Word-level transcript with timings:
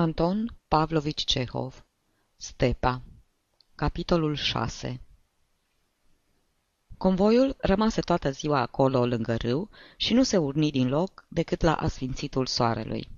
Anton 0.00 0.56
Pavlovici 0.68 1.24
Cehov 1.24 1.84
Stepa 2.36 3.02
Capitolul 3.74 4.34
6 4.34 5.00
Convoiul 6.98 7.56
rămase 7.58 8.00
toată 8.00 8.30
ziua 8.30 8.60
acolo 8.60 9.06
lângă 9.06 9.36
râu 9.36 9.68
și 9.96 10.12
nu 10.12 10.22
se 10.22 10.36
urni 10.36 10.70
din 10.70 10.88
loc 10.88 11.24
decât 11.28 11.60
la 11.60 11.74
asfințitul 11.74 12.46
soarelui. 12.46 13.08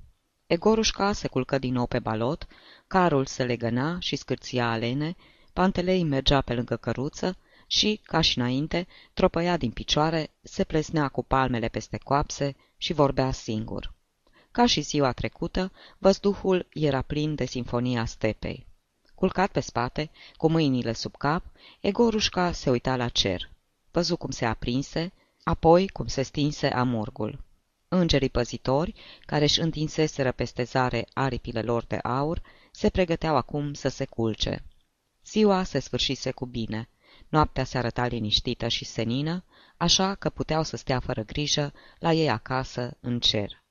Egorușca 0.47 1.13
se 1.13 1.29
culcă 1.29 1.59
din 1.59 1.73
nou 1.73 1.87
pe 1.87 1.99
balot, 1.99 2.47
carul 2.87 3.27
se 3.27 3.45
legăna 3.45 4.01
și 4.01 4.17
scârția 4.17 4.71
alene, 4.71 5.17
Pantelei 5.53 6.03
mergea 6.05 6.41
pe 6.41 6.55
lângă 6.55 6.77
căruță 6.77 7.37
și, 7.67 8.01
ca 8.05 8.21
și 8.21 8.39
înainte, 8.39 8.87
tropăia 9.13 9.57
din 9.57 9.71
picioare, 9.71 10.31
se 10.41 10.65
plesnea 10.65 11.09
cu 11.09 11.25
palmele 11.25 11.69
peste 11.69 11.99
coapse 11.99 12.57
și 12.77 12.93
vorbea 12.93 13.33
singur. 13.33 13.95
Ca 14.53 14.67
și 14.67 14.81
ziua 14.81 15.13
trecută, 15.13 15.73
văzduhul 15.99 16.67
era 16.73 17.03
plin 17.03 17.35
de 17.35 17.45
sinfonia 17.45 18.05
stepei. 18.05 18.67
Culcat 19.15 19.51
pe 19.51 19.61
spate, 19.61 20.11
cu 20.37 20.51
mâinile 20.51 20.93
sub 20.93 21.17
cap, 21.17 21.45
Egorușca 21.81 22.53
se 22.53 22.71
uita 22.71 22.97
la 22.97 23.09
cer. 23.09 23.51
Văzu 23.91 24.17
cum 24.17 24.31
se 24.31 24.45
aprinse, 24.45 25.13
apoi 25.43 25.89
cum 25.89 26.07
se 26.07 26.23
stinse 26.23 26.67
amurgul. 26.67 27.45
Îngerii 27.89 28.29
păzitori, 28.29 28.95
care 29.27 29.45
își 29.45 29.61
întinseseră 29.61 30.33
peste 30.33 30.63
zare 30.63 31.07
aripile 31.13 31.63
lor 31.63 31.85
de 31.85 31.97
aur, 31.97 32.43
se 32.71 32.89
pregăteau 32.89 33.37
acum 33.37 33.73
să 33.73 33.89
se 33.89 34.05
culce. 34.05 34.65
Ziua 35.27 35.63
se 35.63 35.79
sfârșise 35.79 36.31
cu 36.31 36.47
bine. 36.47 36.89
Noaptea 37.29 37.65
se 37.65 37.79
arăta 37.79 38.07
liniștită 38.07 38.69
și 38.69 38.85
senină, 38.85 39.45
așa 39.77 40.15
că 40.15 40.31
puteau 40.31 40.63
să 40.63 40.77
stea 40.77 41.01
fără 41.01 41.23
grijă 41.23 41.73
la 41.99 42.13
ei 42.13 42.31
acasă, 42.31 42.97
în 43.01 43.21
cer. 43.21 43.62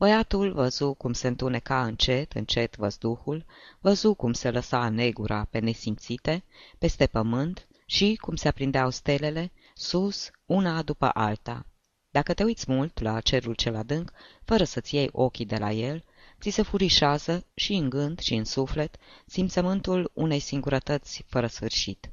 Băiatul 0.00 0.52
văzu 0.52 0.94
cum 0.94 1.12
se 1.12 1.26
întuneca 1.28 1.84
încet, 1.84 2.32
încet 2.32 2.76
văzduhul, 2.76 3.44
văzu 3.80 4.14
cum 4.14 4.32
se 4.32 4.50
lăsa 4.50 4.88
negura 4.88 5.46
pe 5.50 5.58
nesimțite, 5.58 6.44
peste 6.78 7.06
pământ 7.06 7.66
și 7.86 8.18
cum 8.20 8.36
se 8.36 8.48
aprindeau 8.48 8.90
stelele, 8.90 9.52
sus, 9.74 10.30
una 10.46 10.82
după 10.82 11.10
alta. 11.14 11.66
Dacă 12.10 12.34
te 12.34 12.44
uiți 12.44 12.70
mult 12.70 13.00
la 13.00 13.20
cerul 13.20 13.54
cel 13.54 13.76
adânc, 13.76 14.12
fără 14.44 14.64
să-ți 14.64 14.94
iei 14.94 15.08
ochii 15.12 15.46
de 15.46 15.56
la 15.56 15.72
el, 15.72 16.04
ți 16.40 16.50
se 16.50 16.62
furișează 16.62 17.46
și 17.54 17.72
în 17.72 17.88
gând 17.88 18.18
și 18.18 18.34
în 18.34 18.44
suflet 18.44 18.96
simțământul 19.26 20.10
unei 20.14 20.40
singurătăți 20.40 21.24
fără 21.26 21.46
sfârșit. 21.46 22.10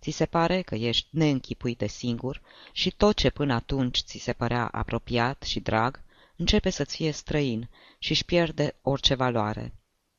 Ți 0.00 0.10
se 0.10 0.26
pare 0.26 0.62
că 0.62 0.74
ești 0.74 1.08
neînchipuit 1.10 1.78
de 1.78 1.86
singur 1.86 2.42
și 2.72 2.90
tot 2.90 3.16
ce 3.16 3.30
până 3.30 3.54
atunci 3.54 4.02
ți 4.02 4.18
se 4.18 4.32
părea 4.32 4.66
apropiat 4.66 5.42
și 5.42 5.60
drag, 5.60 6.00
începe 6.40 6.70
să-ți 6.70 6.96
fie 6.96 7.10
străin 7.10 7.68
și 7.98 8.10
își 8.10 8.24
pierde 8.24 8.74
orice 8.82 9.14
valoare. 9.14 9.74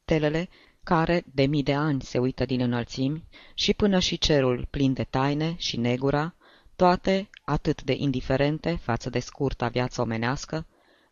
Telele, 0.05 0.50
care 0.83 1.23
de 1.33 1.45
mii 1.45 1.64
de 1.64 1.73
ani 1.73 2.02
se 2.02 2.17
uită 2.17 2.45
din 2.45 2.61
înălțimi, 2.61 3.23
și 3.53 3.73
până 3.73 4.00
și 4.00 4.17
cerul 4.17 4.67
plin 4.69 4.94
de 4.94 5.03
taine 5.03 5.55
și 5.58 5.77
negura, 5.77 6.36
toate 6.75 7.30
atât 7.44 7.83
de 7.83 7.94
indiferente 7.97 8.75
față 8.75 9.09
de 9.09 9.19
scurta 9.19 9.67
viață 9.67 10.02
omenească, 10.02 10.66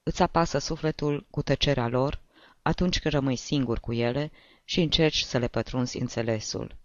îți 0.04 0.22
apasă 0.22 0.58
sufletul 0.58 1.28
cu 1.30 1.42
tăcerea 1.42 1.88
lor 1.88 2.22
atunci 2.62 3.00
când 3.00 3.14
rămâi 3.14 3.36
singur 3.36 3.80
cu 3.80 3.94
ele 3.94 4.32
și 4.64 4.82
încerci 4.82 5.22
să 5.22 5.38
le 5.38 5.48
pătrunzi 5.48 6.00
înțelesul. 6.00 6.76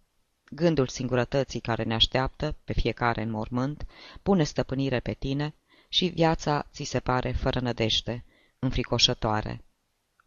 Gândul 0.50 0.86
singurătății 0.86 1.60
care 1.60 1.82
ne 1.82 1.94
așteaptă, 1.94 2.56
pe 2.64 2.72
fiecare 2.72 3.22
în 3.22 3.30
mormânt, 3.30 3.86
pune 4.22 4.44
stăpânire 4.44 5.00
pe 5.00 5.12
tine 5.12 5.54
și 5.94 6.06
viața 6.06 6.66
ți 6.72 6.82
se 6.82 7.00
pare 7.00 7.32
fără 7.32 7.60
nădejde, 7.60 8.24
înfricoșătoare. 8.58 9.64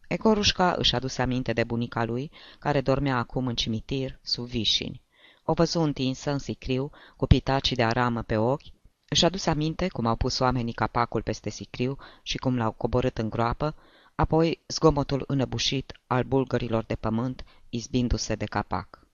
Ecorușca 0.07 0.73
își 0.77 0.95
aduse 0.95 1.21
aminte 1.21 1.53
de 1.53 1.63
bunica 1.63 2.03
lui, 2.03 2.31
care 2.59 2.81
dormea 2.81 3.17
acum 3.17 3.47
în 3.47 3.55
cimitir, 3.55 4.19
sub 4.21 4.45
vișini. 4.45 5.01
O 5.43 5.53
văzu 5.53 5.79
întinsă 5.79 6.31
în 6.31 6.37
sicriu, 6.37 6.91
cu 7.17 7.25
pitacii 7.25 7.75
de 7.75 7.83
aramă 7.83 8.21
pe 8.21 8.37
ochi, 8.37 8.61
își 9.07 9.25
aduse 9.25 9.49
aminte 9.49 9.87
cum 9.87 10.05
au 10.05 10.15
pus 10.15 10.39
oamenii 10.39 10.73
capacul 10.73 11.21
peste 11.21 11.49
sicriu 11.49 11.97
și 12.23 12.37
cum 12.37 12.57
l-au 12.57 12.71
coborât 12.71 13.17
în 13.17 13.29
groapă, 13.29 13.75
apoi 14.15 14.63
zgomotul 14.67 15.23
înăbușit 15.27 15.93
al 16.05 16.23
bulgărilor 16.23 16.83
de 16.83 16.95
pământ, 16.95 17.43
izbindu-se 17.69 18.35
de 18.35 18.45
capac. 18.45 19.07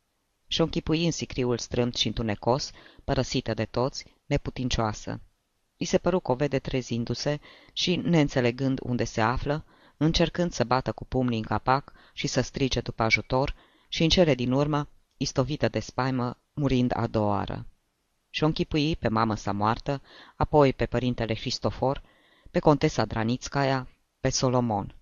Și-o 0.47 0.63
închipui 0.63 1.05
în 1.05 1.11
sicriul 1.11 1.57
strâmt 1.57 1.95
și 1.95 2.07
întunecos, 2.07 2.71
părăsită 3.03 3.53
de 3.53 3.65
toți, 3.65 4.05
neputincioasă. 4.25 5.21
I 5.83 5.85
se 5.85 5.97
păru 5.97 6.19
că 6.19 6.31
o 6.31 6.35
vede 6.35 6.59
trezindu-se 6.59 7.39
și, 7.73 7.95
neînțelegând 7.95 8.79
unde 8.83 9.03
se 9.03 9.21
află, 9.21 9.65
încercând 9.97 10.51
să 10.51 10.63
bată 10.63 10.91
cu 10.91 11.05
pumnii 11.05 11.37
în 11.37 11.43
capac 11.43 11.93
și 12.13 12.27
să 12.27 12.41
strige 12.41 12.81
după 12.81 13.03
ajutor, 13.03 13.55
și 13.87 14.03
în 14.03 14.09
cele 14.09 14.35
din 14.35 14.51
urmă, 14.51 14.89
istovită 15.17 15.67
de 15.67 15.79
spaimă, 15.79 16.37
murind 16.53 16.91
a 16.95 17.07
doua 17.07 17.27
oară. 17.27 17.67
Și-o 18.29 18.45
închipui 18.45 18.95
pe 18.95 19.07
mamă 19.07 19.35
sa 19.35 19.51
moartă, 19.51 20.01
apoi 20.35 20.73
pe 20.73 20.85
părintele 20.85 21.33
Cristofor, 21.33 22.03
pe 22.51 22.59
contesa 22.59 23.05
Dranițcaia, 23.05 23.87
pe 24.19 24.29
Solomon. 24.29 24.95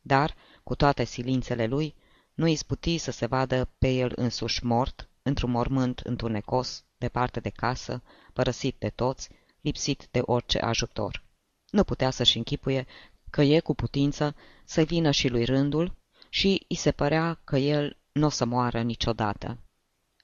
Dar, 0.00 0.34
cu 0.62 0.74
toate 0.74 1.04
silințele 1.04 1.66
lui, 1.66 1.94
nu 2.34 2.46
izbuti 2.46 2.98
să 2.98 3.10
se 3.10 3.26
vadă 3.26 3.68
pe 3.78 3.88
el 3.88 4.12
însuși 4.14 4.64
mort, 4.64 5.08
într-un 5.22 5.50
mormânt 5.50 5.98
întunecos, 5.98 6.84
departe 6.98 7.40
de 7.40 7.50
casă, 7.50 8.02
părăsit 8.32 8.76
de 8.78 8.88
toți, 8.88 9.28
lipsit 9.62 10.08
de 10.10 10.20
orice 10.22 10.58
ajutor. 10.58 11.24
Nu 11.70 11.84
putea 11.84 12.10
să-și 12.10 12.36
închipuie 12.36 12.86
că 13.30 13.42
e 13.42 13.60
cu 13.60 13.74
putință 13.74 14.34
să 14.64 14.82
vină 14.82 15.10
și 15.10 15.28
lui 15.28 15.44
rândul 15.44 15.96
și 16.28 16.64
îi 16.68 16.76
se 16.76 16.90
părea 16.90 17.40
că 17.44 17.56
el 17.56 17.96
nu 18.12 18.26
o 18.26 18.28
să 18.28 18.44
moară 18.44 18.80
niciodată. 18.80 19.58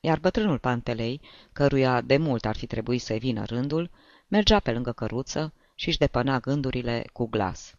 Iar 0.00 0.18
bătrânul 0.18 0.58
Pantelei, 0.58 1.20
căruia 1.52 2.00
de 2.00 2.16
mult 2.16 2.44
ar 2.44 2.56
fi 2.56 2.66
trebuit 2.66 3.02
să-i 3.02 3.18
vină 3.18 3.44
rândul, 3.44 3.90
mergea 4.28 4.60
pe 4.60 4.72
lângă 4.72 4.92
căruță 4.92 5.52
și 5.74 5.88
își 5.88 5.98
depăna 5.98 6.40
gândurile 6.40 7.04
cu 7.12 7.26
glas. 7.26 7.74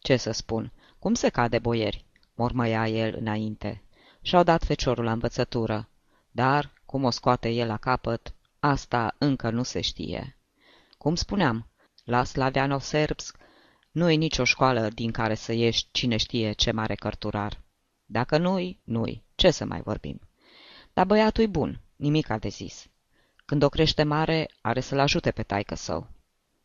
Ce 0.00 0.16
să 0.16 0.30
spun, 0.30 0.72
cum 0.98 1.14
se 1.14 1.28
cade 1.28 1.58
boieri?" 1.58 2.04
mormăia 2.34 2.88
el 2.88 3.14
înainte. 3.18 3.82
Și-au 4.22 4.42
dat 4.42 4.64
feciorul 4.64 5.04
la 5.04 5.12
învățătură, 5.12 5.88
dar, 6.30 6.72
cum 6.86 7.04
o 7.04 7.10
scoate 7.10 7.48
el 7.48 7.66
la 7.66 7.76
capăt, 7.76 8.34
asta 8.58 9.14
încă 9.18 9.50
nu 9.50 9.62
se 9.62 9.80
știe. 9.80 10.37
Cum 10.98 11.14
spuneam, 11.14 11.70
la 12.04 12.24
Slaviano-Serbsk 12.24 13.36
nu-i 13.90 14.16
nicio 14.16 14.44
școală 14.44 14.88
din 14.88 15.10
care 15.10 15.34
să 15.34 15.52
ieși 15.52 15.86
cine 15.90 16.16
știe 16.16 16.52
ce 16.52 16.70
mare 16.70 16.94
cărturar. 16.94 17.60
Dacă 18.04 18.38
nu-i, 18.38 18.80
nu-i, 18.84 19.24
ce 19.34 19.50
să 19.50 19.64
mai 19.64 19.80
vorbim. 19.80 20.20
Dar 20.92 21.06
băiatul-i 21.06 21.46
bun, 21.46 21.80
nimic 21.96 22.26
de 22.26 22.48
zis. 22.48 22.86
Când 23.44 23.62
o 23.62 23.68
crește 23.68 24.02
mare, 24.02 24.50
are 24.60 24.80
să-l 24.80 24.98
ajute 24.98 25.30
pe 25.30 25.42
taică 25.42 25.74
său. 25.74 26.08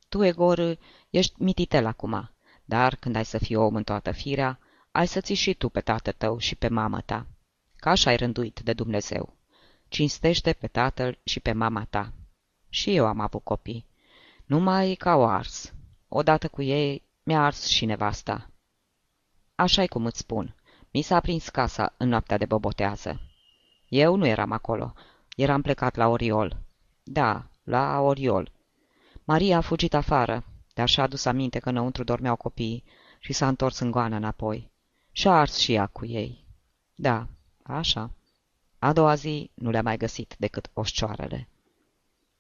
Tu, 0.10 0.24
Egor, 0.24 0.78
ești 1.10 1.44
mititel 1.44 1.86
acum, 1.86 2.32
dar 2.66 2.96
când 2.96 3.16
ai 3.16 3.26
să 3.26 3.38
fii 3.38 3.56
om 3.56 3.76
în 3.76 3.84
toată 3.84 4.12
firea, 4.12 4.60
ai 4.92 5.08
să 5.08 5.22
ții 5.22 5.36
și 5.36 5.54
tu 5.54 5.70
pe 5.70 5.82
tată 5.82 6.12
tău 6.12 6.38
și 6.38 6.56
pe 6.56 6.68
mamă 6.68 7.02
ta. 7.02 7.28
Ca 7.76 7.90
așa 7.90 8.10
ai 8.10 8.16
rânduit 8.16 8.60
de 8.60 8.74
Dumnezeu. 8.74 9.38
Cinstește 9.88 10.54
pe 10.54 10.68
tatăl 10.68 11.20
și 11.24 11.40
pe 11.40 11.52
mama 11.52 11.86
ta. 11.90 12.14
Și 12.70 12.96
eu 12.96 13.06
am 13.06 13.20
avut 13.20 13.44
copii. 13.44 13.92
Numai 14.54 14.96
ca 14.96 15.16
o 15.16 15.26
ars. 15.26 15.74
Odată 16.08 16.48
cu 16.48 16.62
ei 16.62 17.04
mi-a 17.24 17.46
ars 17.46 17.66
și 17.66 17.86
nevasta. 17.86 18.50
Așa-i 19.56 19.88
cum 19.88 20.06
îți 20.06 20.18
spun. 20.18 20.56
Mi 20.92 21.02
s-a 21.02 21.20
prins 21.20 21.50
casa 21.50 21.94
în 21.98 22.10
noaptea 22.10 22.38
de 22.38 22.46
bobotează. 22.46 23.20
Eu 23.88 24.16
nu 24.16 24.26
eram 24.26 24.52
acolo. 24.52 24.94
Eram 25.36 25.62
plecat 25.62 25.96
la 25.96 26.08
Oriol. 26.08 26.58
Da, 27.04 27.48
la 27.64 28.00
Oriol. 28.00 28.52
Maria 29.24 29.58
a 29.58 29.62
fugit 29.62 29.94
afară, 29.94 30.44
dar 30.74 30.90
și-a 30.90 31.04
adus 31.04 31.26
aminte 31.26 31.60
că 31.60 31.70
înăuntru 31.70 32.04
dormeau 32.04 32.36
copiii 32.36 32.84
și 33.20 33.34
s-a 33.34 33.48
întors 33.48 33.80
în 33.80 33.92
goană 33.92 34.16
înapoi. 34.16 34.72
Și-a 35.12 35.32
ars 35.32 35.58
și 35.58 35.74
ea 35.74 35.86
cu 35.86 36.06
ei. 36.06 36.46
Da, 36.96 37.28
așa. 37.64 38.12
A 38.80 38.94
doua 38.94 39.16
zi 39.16 39.52
nu 39.54 39.70
le-a 39.70 39.82
mai 39.82 39.98
găsit 39.98 40.36
decât 40.38 40.70
oșcioarele. 40.74 41.48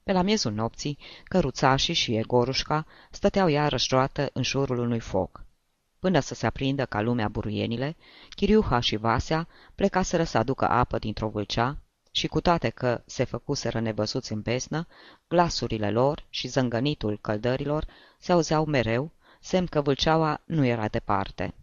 Pe 0.04 0.12
la 0.12 0.22
miezul 0.22 0.52
nopții, 0.52 0.98
căruțașii 1.24 1.94
și 1.94 2.16
Egorușca 2.16 2.86
stăteau 3.12 3.48
iarăși 3.48 3.88
roată 3.92 4.30
în 4.34 4.44
jurul 4.44 4.78
unui 4.78 5.00
foc. 5.00 5.44
Până 6.00 6.20
să 6.20 6.34
se 6.34 6.46
aprindă 6.46 6.86
ca 6.86 7.02
lumea 7.02 7.28
buruienile, 7.28 7.96
Chiriuha 8.36 8.80
și 8.80 8.96
Vasea 8.96 9.48
plecaseră 9.76 10.24
să 10.24 10.38
aducă 10.38 10.70
apă 10.70 10.98
dintr-o 10.98 11.30
vâlcea 11.30 11.78
și 12.12 12.28
cu 12.28 12.42
toate 12.42 12.70
că 12.70 13.02
se 13.06 13.24
făcuseră 13.24 13.80
nevăzuți 13.80 14.32
în 14.32 14.42
besnă, 14.42 14.88
glasurile 15.28 15.92
lor 15.92 16.26
și 16.30 16.48
zângănitul 16.48 17.18
căldărilor 17.22 17.86
se 18.20 18.32
auzeau 18.32 18.66
mereu, 18.66 19.12
semn 19.42 19.66
că 19.66 19.82
vâlceaua 19.82 20.42
nu 20.46 20.66
era 20.66 20.88
departe. 20.88 21.54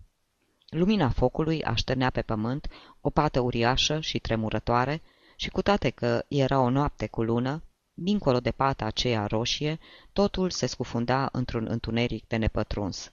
Lumina 0.68 1.08
focului 1.08 1.64
așternea 1.64 2.10
pe 2.10 2.22
pământ 2.22 2.68
o 3.00 3.10
pată 3.10 3.40
uriașă 3.40 4.00
și 4.00 4.18
tremurătoare 4.18 5.02
și 5.36 5.50
cu 5.50 5.62
toate 5.62 5.90
că 5.90 6.24
era 6.28 6.60
o 6.60 6.70
noapte 6.70 7.06
cu 7.06 7.22
lună, 7.22 7.62
dincolo 8.02 8.40
de 8.40 8.50
pata 8.50 8.84
aceea 8.84 9.26
roșie, 9.26 9.78
totul 10.12 10.50
se 10.50 10.66
scufunda 10.66 11.28
într-un 11.32 11.66
întuneric 11.68 12.26
de 12.26 12.36
nepătruns. 12.36 13.12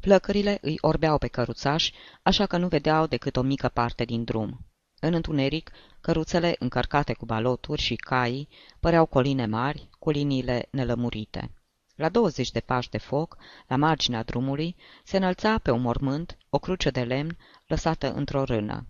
Plăcările 0.00 0.58
îi 0.60 0.78
orbeau 0.80 1.18
pe 1.18 1.28
căruțași, 1.28 1.92
așa 2.22 2.46
că 2.46 2.56
nu 2.56 2.68
vedeau 2.68 3.06
decât 3.06 3.36
o 3.36 3.42
mică 3.42 3.68
parte 3.68 4.04
din 4.04 4.24
drum. 4.24 4.58
În 5.00 5.14
întuneric, 5.14 5.70
căruțele 6.00 6.56
încărcate 6.58 7.12
cu 7.12 7.24
baloturi 7.24 7.82
și 7.82 7.94
cai 7.94 8.48
păreau 8.80 9.06
coline 9.06 9.46
mari, 9.46 9.88
cu 9.98 10.10
liniile 10.10 10.68
nelămurite. 10.70 11.50
La 11.94 12.08
20 12.08 12.50
de 12.50 12.60
pași 12.60 12.90
de 12.90 12.98
foc, 12.98 13.36
la 13.66 13.76
marginea 13.76 14.22
drumului, 14.22 14.76
se 15.04 15.16
înălța 15.16 15.58
pe 15.58 15.70
un 15.70 15.80
mormânt 15.80 16.36
o 16.48 16.58
cruce 16.58 16.90
de 16.90 17.02
lemn 17.02 17.36
lăsată 17.66 18.12
într-o 18.12 18.44
rână. 18.44 18.86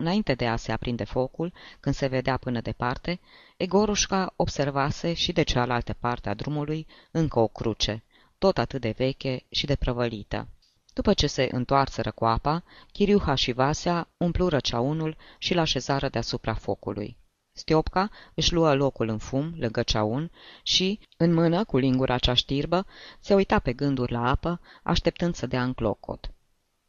Înainte 0.00 0.34
de 0.34 0.46
a 0.46 0.56
se 0.56 0.72
aprinde 0.72 1.04
focul, 1.04 1.52
când 1.80 1.94
se 1.94 2.06
vedea 2.06 2.36
până 2.36 2.60
departe, 2.60 3.20
Egorușca 3.56 4.32
observase 4.36 5.12
și 5.12 5.32
de 5.32 5.42
cealaltă 5.42 5.92
parte 5.92 6.28
a 6.28 6.34
drumului 6.34 6.86
încă 7.10 7.38
o 7.38 7.48
cruce, 7.48 8.04
tot 8.38 8.58
atât 8.58 8.80
de 8.80 8.94
veche 8.96 9.44
și 9.48 9.66
de 9.66 9.76
prăvălită. 9.76 10.48
După 10.92 11.14
ce 11.14 11.26
se 11.26 11.48
întoarseră 11.52 12.10
cu 12.10 12.24
apa, 12.24 12.62
Chiriuha 12.92 13.34
și 13.34 13.52
Vasea 13.52 14.08
umplură 14.16 14.60
ceaunul 14.60 15.16
și 15.38 15.54
l-așezară 15.54 16.08
deasupra 16.08 16.54
focului. 16.54 17.16
Stiopca 17.52 18.10
își 18.34 18.52
luă 18.52 18.74
locul 18.74 19.08
în 19.08 19.18
fum, 19.18 19.54
lângă 19.56 19.82
ceaun, 19.82 20.30
și, 20.62 21.00
în 21.16 21.34
mână, 21.34 21.64
cu 21.64 21.76
lingura 21.76 22.18
cea 22.18 22.34
știrbă, 22.34 22.86
se 23.20 23.34
uita 23.34 23.58
pe 23.58 23.72
gânduri 23.72 24.12
la 24.12 24.30
apă, 24.30 24.60
așteptând 24.82 25.34
să 25.34 25.46
dea 25.46 25.62
în 25.62 25.72
clocot. 25.72 26.32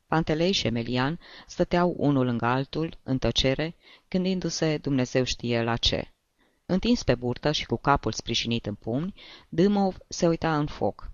Pantelei 0.10 0.52
și 0.52 0.62
Șemelian 0.62 1.20
stăteau 1.48 1.96
unul 1.98 2.26
lângă 2.26 2.46
altul, 2.46 2.98
în 3.04 3.18
tăcere, 3.18 3.76
gândindu-se 4.10 4.78
Dumnezeu 4.78 5.24
știe 5.24 5.64
la 5.64 5.78
ce. 5.78 6.12
Întins 6.66 7.04
pe 7.04 7.16
burtă 7.16 7.52
și 7.52 7.66
cu 7.66 7.78
capul 7.78 8.12
sprijinit 8.12 8.66
în 8.66 8.76
pumni, 8.76 9.14
Dâmov 9.50 9.98
se 10.08 10.28
uita 10.28 10.58
în 10.58 10.66
foc. 10.66 11.12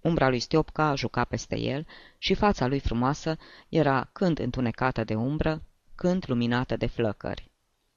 Umbra 0.00 0.28
lui 0.28 0.38
Stiopca 0.38 0.94
juca 0.94 1.24
peste 1.24 1.58
el 1.58 1.86
și 2.18 2.34
fața 2.34 2.66
lui 2.66 2.78
frumoasă 2.78 3.36
era 3.68 4.08
când 4.12 4.38
întunecată 4.38 5.04
de 5.04 5.14
umbră, 5.14 5.62
când 5.94 6.24
luminată 6.26 6.76
de 6.76 6.86
flăcări. 6.86 7.50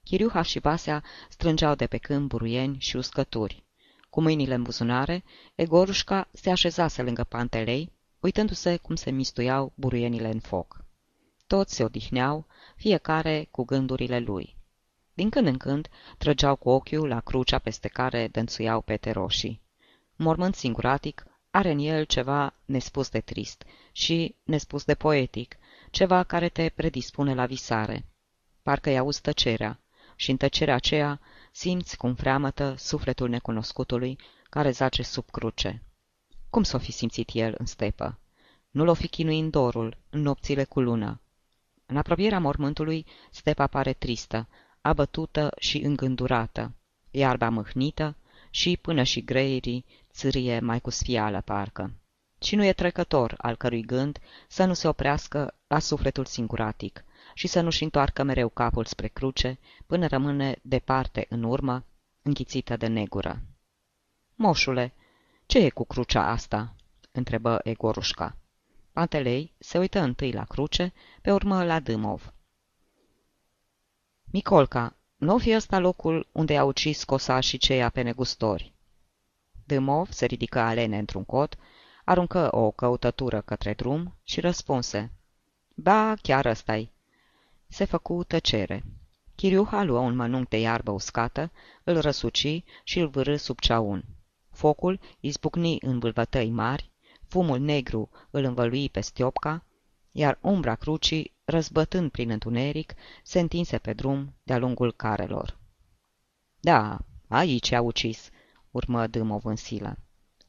Chiriuha 0.03 0.41
și 0.41 0.59
Vasea 0.59 1.03
strângeau 1.29 1.75
de 1.75 1.87
pe 1.87 1.97
câmp 1.97 2.27
buruieni 2.29 2.75
și 2.79 2.95
uscături. 2.95 3.63
Cu 4.09 4.21
mâinile 4.21 4.53
în 4.53 4.63
buzunare, 4.63 5.23
Egorușca 5.55 6.27
se 6.31 6.49
așezase 6.49 7.01
lângă 7.01 7.23
Pantelei, 7.23 7.91
uitându-se 8.21 8.77
cum 8.77 8.95
se 8.95 9.11
mistuiau 9.11 9.71
buruienile 9.75 10.29
în 10.29 10.39
foc. 10.39 10.83
Toți 11.47 11.75
se 11.75 11.83
odihneau, 11.83 12.45
fiecare 12.75 13.47
cu 13.51 13.63
gândurile 13.63 14.19
lui. 14.19 14.55
Din 15.13 15.29
când 15.29 15.47
în 15.47 15.57
când 15.57 15.89
trăgeau 16.17 16.55
cu 16.55 16.69
ochiul 16.69 17.07
la 17.07 17.19
crucea 17.19 17.59
peste 17.59 17.87
care 17.87 18.27
dănțuiau 18.27 18.81
pete 18.81 19.11
roșii. 19.11 19.61
Mormânt 20.15 20.55
singuratic 20.55 21.25
are 21.51 21.71
în 21.71 21.79
el 21.79 22.03
ceva 22.03 22.53
nespus 22.65 23.09
de 23.09 23.19
trist 23.19 23.63
și 23.91 24.35
nespus 24.43 24.83
de 24.83 24.95
poetic, 24.95 25.57
ceva 25.89 26.23
care 26.23 26.49
te 26.49 26.69
predispune 26.69 27.33
la 27.33 27.45
visare. 27.45 28.05
Parcă-i 28.63 28.97
auzi 28.97 29.21
tăcerea 29.21 29.79
și 30.15 30.31
în 30.31 30.37
tăcerea 30.37 30.75
aceea 30.75 31.19
simți 31.51 31.97
cum 31.97 32.15
freamătă 32.15 32.75
sufletul 32.77 33.29
necunoscutului 33.29 34.17
care 34.49 34.71
zace 34.71 35.03
sub 35.03 35.29
cruce. 35.29 35.83
Cum 36.51 36.63
s-o 36.63 36.77
fi 36.77 36.91
simțit 36.91 37.29
el 37.33 37.55
în 37.57 37.65
stepă? 37.65 38.19
Nu 38.71 38.83
l-o 38.83 38.93
fi 38.93 39.07
chinuind 39.07 39.51
dorul, 39.51 39.97
în 40.09 40.21
nopțile 40.21 40.63
cu 40.63 40.81
lună. 40.81 41.21
În 41.85 41.97
apropierea 41.97 42.39
mormântului, 42.39 43.05
stepa 43.29 43.67
pare 43.67 43.93
tristă, 43.93 44.47
abătută 44.81 45.51
și 45.57 45.77
îngândurată, 45.77 46.71
iarba 47.11 47.49
mâhnită 47.49 48.15
și, 48.49 48.77
până 48.81 49.03
și 49.03 49.23
greierii, 49.23 49.85
țârie 50.11 50.59
mai 50.59 50.79
cu 50.79 50.89
sfială 50.89 51.41
parcă. 51.41 51.93
Și 52.41 52.55
nu 52.55 52.65
e 52.65 52.73
trecător 52.73 53.35
al 53.37 53.55
cărui 53.55 53.81
gând 53.81 54.19
să 54.47 54.65
nu 54.65 54.73
se 54.73 54.87
oprească 54.87 55.55
la 55.67 55.79
sufletul 55.79 56.25
singuratic 56.25 57.03
și 57.33 57.47
să 57.47 57.61
nu-și 57.61 57.83
întoarcă 57.83 58.23
mereu 58.23 58.49
capul 58.49 58.85
spre 58.85 59.07
cruce, 59.07 59.59
până 59.85 60.07
rămâne 60.07 60.59
departe 60.61 61.25
în 61.29 61.43
urmă, 61.43 61.85
înghițită 62.21 62.77
de 62.77 62.87
negură. 62.87 63.41
Moșule, 64.35 64.93
ce 65.51 65.57
e 65.57 65.69
cu 65.69 65.85
crucea 65.85 66.27
asta?" 66.27 66.75
întrebă 67.11 67.59
Egorușca. 67.63 68.37
Pantelei 68.91 69.53
se 69.59 69.77
uită 69.77 69.99
întâi 69.99 70.31
la 70.31 70.43
cruce, 70.43 70.93
pe 71.21 71.31
urmă 71.31 71.63
la 71.63 71.79
Dâmov. 71.79 72.33
Micolca, 74.23 74.95
nu 75.15 75.37
fi 75.37 75.55
ăsta 75.55 75.79
locul 75.79 76.27
unde 76.31 76.57
a 76.57 76.63
ucis 76.63 77.03
cosa 77.03 77.39
și 77.39 77.57
ceia 77.57 77.89
pe 77.89 78.01
negustori?" 78.01 78.73
Dâmov 79.65 80.11
se 80.11 80.25
ridică 80.25 80.59
alene 80.59 80.97
într-un 80.97 81.23
cot, 81.23 81.57
aruncă 82.05 82.55
o 82.55 82.71
căutătură 82.71 83.41
către 83.41 83.73
drum 83.73 84.15
și 84.23 84.39
răspunse. 84.39 85.11
Ba, 85.75 86.15
chiar 86.21 86.45
ăsta-i. 86.45 86.91
Se 87.67 87.85
făcu 87.85 88.23
tăcere. 88.23 88.83
Chiriuha 89.35 89.83
luă 89.83 89.99
un 89.99 90.15
mănunc 90.15 90.49
de 90.49 90.59
iarbă 90.59 90.91
uscată, 90.91 91.51
îl 91.83 91.99
răsuci 92.01 92.63
și 92.83 92.99
îl 92.99 93.07
vârâ 93.07 93.35
sub 93.35 93.59
ceaun. 93.59 94.05
Focul 94.61 94.99
izbucni 95.19 95.77
în 95.79 95.99
vâlvătăi 95.99 96.49
mari, 96.49 96.91
fumul 97.27 97.59
negru 97.59 98.09
îl 98.29 98.43
învălui 98.43 98.89
pe 98.89 99.01
stiopca, 99.01 99.65
iar 100.11 100.37
umbra 100.41 100.75
crucii, 100.75 101.33
răzbătând 101.43 102.11
prin 102.11 102.29
întuneric, 102.29 102.93
se 103.23 103.39
întinse 103.39 103.77
pe 103.77 103.93
drum 103.93 104.33
de-a 104.43 104.57
lungul 104.57 104.91
carelor. 104.93 105.57
Da, 106.59 106.97
aici 107.27 107.71
a 107.71 107.81
ucis, 107.81 108.29
urmă 108.71 109.07
Dâmov 109.07 109.45
în 109.45 109.55
silă. 109.55 109.97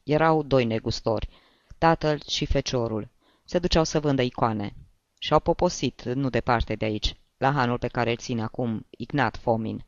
Erau 0.03 0.43
doi 0.43 0.65
negustori, 0.65 1.29
tatăl 1.77 2.21
și 2.27 2.45
feciorul. 2.45 3.09
Se 3.45 3.59
duceau 3.59 3.83
să 3.83 3.99
vândă 3.99 4.21
icoane. 4.21 4.75
Și-au 5.19 5.39
poposit, 5.39 6.03
nu 6.03 6.29
departe 6.29 6.75
de 6.75 6.85
aici, 6.85 7.15
la 7.37 7.51
hanul 7.51 7.77
pe 7.77 7.87
care 7.87 8.09
îl 8.09 8.17
ține 8.17 8.41
acum 8.41 8.85
Ignat 8.89 9.37
Fomin. 9.37 9.85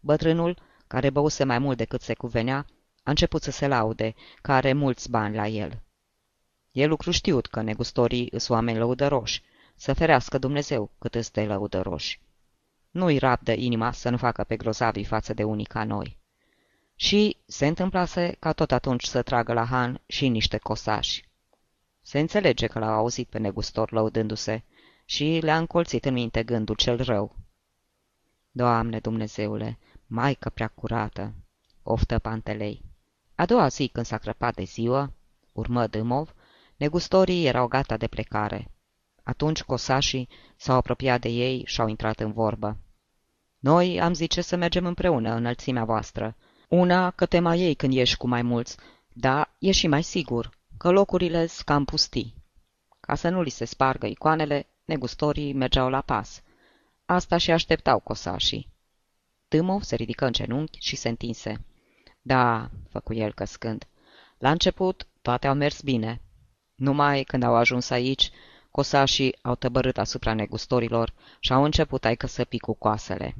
Bătrânul, 0.00 0.58
care 0.86 1.10
băuse 1.10 1.44
mai 1.44 1.58
mult 1.58 1.76
decât 1.76 2.00
se 2.00 2.14
cuvenea, 2.14 2.66
a 3.06 3.10
început 3.10 3.42
să 3.42 3.50
se 3.50 3.66
laude, 3.66 4.14
că 4.42 4.52
are 4.52 4.72
mulți 4.72 5.10
bani 5.10 5.34
la 5.34 5.46
el. 5.46 5.82
E 6.72 6.86
lucru 6.86 7.10
știut 7.10 7.46
că 7.46 7.62
negustorii 7.62 8.28
îs 8.30 8.48
oameni 8.48 8.78
lăudăroși, 8.78 9.42
să 9.76 9.92
ferească 9.92 10.38
Dumnezeu 10.38 10.90
cât 10.98 11.14
îți 11.14 11.32
de 11.32 11.44
lăudăroși. 11.44 12.20
Nu-i 12.90 13.18
rabdă 13.18 13.52
inima 13.52 13.92
să 13.92 14.10
nu 14.10 14.16
facă 14.16 14.44
pe 14.44 14.56
grozavii 14.56 15.04
față 15.04 15.34
de 15.34 15.44
unii 15.44 15.64
ca 15.64 15.84
noi. 15.84 16.18
Și 16.94 17.36
se 17.46 17.66
întâmplase 17.66 18.36
ca 18.38 18.52
tot 18.52 18.72
atunci 18.72 19.04
să 19.04 19.22
tragă 19.22 19.52
la 19.52 19.64
Han 19.64 20.00
și 20.06 20.28
niște 20.28 20.58
cosași. 20.58 21.28
Se 22.02 22.18
înțelege 22.18 22.66
că 22.66 22.78
l-au 22.78 22.92
auzit 22.92 23.28
pe 23.28 23.38
negustor 23.38 23.92
lăudându-se 23.92 24.62
și 25.04 25.38
le-a 25.42 25.58
încolțit 25.58 26.04
în 26.04 26.12
minte 26.12 26.42
gândul 26.42 26.74
cel 26.74 27.02
rău. 27.02 27.36
Doamne 28.50 28.98
Dumnezeule, 28.98 29.78
Maică 30.06 30.50
prea 30.50 30.68
curată, 30.68 31.34
oftă 31.82 32.18
Pantelei. 32.18 32.82
A 33.36 33.46
doua 33.46 33.68
zi, 33.68 33.88
când 33.88 34.06
s-a 34.06 34.18
crăpat 34.18 34.54
de 34.54 34.62
ziua, 34.62 35.12
urmă 35.52 35.86
Dâmov, 35.86 36.34
negustorii 36.76 37.46
erau 37.46 37.66
gata 37.66 37.96
de 37.96 38.06
plecare. 38.06 38.70
Atunci 39.22 39.62
cosașii 39.62 40.28
s-au 40.56 40.76
apropiat 40.76 41.20
de 41.20 41.28
ei 41.28 41.62
și 41.66 41.80
au 41.80 41.88
intrat 41.88 42.20
în 42.20 42.32
vorbă. 42.32 42.76
Noi 43.58 44.00
am 44.00 44.12
zice 44.12 44.40
să 44.40 44.56
mergem 44.56 44.86
împreună 44.86 45.30
în 45.30 45.36
înălțimea 45.36 45.84
voastră, 45.84 46.36
una 46.68 47.10
că 47.10 47.26
te 47.26 47.38
mai 47.38 47.58
iei 47.58 47.74
când 47.74 47.92
ieși 47.92 48.16
cu 48.16 48.28
mai 48.28 48.42
mulți, 48.42 48.76
da, 49.12 49.54
e 49.58 49.70
și 49.70 49.86
mai 49.86 50.02
sigur, 50.02 50.50
că 50.76 50.90
locurile 50.90 51.46
s 51.46 51.60
cam 51.60 51.84
pustii. 51.84 52.34
Ca 53.00 53.14
să 53.14 53.28
nu 53.28 53.42
li 53.42 53.50
se 53.50 53.64
spargă 53.64 54.06
icoanele, 54.06 54.66
negustorii 54.84 55.52
mergeau 55.52 55.88
la 55.88 56.00
pas. 56.00 56.42
Asta 57.04 57.36
și 57.36 57.50
așteptau 57.50 57.98
cosașii. 57.98 58.68
Tâmov 59.48 59.82
se 59.82 59.96
ridică 59.96 60.26
în 60.26 60.32
genunchi 60.32 60.78
și 60.80 60.96
se 60.96 61.08
întinse. 61.08 61.64
Da, 62.26 62.70
făcu 62.88 63.14
el 63.14 63.32
căscând. 63.32 63.86
La 64.38 64.50
început, 64.50 65.06
toate 65.22 65.46
au 65.46 65.54
mers 65.54 65.80
bine. 65.80 66.20
Numai 66.74 67.22
când 67.22 67.42
au 67.42 67.54
ajuns 67.54 67.90
aici, 67.90 68.30
cosașii 68.70 69.36
au 69.42 69.54
tăbărât 69.54 69.98
asupra 69.98 70.34
negustorilor 70.34 71.12
și 71.40 71.52
au 71.52 71.64
început 71.64 72.04
ai 72.04 72.16
să 72.26 72.44
picu 72.44 72.72
coasele. 72.72 73.34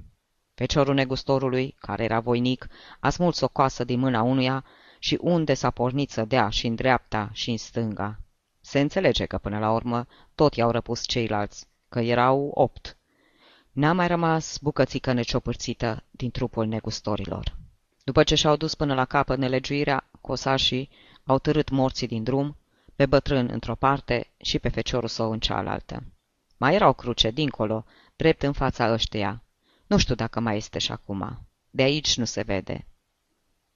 Feciorul 0.55 0.95
negustorului, 0.95 1.77
care 1.79 2.05
era 2.05 2.21
voinic, 2.21 2.69
a 3.01 3.11
smuls 3.11 3.41
o 3.41 3.49
coasă 3.49 3.85
din 3.85 3.99
mâna 3.99 4.23
unuia 4.23 4.65
și 4.99 5.19
unde 5.21 5.55
s-a 5.55 5.71
pornit 5.71 6.11
să 6.11 6.25
dea 6.25 6.49
și 6.49 6.67
în 6.67 6.75
dreapta 6.75 7.31
și 7.33 7.51
în 7.51 7.57
stânga. 7.57 8.21
Se 8.61 8.81
înțelege 8.81 9.25
că 9.25 9.39
până 9.39 9.59
la 9.59 9.73
urmă 9.73 10.07
tot 10.35 10.55
i-au 10.55 10.71
răpus 10.71 11.07
ceilalți, 11.07 11.67
că 11.89 12.01
erau 12.01 12.51
opt. 12.55 12.97
N-a 13.73 13.93
mai 13.93 14.07
rămas 14.07 14.59
bucățică 14.59 15.13
neciopârțită 15.13 16.05
din 16.11 16.31
trupul 16.31 16.67
negustorilor. 16.67 17.65
După 18.07 18.23
ce 18.23 18.35
și-au 18.35 18.57
dus 18.57 18.75
până 18.75 18.95
la 18.95 19.05
capăt 19.05 19.39
nelegiuirea, 19.39 20.11
cosașii 20.21 20.91
au 21.25 21.39
târât 21.39 21.69
morții 21.71 22.07
din 22.07 22.23
drum, 22.23 22.57
pe 22.97 23.07
bătrân 23.07 23.49
într-o 23.53 23.75
parte 23.75 24.31
și 24.37 24.59
pe 24.59 24.69
feciorul 24.69 25.09
său 25.09 25.33
în 25.33 25.41
cealaltă. 25.41 26.03
Mai 26.57 26.75
erau 26.75 26.93
cruce 26.93 27.31
dincolo, 27.31 27.85
drept 28.17 28.43
în 28.43 28.53
fața 28.53 28.93
ăștia, 28.93 29.43
nu 29.87 29.99
știu 29.99 30.15
dacă 30.15 30.41
mai 30.41 30.57
este 30.57 30.79
și 30.79 30.93
acum. 30.93 31.49
De 31.71 31.83
aici 31.83 32.17
nu 32.17 32.25
se 32.25 32.43
vede. 32.43 32.87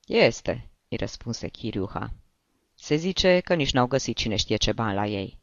Este, 0.06 0.70
îi 0.88 0.96
răspunse 0.96 1.49
Chiriuha. 1.49 2.12
Se 2.75 2.94
zice 2.94 3.40
că 3.40 3.54
nici 3.54 3.72
n-au 3.72 3.87
găsit 3.87 4.16
cine 4.16 4.37
știe 4.37 4.56
ce 4.56 4.72
bani 4.72 4.94
la 4.94 5.06
ei. 5.06 5.38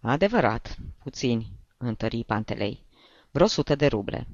Adevărat, 0.00 0.76
puțini, 1.02 1.52
întări 1.76 2.24
Pantelei. 2.24 2.84
Vreo 3.30 3.46
sută 3.46 3.74
de 3.74 3.86
ruble. 3.86 4.26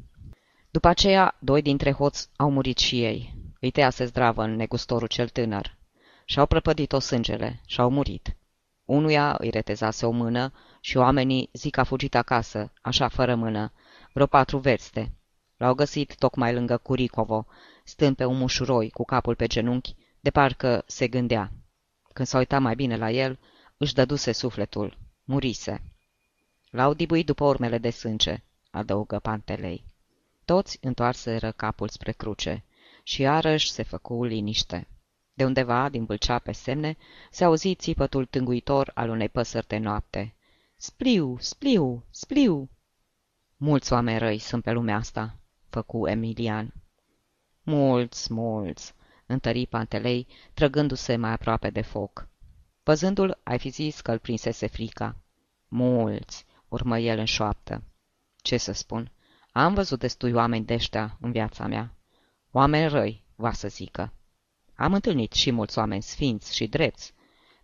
După 0.70 0.88
aceea, 0.88 1.36
doi 1.38 1.62
dintre 1.62 1.92
hoți 1.92 2.28
au 2.36 2.50
murit 2.50 2.78
și 2.78 3.02
ei. 3.02 3.35
Îi 3.60 3.70
tăiase 3.70 4.04
zdravă 4.04 4.42
în 4.42 4.56
negustorul 4.56 5.08
cel 5.08 5.28
tânăr. 5.28 5.76
Și-au 6.24 6.46
prăpădit-o 6.46 6.98
sângele 6.98 7.60
și-au 7.66 7.90
murit. 7.90 8.36
Unuia 8.84 9.36
îi 9.38 9.50
retezase 9.50 10.06
o 10.06 10.10
mână 10.10 10.52
și 10.80 10.96
oamenii 10.96 11.50
zic 11.52 11.72
că 11.72 11.80
a 11.80 11.84
fugit 11.84 12.14
acasă, 12.14 12.72
așa 12.82 13.08
fără 13.08 13.34
mână, 13.34 13.72
vreo 14.12 14.26
patru 14.26 14.58
verste. 14.58 15.12
L-au 15.56 15.74
găsit 15.74 16.14
tocmai 16.14 16.54
lângă 16.54 16.76
Curicovo, 16.76 17.46
stând 17.84 18.16
pe 18.16 18.24
un 18.24 18.36
mușuroi 18.38 18.90
cu 18.90 19.04
capul 19.04 19.34
pe 19.34 19.46
genunchi, 19.46 19.96
de 20.20 20.30
parcă 20.30 20.84
se 20.86 21.08
gândea. 21.08 21.50
Când 22.12 22.28
s-a 22.28 22.38
uitat 22.38 22.60
mai 22.60 22.74
bine 22.74 22.96
la 22.96 23.10
el, 23.10 23.38
își 23.76 23.94
dăduse 23.94 24.32
sufletul. 24.32 24.98
Murise. 25.24 25.82
L-au 26.70 26.94
dibuit 26.94 27.26
după 27.26 27.44
urmele 27.44 27.78
de 27.78 27.90
sânge, 27.90 28.42
adăugă 28.70 29.18
Pantelei. 29.18 29.84
Toți 30.44 30.78
întoarseră 30.80 31.52
capul 31.52 31.88
spre 31.88 32.12
cruce 32.12 32.64
și 33.06 33.20
iarăși 33.20 33.70
se 33.70 33.82
făcu 33.82 34.24
liniște. 34.24 34.88
De 35.32 35.44
undeva, 35.44 35.88
din 35.88 36.04
bâlcea 36.04 36.38
pe 36.38 36.52
semne, 36.52 36.96
se 37.30 37.44
auzi 37.44 37.74
țipătul 37.74 38.24
tânguitor 38.24 38.90
al 38.94 39.08
unei 39.08 39.28
păsări 39.28 39.66
de 39.66 39.78
noapte. 39.78 40.34
Spliu, 40.76 41.36
spliu, 41.38 42.04
spliu! 42.10 42.70
Mulți 43.56 43.92
oameni 43.92 44.18
răi 44.18 44.38
sunt 44.38 44.62
pe 44.62 44.72
lumea 44.72 44.96
asta, 44.96 45.36
făcu 45.68 46.06
Emilian. 46.06 46.72
Mulți, 47.62 48.32
mulți, 48.32 48.94
întări 49.26 49.66
Pantelei, 49.66 50.26
trăgându-se 50.54 51.16
mai 51.16 51.30
aproape 51.30 51.70
de 51.70 51.82
foc. 51.82 52.28
Văzându-l, 52.82 53.38
ai 53.42 53.58
fi 53.58 53.68
zis 53.68 54.00
că 54.00 54.12
îl 54.12 54.18
prinsese 54.18 54.66
frica. 54.66 55.16
Mulți, 55.68 56.46
urmă 56.68 56.98
el 56.98 57.18
în 57.18 57.24
șoaptă. 57.24 57.82
Ce 58.36 58.56
să 58.56 58.72
spun? 58.72 59.10
Am 59.52 59.74
văzut 59.74 59.98
destui 59.98 60.32
oameni 60.32 60.64
deștea 60.64 61.16
în 61.20 61.32
viața 61.32 61.66
mea. 61.66 61.95
Oameni 62.58 62.88
răi, 62.88 63.24
va 63.34 63.52
să 63.52 63.68
zică. 63.68 64.12
Am 64.74 64.92
întâlnit 64.92 65.32
și 65.32 65.50
mulți 65.50 65.78
oameni 65.78 66.02
sfinți 66.02 66.54
și 66.54 66.66
drepți, 66.66 67.14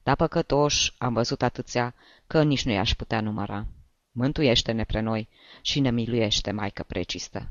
dar 0.03 0.17
păcătoși 0.17 0.95
am 0.99 1.13
văzut 1.13 1.43
atâția 1.43 1.95
că 2.27 2.43
nici 2.43 2.65
nu 2.65 2.73
i-aș 2.73 2.95
putea 2.95 3.21
număra. 3.21 3.67
Mântuiește-ne 4.11 4.85
pre 4.85 5.01
noi 5.01 5.29
și 5.63 5.81
ne 5.81 5.91
miluiește, 5.91 6.51
Maică 6.51 6.83
Precistă. 6.83 7.49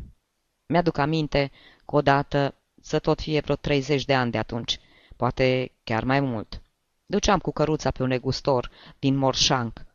Mi-aduc 0.66 0.98
aminte 0.98 1.52
că 1.86 1.96
odată 1.96 2.56
să 2.82 3.00
tot 3.00 3.22
fie 3.22 3.40
vreo 3.40 3.56
30 3.56 4.06
de 4.06 4.14
ani 4.14 4.32
de 4.32 4.38
atunci, 4.38 4.80
poate 5.16 5.72
chiar 5.84 6.04
mai 6.04 6.20
mult. 6.20 6.62
Duceam 7.06 7.40
cu 7.40 7.52
căruța 7.52 7.92
pe 7.92 8.04
un 8.04 8.10
negustor 8.10 8.72
din 9.00 9.16
Morșanc. 9.16 9.86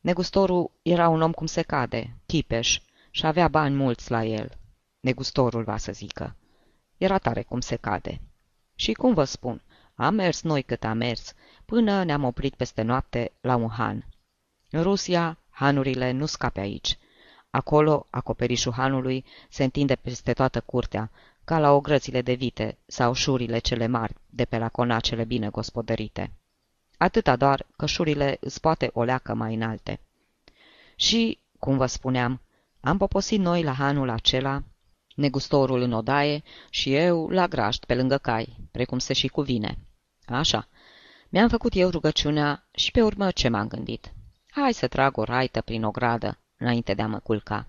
Negustorul 0.00 0.70
era 0.82 1.08
un 1.08 1.22
om 1.22 1.32
cum 1.32 1.46
se 1.46 1.62
cade, 1.62 2.16
chipeș, 2.26 2.80
și 3.10 3.26
avea 3.26 3.48
bani 3.48 3.74
mulți 3.74 4.10
la 4.10 4.24
el. 4.24 4.58
Negustorul, 5.00 5.64
va 5.64 5.76
să 5.76 5.92
zică. 5.92 6.34
Era 7.00 7.18
tare 7.18 7.42
cum 7.42 7.60
se 7.60 7.76
cade. 7.76 8.20
Și 8.74 8.92
cum 8.92 9.14
vă 9.14 9.24
spun, 9.24 9.62
am 9.94 10.14
mers 10.14 10.42
noi 10.42 10.62
cât 10.62 10.84
am 10.84 10.96
mers, 10.96 11.34
până 11.64 12.04
ne-am 12.04 12.24
oprit 12.24 12.54
peste 12.54 12.82
noapte 12.82 13.32
la 13.40 13.56
un 13.56 13.68
han. 13.68 14.06
În 14.70 14.82
Rusia, 14.82 15.38
hanurile 15.50 16.10
nu 16.10 16.26
scape 16.26 16.60
aici. 16.60 16.98
Acolo, 17.50 18.06
acoperișul 18.10 18.72
hanului 18.72 19.24
se 19.48 19.64
întinde 19.64 19.94
peste 19.94 20.32
toată 20.32 20.60
curtea, 20.60 21.10
ca 21.44 21.58
la 21.58 21.72
ogrățile 21.72 22.22
de 22.22 22.32
vite 22.32 22.78
sau 22.86 23.12
șurile 23.12 23.58
cele 23.58 23.86
mari 23.86 24.14
de 24.30 24.44
pe 24.44 24.58
la 24.58 24.68
conacele 24.68 25.24
bine 25.24 25.48
gospodărite. 25.48 26.32
Atâta 26.96 27.36
doar 27.36 27.66
că 27.76 27.86
șurile 27.86 28.36
îți 28.40 28.60
poate 28.60 28.90
o 28.92 29.02
leacă 29.02 29.34
mai 29.34 29.54
înalte. 29.54 30.00
Și, 30.96 31.38
cum 31.58 31.76
vă 31.76 31.86
spuneam, 31.86 32.40
am 32.80 32.96
poposit 32.96 33.40
noi 33.40 33.62
la 33.62 33.72
hanul 33.72 34.08
acela, 34.08 34.62
negustorul 35.20 35.80
în 35.80 35.92
odaie 35.92 36.42
și 36.70 36.94
eu 36.94 37.28
la 37.28 37.48
grajd 37.48 37.84
pe 37.84 37.94
lângă 37.94 38.18
cai, 38.18 38.56
precum 38.70 38.98
se 38.98 39.12
și 39.12 39.28
cuvine. 39.28 39.78
Așa, 40.26 40.68
mi-am 41.28 41.48
făcut 41.48 41.74
eu 41.74 41.90
rugăciunea 41.90 42.64
și 42.70 42.90
pe 42.90 43.02
urmă 43.02 43.30
ce 43.30 43.48
m-am 43.48 43.68
gândit? 43.68 44.12
Hai 44.50 44.72
să 44.72 44.88
trag 44.88 45.16
o 45.16 45.22
raită 45.22 45.60
prin 45.60 45.84
o 45.84 45.90
gradă, 45.90 46.38
înainte 46.58 46.94
de 46.94 47.02
a 47.02 47.06
mă 47.06 47.18
culca. 47.18 47.66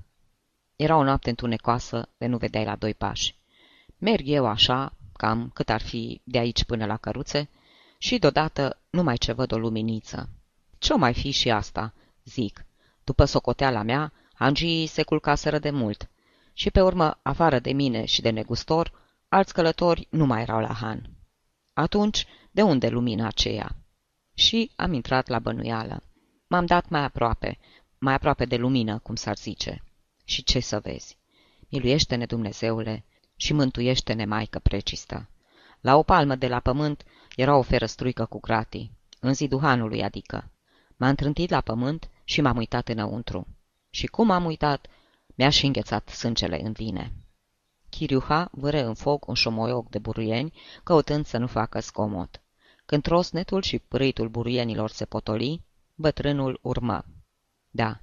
Era 0.75 0.95
o 0.95 1.03
noapte 1.03 1.29
întunecoasă, 1.29 2.09
de 2.17 2.25
nu 2.25 2.37
vedeai 2.37 2.65
la 2.65 2.75
doi 2.75 2.93
pași. 2.93 3.35
Merg 3.97 4.23
eu 4.27 4.45
așa, 4.45 4.93
cam 5.17 5.51
cât 5.53 5.69
ar 5.69 5.81
fi 5.81 6.21
de 6.23 6.37
aici 6.37 6.63
până 6.63 6.85
la 6.85 6.97
căruțe, 6.97 7.49
și 7.97 8.17
deodată 8.17 8.77
numai 8.89 9.17
ce 9.17 9.31
văd 9.31 9.51
o 9.51 9.57
luminiță. 9.57 10.29
Ce-o 10.77 10.97
mai 10.97 11.13
fi 11.13 11.31
și 11.31 11.49
asta, 11.49 11.93
zic. 12.23 12.65
După 13.03 13.25
socoteala 13.25 13.81
mea, 13.81 14.13
Angii 14.33 14.87
se 14.87 15.03
culcaseră 15.03 15.59
de 15.59 15.69
mult. 15.69 16.09
Și 16.61 16.71
pe 16.71 16.81
urmă, 16.81 17.19
afară 17.21 17.59
de 17.59 17.71
mine 17.71 18.05
și 18.05 18.21
de 18.21 18.29
negustor, 18.29 18.91
alți 19.29 19.53
călători 19.53 20.07
nu 20.09 20.25
mai 20.25 20.41
erau 20.41 20.59
la 20.59 20.73
Han. 20.73 21.09
Atunci, 21.73 22.25
de 22.51 22.61
unde 22.61 22.89
lumina 22.89 23.27
aceea? 23.27 23.75
Și 24.33 24.71
am 24.75 24.93
intrat 24.93 25.27
la 25.27 25.39
bănuială. 25.39 26.03
M-am 26.47 26.65
dat 26.65 26.89
mai 26.89 27.03
aproape, 27.03 27.57
mai 27.97 28.13
aproape 28.13 28.45
de 28.45 28.55
lumină, 28.55 28.99
cum 28.99 29.15
s-ar 29.15 29.37
zice. 29.37 29.83
Și 30.25 30.43
ce 30.43 30.59
să 30.59 30.79
vezi? 30.79 31.17
Miluiește-ne, 31.69 32.25
Dumnezeule, 32.25 33.05
și 33.35 33.53
mântuiește-ne, 33.53 34.25
Maică 34.25 34.59
precistă. 34.59 35.29
La 35.79 35.95
o 35.97 36.03
palmă 36.03 36.35
de 36.35 36.47
la 36.47 36.59
pământ 36.59 37.03
era 37.35 37.55
o 37.55 37.61
ferăstruică 37.61 38.25
cu 38.25 38.39
gratii, 38.39 38.91
în 39.19 39.33
zidul 39.33 39.59
hanului 39.59 40.03
adică. 40.03 40.51
M-a 40.97 41.07
întrântit 41.07 41.49
la 41.49 41.61
pământ 41.61 42.09
și 42.23 42.41
m-am 42.41 42.57
uitat 42.57 42.87
înăuntru. 42.87 43.47
Și 43.89 44.07
cum 44.07 44.29
am 44.29 44.45
uitat, 44.45 44.87
mi-a 45.41 45.49
și 45.49 45.65
înghețat 45.65 46.09
sângele 46.09 46.61
în 46.63 46.71
vine. 46.71 47.13
Chiriuha 47.89 48.49
vâre 48.51 48.79
în 48.79 48.93
foc 48.93 49.27
un 49.27 49.33
șomoioc 49.33 49.89
de 49.89 49.99
buruieni, 49.99 50.53
căutând 50.83 51.25
să 51.25 51.37
nu 51.37 51.47
facă 51.47 51.79
scomot. 51.79 52.41
Când 52.85 53.03
trosnetul 53.03 53.61
și 53.61 53.79
pârâitul 53.79 54.29
buruienilor 54.29 54.89
se 54.89 55.05
potoli, 55.05 55.61
bătrânul 55.95 56.59
urmă. 56.61 57.05
Da, 57.69 57.99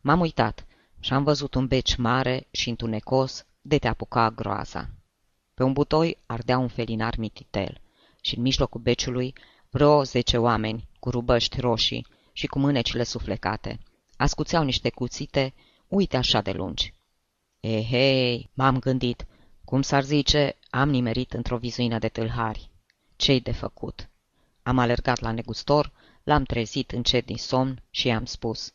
m-am 0.00 0.20
uitat 0.20 0.66
și 1.00 1.12
am 1.12 1.22
văzut 1.22 1.54
un 1.54 1.66
beci 1.66 1.96
mare 1.96 2.46
și 2.50 2.68
întunecos 2.68 3.46
de 3.60 3.78
te 3.78 3.88
apuca 3.88 4.30
groaza. 4.30 4.90
Pe 5.54 5.62
un 5.62 5.72
butoi 5.72 6.18
ardea 6.26 6.58
un 6.58 6.68
felinar 6.68 7.16
mititel 7.16 7.80
și 8.20 8.36
în 8.36 8.42
mijlocul 8.42 8.80
beciului 8.80 9.34
vreo 9.70 10.02
zece 10.02 10.36
oameni 10.36 10.88
cu 10.98 11.10
rubăști 11.10 11.60
roșii 11.60 12.06
și 12.32 12.46
cu 12.46 12.58
mânecile 12.58 13.02
suflecate. 13.02 13.78
Ascuțeau 14.16 14.64
niște 14.64 14.90
cuțite, 14.90 15.54
uite 15.88 16.16
așa 16.16 16.40
de 16.40 16.52
lungi. 16.52 16.94
Ehei, 17.60 18.34
eh, 18.34 18.44
m-am 18.54 18.78
gândit, 18.78 19.26
cum 19.64 19.82
s-ar 19.82 20.04
zice, 20.04 20.56
am 20.70 20.88
nimerit 20.88 21.32
într-o 21.32 21.56
vizuină 21.58 21.98
de 21.98 22.08
tâlhari. 22.08 22.70
Ce-i 23.16 23.40
de 23.40 23.52
făcut? 23.52 24.08
Am 24.62 24.78
alergat 24.78 25.20
la 25.20 25.30
negustor, 25.30 25.92
l-am 26.22 26.42
trezit 26.42 26.92
încet 26.92 27.26
din 27.26 27.36
somn 27.36 27.82
și 27.90 28.06
i-am 28.06 28.24
spus. 28.24 28.72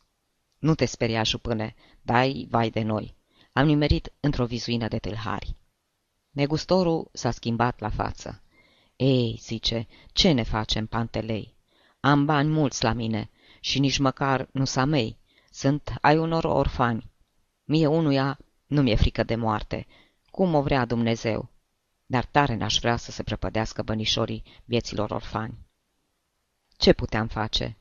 Nu 0.59 0.75
te 0.75 0.85
speria, 0.85 1.23
jupâne, 1.23 1.75
dai 2.01 2.47
vai 2.49 2.69
de 2.69 2.81
noi. 2.81 3.15
Am 3.53 3.65
nimerit 3.65 4.13
într-o 4.19 4.45
vizuină 4.45 4.87
de 4.87 4.97
tâlhari. 4.97 5.55
Negustorul 6.31 7.09
s-a 7.13 7.31
schimbat 7.31 7.79
la 7.79 7.89
față. 7.89 8.41
Ei, 8.95 9.37
zice, 9.41 9.87
ce 10.11 10.31
ne 10.31 10.43
facem, 10.43 10.85
pantelei? 10.85 11.55
Am 11.99 12.25
bani 12.25 12.49
mulți 12.49 12.83
la 12.83 12.93
mine 12.93 13.29
și 13.59 13.79
nici 13.79 13.97
măcar 13.97 14.49
nu 14.51 14.65
s-a 14.65 14.85
mei. 14.85 15.17
Sunt 15.55 15.93
ai 16.01 16.17
unor 16.17 16.43
orfani. 16.43 17.11
Mie 17.63 17.87
unuia 17.87 18.37
nu 18.65 18.81
mi-e 18.81 18.95
frică 18.95 19.23
de 19.23 19.35
moarte, 19.35 19.87
cum 20.31 20.53
o 20.53 20.61
vrea 20.61 20.85
Dumnezeu, 20.85 21.49
dar 22.05 22.25
tare 22.25 22.55
n-aș 22.55 22.79
vrea 22.79 22.95
să 22.95 23.11
se 23.11 23.23
prăpădească 23.23 23.81
bănișorii 23.81 24.43
vieților 24.65 25.11
orfani. 25.11 25.57
Ce 26.77 26.93
puteam 26.93 27.27
face? 27.27 27.77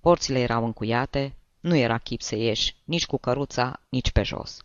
Porțile 0.00 0.38
erau 0.38 0.64
încuiate, 0.64 1.36
nu 1.60 1.74
era 1.76 1.98
chip 1.98 2.20
să 2.20 2.36
ieși 2.36 2.76
nici 2.84 3.06
cu 3.06 3.16
căruța, 3.16 3.80
nici 3.88 4.10
pe 4.10 4.22
jos. 4.22 4.62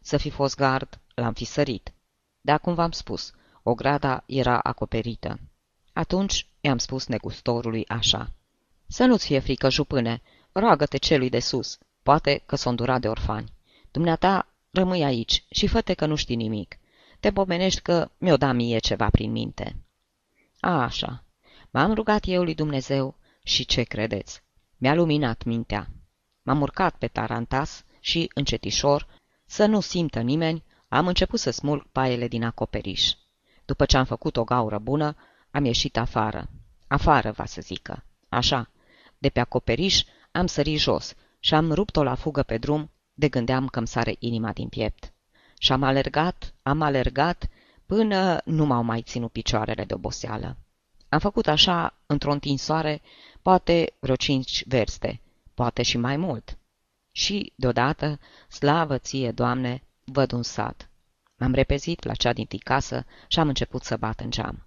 Să 0.00 0.16
fi 0.16 0.30
fost 0.30 0.56
gard, 0.56 1.00
l-am 1.14 1.32
fi 1.32 1.44
sărit. 1.44 1.92
Dar, 2.40 2.60
cum 2.60 2.74
v-am 2.74 2.90
spus, 2.90 3.32
o 3.62 3.74
grada 3.74 4.22
era 4.26 4.58
acoperită. 4.58 5.38
Atunci 5.92 6.46
i-am 6.60 6.78
spus 6.78 7.06
negustorului 7.06 7.88
așa. 7.88 8.32
Să 8.86 9.04
nu-ți 9.04 9.26
fie 9.26 9.38
frică, 9.38 9.70
jupâne, 9.70 10.22
roagă-te 10.52 10.96
celui 10.96 11.28
de 11.28 11.40
sus, 11.40 11.78
poate 12.08 12.42
că 12.46 12.56
s-o 12.56 12.68
îndura 12.68 12.98
de 12.98 13.08
orfani. 13.08 13.52
Dumneata, 13.90 14.48
rămâi 14.70 15.04
aici 15.04 15.44
și 15.50 15.66
fă 15.66 15.80
că 15.80 16.06
nu 16.06 16.14
știi 16.14 16.36
nimic. 16.36 16.78
Te 17.20 17.32
pomenești 17.32 17.80
că 17.80 18.10
mi-o 18.18 18.36
da 18.36 18.52
mie 18.52 18.78
ceva 18.78 19.10
prin 19.10 19.30
minte. 19.30 19.76
A, 20.60 20.82
așa. 20.82 21.24
M-am 21.70 21.92
rugat 21.92 22.22
eu 22.26 22.42
lui 22.42 22.54
Dumnezeu 22.54 23.14
și 23.42 23.64
ce 23.64 23.82
credeți? 23.82 24.42
Mi-a 24.76 24.94
luminat 24.94 25.44
mintea. 25.44 25.88
M-am 26.42 26.60
urcat 26.60 26.96
pe 26.96 27.06
tarantas 27.06 27.84
și, 28.00 28.30
încetișor, 28.34 29.06
să 29.46 29.66
nu 29.66 29.80
simtă 29.80 30.20
nimeni, 30.20 30.64
am 30.88 31.06
început 31.06 31.40
să 31.40 31.50
smulg 31.50 31.86
paiele 31.92 32.28
din 32.28 32.44
acoperiș. 32.44 33.12
După 33.64 33.84
ce 33.84 33.96
am 33.96 34.04
făcut 34.04 34.36
o 34.36 34.44
gaură 34.44 34.78
bună, 34.78 35.16
am 35.50 35.64
ieșit 35.64 35.96
afară. 35.96 36.48
Afară, 36.86 37.30
va 37.30 37.44
să 37.44 37.60
zică. 37.60 38.04
Așa. 38.28 38.70
De 39.18 39.28
pe 39.28 39.40
acoperiș 39.40 40.02
Am 40.36 40.46
sărit 40.46 40.78
jos 40.78 41.14
și 41.38 41.54
am 41.54 41.72
rupt-o 41.72 42.02
la 42.02 42.14
fugă 42.14 42.42
pe 42.42 42.58
drum, 42.58 42.90
de 43.14 43.28
gândeam 43.28 43.66
că-mi 43.68 43.86
sare 43.86 44.16
inima 44.18 44.52
din 44.52 44.68
piept. 44.68 45.12
Și 45.58 45.72
am 45.72 45.82
alergat, 45.82 46.54
am 46.62 46.82
alergat, 46.82 47.48
până 47.86 48.40
nu 48.44 48.64
m-au 48.64 48.82
mai 48.82 49.02
ținut 49.02 49.32
picioarele 49.32 49.84
de 49.84 49.94
oboseală. 49.94 50.56
Am 51.08 51.18
făcut 51.18 51.46
așa, 51.46 51.94
într-o 52.06 52.32
întinsoare, 52.32 53.02
poate 53.42 53.92
vreo 53.98 54.16
cinci 54.16 54.64
verste, 54.66 55.20
poate 55.54 55.82
și 55.82 55.96
mai 55.96 56.16
mult. 56.16 56.58
Și, 57.12 57.52
deodată, 57.56 58.18
slavă 58.48 58.98
ție, 58.98 59.30
Doamne, 59.30 59.82
văd 60.04 60.32
un 60.32 60.42
sat. 60.42 60.90
M-am 61.36 61.52
repezit 61.52 62.04
la 62.04 62.14
cea 62.14 62.32
din 62.32 62.46
casă 62.64 63.04
și 63.28 63.38
am 63.38 63.48
început 63.48 63.82
să 63.82 63.96
bat 63.96 64.20
în 64.20 64.30
geam. 64.30 64.66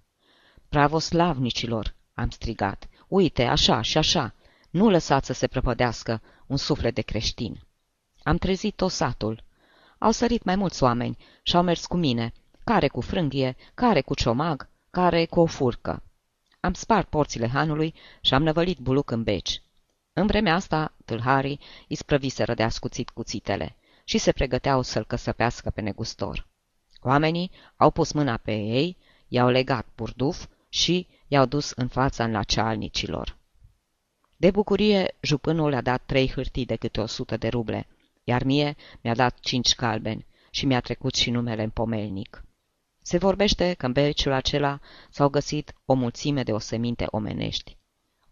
Pravoslavnicilor, 0.68 1.94
am 2.14 2.30
strigat, 2.30 2.88
uite, 3.08 3.44
așa 3.44 3.80
și 3.80 3.98
așa, 3.98 4.34
nu 4.70 4.90
lăsați 4.90 5.26
să 5.26 5.32
se 5.32 5.46
prăpădească 5.46 6.22
un 6.50 6.56
suflet 6.56 6.94
de 6.94 7.00
creștin. 7.00 7.60
Am 8.22 8.36
trezit 8.36 8.74
tot 8.76 8.90
satul. 8.90 9.44
Au 9.98 10.10
sărit 10.10 10.42
mai 10.42 10.56
mulți 10.56 10.82
oameni 10.82 11.16
și 11.42 11.56
au 11.56 11.62
mers 11.62 11.86
cu 11.86 11.96
mine, 11.96 12.32
care 12.64 12.88
cu 12.88 13.00
frânghie, 13.00 13.56
care 13.74 14.00
cu 14.00 14.14
ciomag, 14.14 14.68
care 14.90 15.26
cu 15.26 15.40
o 15.40 15.46
furcă. 15.46 16.02
Am 16.60 16.72
spart 16.72 17.08
porțile 17.08 17.48
hanului 17.48 17.94
și 18.20 18.34
am 18.34 18.42
năvălit 18.42 18.78
buluc 18.78 19.10
în 19.10 19.22
beci. 19.22 19.62
În 20.12 20.26
vremea 20.26 20.54
asta, 20.54 20.92
tâlharii 21.04 21.60
isprăviseră 21.86 22.54
de 22.54 22.62
ascuțit 22.62 23.10
cuțitele 23.10 23.76
și 24.04 24.18
se 24.18 24.32
pregăteau 24.32 24.82
să-l 24.82 25.04
căsăpească 25.04 25.70
pe 25.70 25.80
negustor. 25.80 26.46
Oamenii 27.02 27.50
au 27.76 27.90
pus 27.90 28.12
mâna 28.12 28.36
pe 28.36 28.52
ei, 28.52 28.96
i-au 29.28 29.48
legat 29.48 29.86
burduf 29.96 30.46
și 30.68 31.06
i-au 31.28 31.46
dus 31.46 31.70
în 31.70 31.88
fața 31.88 32.24
în 32.24 32.32
la 32.32 32.42
cealnicilor. 32.42 33.38
De 34.40 34.50
bucurie, 34.50 35.16
jupânul 35.20 35.74
a 35.74 35.80
dat 35.80 36.02
trei 36.06 36.30
hârtii 36.30 36.64
de 36.64 36.76
câte 36.76 37.00
o 37.00 37.06
sută 37.06 37.36
de 37.36 37.48
ruble, 37.48 37.86
iar 38.24 38.44
mie 38.44 38.76
mi-a 39.00 39.14
dat 39.14 39.38
cinci 39.40 39.74
calbeni 39.74 40.26
și 40.50 40.66
mi-a 40.66 40.80
trecut 40.80 41.14
și 41.14 41.30
numele 41.30 41.62
în 41.62 41.70
pomelnic. 41.70 42.44
Se 43.02 43.18
vorbește 43.18 43.74
că 43.74 43.86
în 43.86 43.92
belciul 43.92 44.32
acela 44.32 44.80
s-au 45.10 45.28
găsit 45.28 45.74
o 45.84 45.94
mulțime 45.94 46.42
de 46.42 46.52
oseminte 46.52 47.06
omenești. 47.10 47.76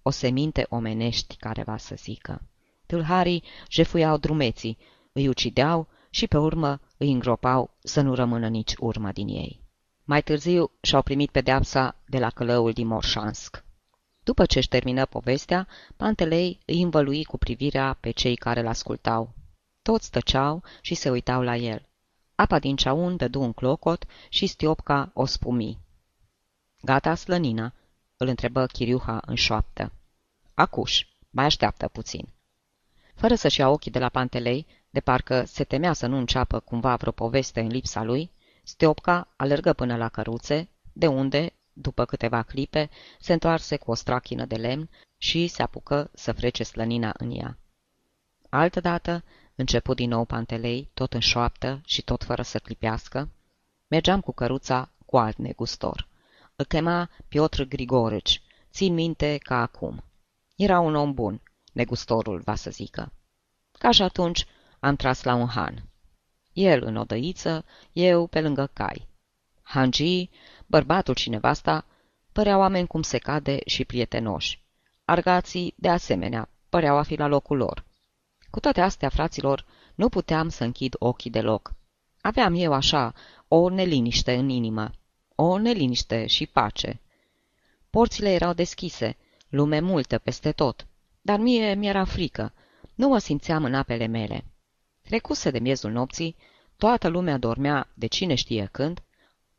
Oseminte 0.02 0.66
omenești, 0.68 1.36
care 1.36 1.62
va 1.62 1.76
să 1.76 1.94
zică. 1.94 2.42
Tâlharii 2.86 3.42
jefuiau 3.70 4.16
drumeții, 4.16 4.78
îi 5.12 5.28
ucideau 5.28 5.88
și 6.10 6.26
pe 6.26 6.38
urmă 6.38 6.80
îi 6.96 7.12
îngropau 7.12 7.76
să 7.78 8.00
nu 8.00 8.14
rămână 8.14 8.48
nici 8.48 8.74
urmă 8.78 9.12
din 9.12 9.28
ei. 9.28 9.62
Mai 10.04 10.22
târziu 10.22 10.70
și-au 10.80 11.02
primit 11.02 11.30
pedeapsa 11.30 11.96
de 12.06 12.18
la 12.18 12.30
călăul 12.30 12.72
din 12.72 12.86
Morșansk. 12.86 13.66
După 14.28 14.46
ce 14.46 14.58
își 14.58 14.68
termină 14.68 15.06
povestea, 15.06 15.68
Pantelei 15.96 16.58
îi 16.64 16.82
învălui 16.82 17.24
cu 17.24 17.38
privirea 17.38 17.96
pe 18.00 18.10
cei 18.10 18.36
care 18.36 18.62
l-ascultau. 18.62 19.34
Toți 19.82 20.10
tăceau 20.10 20.62
și 20.80 20.94
se 20.94 21.10
uitau 21.10 21.42
la 21.42 21.56
el. 21.56 21.88
Apa 22.34 22.58
din 22.58 22.76
ceaun 22.76 23.16
dădu 23.16 23.40
un 23.40 23.52
clocot 23.52 24.04
și 24.28 24.46
Stiopca 24.46 25.10
o 25.14 25.24
spumi. 25.24 25.78
Gata, 26.80 27.14
slănina?" 27.14 27.72
îl 28.16 28.26
întrebă 28.28 28.66
Chiriuha 28.66 29.22
în 29.26 29.34
șoaptă. 29.34 29.92
Acuș, 30.54 31.06
mai 31.30 31.44
așteaptă 31.44 31.88
puțin." 31.88 32.28
Fără 33.14 33.34
să-și 33.34 33.60
ia 33.60 33.68
ochii 33.68 33.90
de 33.90 33.98
la 33.98 34.08
Pantelei, 34.08 34.66
de 34.90 35.00
parcă 35.00 35.44
se 35.44 35.64
temea 35.64 35.92
să 35.92 36.06
nu 36.06 36.16
înceapă 36.16 36.60
cumva 36.60 36.96
vreo 36.96 37.12
poveste 37.12 37.60
în 37.60 37.68
lipsa 37.68 38.02
lui, 38.02 38.30
Stiopca 38.62 39.28
alergă 39.36 39.72
până 39.72 39.96
la 39.96 40.08
căruțe, 40.08 40.68
de 40.92 41.06
unde, 41.06 41.52
după 41.80 42.04
câteva 42.04 42.42
clipe, 42.42 42.90
se 43.20 43.32
întoarse 43.32 43.76
cu 43.76 43.90
o 43.90 43.94
strachină 43.94 44.44
de 44.44 44.56
lemn 44.56 44.88
și 45.18 45.46
se 45.46 45.62
apucă 45.62 46.10
să 46.14 46.32
frece 46.32 46.62
slănina 46.62 47.14
în 47.18 47.30
ea. 47.30 47.58
Altădată, 48.48 49.24
început 49.54 49.96
din 49.96 50.08
nou 50.08 50.24
Pantelei, 50.24 50.90
tot 50.94 51.14
în 51.14 51.20
șoaptă 51.20 51.80
și 51.84 52.02
tot 52.02 52.24
fără 52.24 52.42
să 52.42 52.58
clipească, 52.58 53.28
mergeam 53.88 54.20
cu 54.20 54.32
căruța 54.32 54.90
cu 55.06 55.18
alt 55.18 55.36
negustor. 55.36 56.08
Îl 56.56 56.64
chema 56.64 57.10
Piotr 57.28 57.62
Grigorici, 57.62 58.42
țin 58.70 58.94
minte 58.94 59.38
ca 59.42 59.60
acum. 59.60 60.04
Era 60.56 60.80
un 60.80 60.94
om 60.94 61.14
bun, 61.14 61.40
negustorul 61.72 62.40
va 62.40 62.54
să 62.54 62.70
zică. 62.70 63.12
Ca 63.78 63.90
și 63.90 64.02
atunci 64.02 64.46
am 64.80 64.96
tras 64.96 65.22
la 65.22 65.34
un 65.34 65.48
han. 65.48 65.82
El 66.52 66.82
în 66.82 66.96
odăiță, 66.96 67.64
eu 67.92 68.26
pe 68.26 68.40
lângă 68.40 68.70
cai. 68.72 69.08
Hangi, 69.62 70.30
bărbatul 70.68 71.14
și 71.14 71.28
nevasta, 71.28 71.84
păreau 72.32 72.60
oameni 72.60 72.86
cum 72.86 73.02
se 73.02 73.18
cade 73.18 73.58
și 73.66 73.84
prietenoși. 73.84 74.62
Argații, 75.04 75.74
de 75.76 75.88
asemenea, 75.88 76.48
păreau 76.68 76.96
a 76.96 77.02
fi 77.02 77.16
la 77.16 77.26
locul 77.26 77.56
lor. 77.56 77.84
Cu 78.50 78.60
toate 78.60 78.80
astea, 78.80 79.08
fraților, 79.08 79.64
nu 79.94 80.08
puteam 80.08 80.48
să 80.48 80.64
închid 80.64 80.94
ochii 80.98 81.30
deloc. 81.30 81.74
Aveam 82.20 82.54
eu 82.54 82.72
așa 82.72 83.14
o 83.48 83.68
neliniște 83.68 84.34
în 84.34 84.48
inimă, 84.48 84.90
o 85.34 85.58
neliniște 85.58 86.26
și 86.26 86.46
pace. 86.46 87.00
Porțile 87.90 88.32
erau 88.32 88.52
deschise, 88.52 89.16
lume 89.48 89.80
multă 89.80 90.18
peste 90.18 90.52
tot, 90.52 90.86
dar 91.20 91.38
mie 91.38 91.74
mi-era 91.74 92.04
frică, 92.04 92.52
nu 92.94 93.08
mă 93.08 93.18
simțeam 93.18 93.64
în 93.64 93.74
apele 93.74 94.06
mele. 94.06 94.44
Trecuse 95.02 95.50
de 95.50 95.58
miezul 95.58 95.90
nopții, 95.90 96.36
toată 96.76 97.08
lumea 97.08 97.38
dormea 97.38 97.88
de 97.94 98.06
cine 98.06 98.34
știe 98.34 98.68
când, 98.72 99.02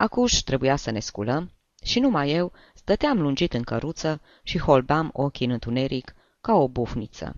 acuși 0.01 0.43
trebuia 0.43 0.75
să 0.75 0.91
ne 0.91 0.99
sculăm 0.99 1.51
și 1.83 1.99
numai 1.99 2.31
eu 2.31 2.53
stăteam 2.73 3.21
lungit 3.21 3.53
în 3.53 3.63
căruță 3.63 4.21
și 4.43 4.59
holbam 4.59 5.09
ochii 5.13 5.45
în 5.45 5.51
întuneric 5.51 6.15
ca 6.41 6.53
o 6.53 6.67
bufniță. 6.67 7.35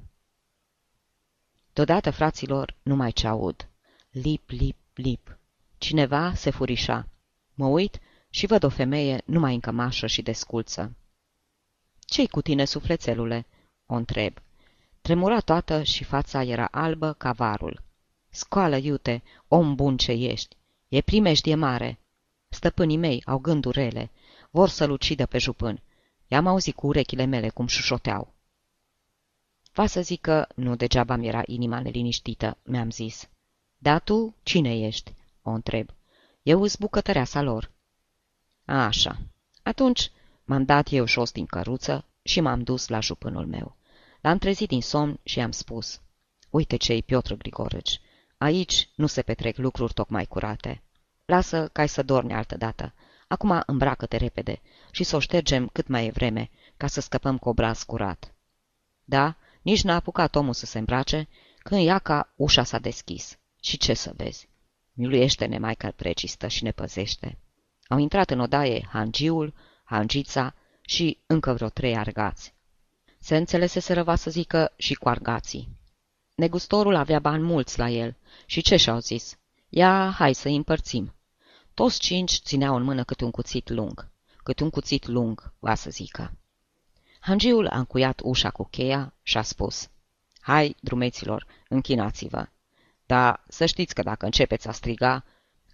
Deodată, 1.73 2.11
fraților, 2.11 2.75
numai 2.83 3.11
ce 3.11 3.27
aud. 3.27 3.69
Lip, 4.09 4.49
lip, 4.49 4.77
lip. 4.93 5.37
Cineva 5.77 6.33
se 6.33 6.49
furișa. 6.49 7.07
Mă 7.53 7.65
uit 7.65 7.99
și 8.29 8.45
văd 8.45 8.63
o 8.63 8.69
femeie 8.69 9.21
numai 9.25 9.53
în 9.53 9.59
cămașă 9.59 10.07
și 10.07 10.21
desculță. 10.21 10.95
Ce-i 11.99 12.27
cu 12.27 12.41
tine, 12.41 12.65
sufletelule?" 12.65 13.45
o 13.85 13.93
întreb. 13.93 14.37
Tremura 15.01 15.39
toată 15.39 15.83
și 15.83 16.03
fața 16.03 16.43
era 16.43 16.67
albă 16.71 17.13
ca 17.13 17.31
varul. 17.31 17.83
Scoală, 18.29 18.75
iute, 18.75 19.23
om 19.47 19.75
bun 19.75 19.97
ce 19.97 20.11
ești. 20.11 20.55
E 20.87 21.01
primejdie 21.01 21.55
mare. 21.55 21.99
Stăpânii 22.53 22.97
mei 22.97 23.23
au 23.25 23.37
gânduri 23.39 23.77
rele. 23.77 24.11
Vor 24.49 24.69
să-l 24.69 24.91
ucidă 24.91 25.25
pe 25.25 25.37
jupân. 25.37 25.81
I-am 26.27 26.47
auzit 26.47 26.75
cu 26.75 26.87
urechile 26.87 27.25
mele 27.25 27.49
cum 27.49 27.67
șușoteau. 27.67 28.33
Va 29.73 29.85
să 29.85 30.01
zic 30.01 30.21
că 30.21 30.47
nu 30.55 30.75
degeaba 30.75 31.15
mi-era 31.15 31.41
inima 31.45 31.79
neliniștită, 31.79 32.57
mi-am 32.63 32.91
zis. 32.91 33.29
Da 33.77 33.99
tu, 33.99 34.35
cine 34.43 34.79
ești?" 34.79 35.13
o 35.41 35.49
întreb. 35.49 35.89
Eu 36.43 36.61
îs 36.61 36.75
bucătăreasa 36.75 37.41
lor." 37.41 37.71
A, 38.65 38.85
așa. 38.85 39.17
Atunci 39.63 40.11
m-am 40.43 40.65
dat 40.65 40.91
eu 40.91 41.05
jos 41.05 41.31
din 41.31 41.45
căruță 41.45 42.05
și 42.23 42.39
m-am 42.39 42.63
dus 42.63 42.87
la 42.87 42.99
jupânul 42.99 43.45
meu. 43.45 43.75
L-am 44.21 44.37
trezit 44.37 44.67
din 44.67 44.81
somn 44.81 45.19
și 45.23 45.37
i-am 45.37 45.51
spus. 45.51 46.01
Uite 46.49 46.75
ce-i 46.75 47.03
Piotr 47.03 47.33
Grigorăci. 47.33 47.99
Aici 48.37 48.89
nu 48.95 49.07
se 49.07 49.21
petrec 49.21 49.57
lucruri 49.57 49.93
tocmai 49.93 50.25
curate. 50.25 50.81
Lasă 51.31 51.69
ca 51.71 51.85
să 51.85 52.03
dormi 52.03 52.33
altă 52.33 52.57
dată. 52.57 52.93
Acum 53.27 53.63
îmbracă-te 53.65 54.17
repede 54.17 54.61
și 54.91 55.03
să 55.03 55.15
o 55.15 55.19
ștergem 55.19 55.67
cât 55.67 55.87
mai 55.87 56.05
e 56.05 56.11
vreme, 56.11 56.49
ca 56.77 56.87
să 56.87 57.01
scăpăm 57.01 57.37
cu 57.37 57.49
obraz 57.49 57.83
curat. 57.83 58.33
Da, 59.03 59.35
nici 59.61 59.83
n-a 59.83 59.95
apucat 59.95 60.35
omul 60.35 60.53
să 60.53 60.65
se 60.65 60.77
îmbrace, 60.77 61.27
când 61.59 61.81
Iaca 61.81 62.33
ușa 62.35 62.63
s-a 62.63 62.79
deschis. 62.79 63.37
Și 63.61 63.77
ce 63.77 63.93
să 63.93 64.13
vezi? 64.15 64.49
Miluiește-ne, 64.93 65.57
mai 65.57 65.75
că 65.75 65.93
precistă 65.95 66.47
și 66.47 66.63
ne 66.63 66.71
păzește. 66.71 67.37
Au 67.87 67.97
intrat 67.97 68.29
în 68.29 68.39
odaie 68.39 68.87
hangiul, 68.91 69.53
hangița 69.83 70.55
și 70.81 71.17
încă 71.25 71.53
vreo 71.53 71.69
trei 71.69 71.97
argați. 71.97 72.53
Se 73.19 73.37
înțelese 73.37 73.93
răva 73.93 74.15
să 74.15 74.29
zică 74.29 74.73
și 74.77 74.93
cu 74.93 75.09
argații. 75.09 75.69
Negustorul 76.35 76.95
avea 76.95 77.19
bani 77.19 77.43
mulți 77.43 77.79
la 77.79 77.89
el 77.89 78.15
și 78.45 78.61
ce 78.61 78.75
și-au 78.75 78.99
zis? 78.99 79.37
Ia, 79.69 80.09
hai 80.09 80.33
să-i 80.33 80.55
împărțim. 80.55 81.13
Toți 81.73 81.99
cinci 81.99 82.41
țineau 82.41 82.75
în 82.75 82.83
mână 82.83 83.03
câte 83.03 83.23
un 83.23 83.31
cuțit 83.31 83.69
lung. 83.69 84.09
Câte 84.43 84.63
un 84.63 84.69
cuțit 84.69 85.07
lung, 85.07 85.53
va 85.59 85.75
să 85.75 85.89
zică. 85.89 86.37
Hangiul 87.19 87.67
a 87.67 87.77
încuiat 87.77 88.19
ușa 88.23 88.49
cu 88.49 88.63
cheia 88.63 89.13
și 89.23 89.37
a 89.37 89.41
spus, 89.41 89.89
Hai, 90.39 90.75
drumeților, 90.79 91.45
închinați-vă. 91.67 92.47
Dar 93.05 93.43
să 93.47 93.65
știți 93.65 93.93
că 93.93 94.01
dacă 94.01 94.25
începeți 94.25 94.67
a 94.67 94.71
striga, 94.71 95.25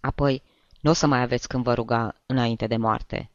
apoi 0.02 0.44
nu 0.82 0.90
o 0.90 0.94
să 0.94 1.08
mai 1.08 1.22
aveți 1.22 1.48
când 1.48 1.64
vă 1.64 1.74
ruga 1.74 2.22
înainte 2.26 2.68
de 2.68 2.78
moarte. 2.78 3.32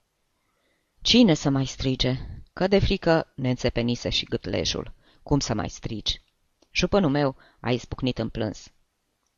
Cine 1.00 1.34
să 1.34 1.50
mai 1.50 1.66
strige? 1.66 2.16
Că 2.52 2.66
de 2.66 2.78
frică 2.78 3.32
ne 3.34 3.48
înțepenise 3.48 4.08
și 4.08 4.24
gâtlejul. 4.24 4.92
Cum 5.22 5.40
să 5.40 5.54
mai 5.54 5.68
strigi? 5.68 6.22
Șupănul 6.70 7.10
meu 7.10 7.36
a 7.60 7.70
izbucnit 7.70 8.18
în 8.18 8.28
plâns. 8.28 8.72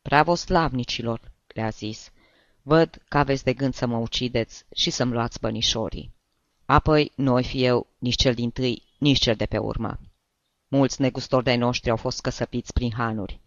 Bravo 0.02 0.34
slavnicilor, 0.34 1.32
le-a 1.46 1.68
zis. 1.68 2.10
Văd 2.66 3.02
că 3.08 3.18
aveți 3.18 3.44
de 3.44 3.52
gând 3.52 3.74
să 3.74 3.86
mă 3.86 3.96
ucideți 3.96 4.64
și 4.74 4.90
să-mi 4.90 5.12
luați 5.12 5.40
bănișorii. 5.40 6.12
Apoi 6.64 7.12
nu 7.14 7.32
oi 7.32 7.44
fi 7.44 7.64
eu 7.64 7.86
nici 7.98 8.14
cel 8.16 8.34
din 8.34 8.50
tâi, 8.50 8.82
nici 8.98 9.18
cel 9.18 9.34
de 9.34 9.46
pe 9.46 9.58
urmă. 9.58 9.98
mulți 10.68 11.00
negustori 11.00 11.44
de 11.44 11.54
noștri 11.54 11.90
au 11.90 11.96
fost 11.96 12.20
căsăpiți 12.20 12.72
prin 12.72 12.92
hanuri. 12.92 13.40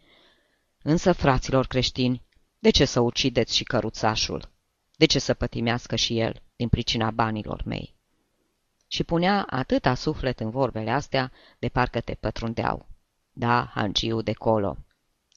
Însă, 0.81 1.11
fraților 1.11 1.67
creștini, 1.67 2.21
de 2.59 2.69
ce 2.69 2.85
să 2.85 2.99
ucideți 2.99 3.55
și 3.55 3.63
căruțașul? 3.63 4.49
De 4.95 5.05
ce 5.05 5.19
să 5.19 5.33
pătimească 5.33 5.95
și 5.95 6.19
el 6.19 6.41
din 6.55 6.67
pricina 6.67 7.11
banilor 7.11 7.61
mei? 7.65 7.95
Și 8.87 9.03
punea 9.03 9.45
atâta 9.49 9.93
suflet 9.93 10.39
în 10.39 10.49
vorbele 10.49 10.91
astea, 10.91 11.31
de 11.59 11.69
parcă 11.69 12.01
te 12.01 12.13
pătrundeau. 12.13 12.87
Da, 13.31 13.71
hangiu 13.73 14.21
de 14.21 14.33
colo. 14.33 14.77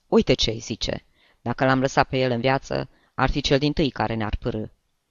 Uite 0.07 0.35
ce-i 0.35 0.59
zice. 0.59 1.05
Dacă 1.41 1.65
l-am 1.65 1.81
lăsat 1.81 2.09
pe 2.09 2.19
el 2.19 2.31
în 2.31 2.41
viață, 2.41 2.89
ar 3.21 3.31
fi 3.31 3.41
cel 3.41 3.59
din 3.59 3.73
tâi 3.73 3.91
care 3.91 4.15
ne-ar 4.15 4.37
pârâ. 4.37 4.65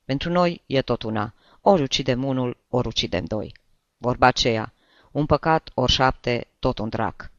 Pentru 0.06 0.32
noi 0.32 0.62
e 0.66 0.82
tot 0.82 1.04
una. 1.04 1.34
Ori 1.62 1.82
ucidem 1.82 2.24
unul, 2.24 2.58
ori 2.70 2.88
ucidem 2.88 3.26
doi. 3.26 3.54
Vorba 3.98 4.28
aceea, 4.28 4.74
un 5.12 5.26
păcat 5.26 5.70
ori 5.74 5.92
șapte, 5.92 6.48
tot 6.60 6.78
un 6.78 6.90
drac. 6.90 7.32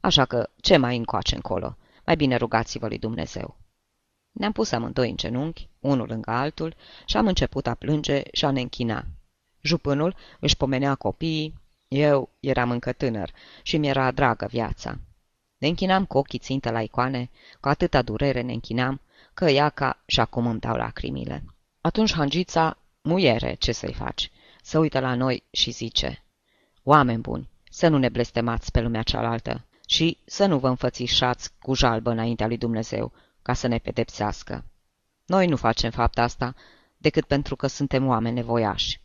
Așa 0.00 0.24
că, 0.24 0.48
ce 0.60 0.76
mai 0.76 0.96
încoace 0.96 1.34
încolo? 1.34 1.76
Mai 2.06 2.16
bine 2.16 2.36
rugați-vă 2.36 2.86
lui 2.86 2.98
Dumnezeu. 2.98 3.56
Ne-am 4.32 4.52
pus 4.52 4.70
amândoi 4.70 5.10
în 5.10 5.16
genunchi, 5.16 5.68
unul 5.80 6.06
lângă 6.06 6.30
altul, 6.30 6.74
și 7.06 7.16
am 7.16 7.26
început 7.26 7.66
a 7.66 7.74
plânge 7.74 8.22
și 8.32 8.44
a 8.44 8.50
ne 8.50 8.60
închina. 8.60 9.04
Jupânul 9.60 10.16
își 10.40 10.56
pomenea 10.56 10.94
copiii, 10.94 11.54
eu 11.88 12.30
eram 12.40 12.70
încă 12.70 12.92
tânăr 12.92 13.32
și 13.62 13.76
mi-era 13.76 14.10
dragă 14.10 14.46
viața. 14.46 14.98
Ne 15.58 15.68
închinam 15.68 16.04
cu 16.04 16.18
ochii 16.18 16.38
țintă 16.38 16.70
la 16.70 16.82
icoane, 16.82 17.30
cu 17.60 17.68
atâta 17.68 18.02
durere 18.02 18.40
ne 18.40 18.52
închinam, 18.52 19.00
că 19.34 19.50
iaca 19.50 20.02
și 20.06 20.20
acum 20.20 20.46
îmi 20.46 20.60
dau 20.60 20.76
lacrimile. 20.76 21.44
Atunci 21.80 22.12
Hangița, 22.12 22.78
muiere, 23.02 23.54
ce 23.54 23.72
să-i 23.72 23.92
faci? 23.92 24.30
Se 24.62 24.78
uită 24.78 25.00
la 25.00 25.14
noi 25.14 25.42
și 25.50 25.70
zice, 25.70 26.24
Oameni 26.82 27.20
buni, 27.20 27.48
să 27.70 27.88
nu 27.88 27.98
ne 27.98 28.08
blestemați 28.08 28.70
pe 28.70 28.80
lumea 28.80 29.02
cealaltă 29.02 29.64
și 29.86 30.18
să 30.24 30.46
nu 30.46 30.58
vă 30.58 30.68
înfățișați 30.68 31.50
cu 31.62 31.74
jalbă 31.74 32.10
înaintea 32.10 32.46
lui 32.46 32.58
Dumnezeu, 32.58 33.12
ca 33.42 33.52
să 33.52 33.66
ne 33.66 33.78
pedepsească. 33.78 34.64
Noi 35.26 35.46
nu 35.46 35.56
facem 35.56 35.90
fapta 35.90 36.22
asta 36.22 36.54
decât 36.96 37.24
pentru 37.24 37.56
că 37.56 37.66
suntem 37.66 38.06
oameni 38.06 38.34
nevoiași. 38.34 39.00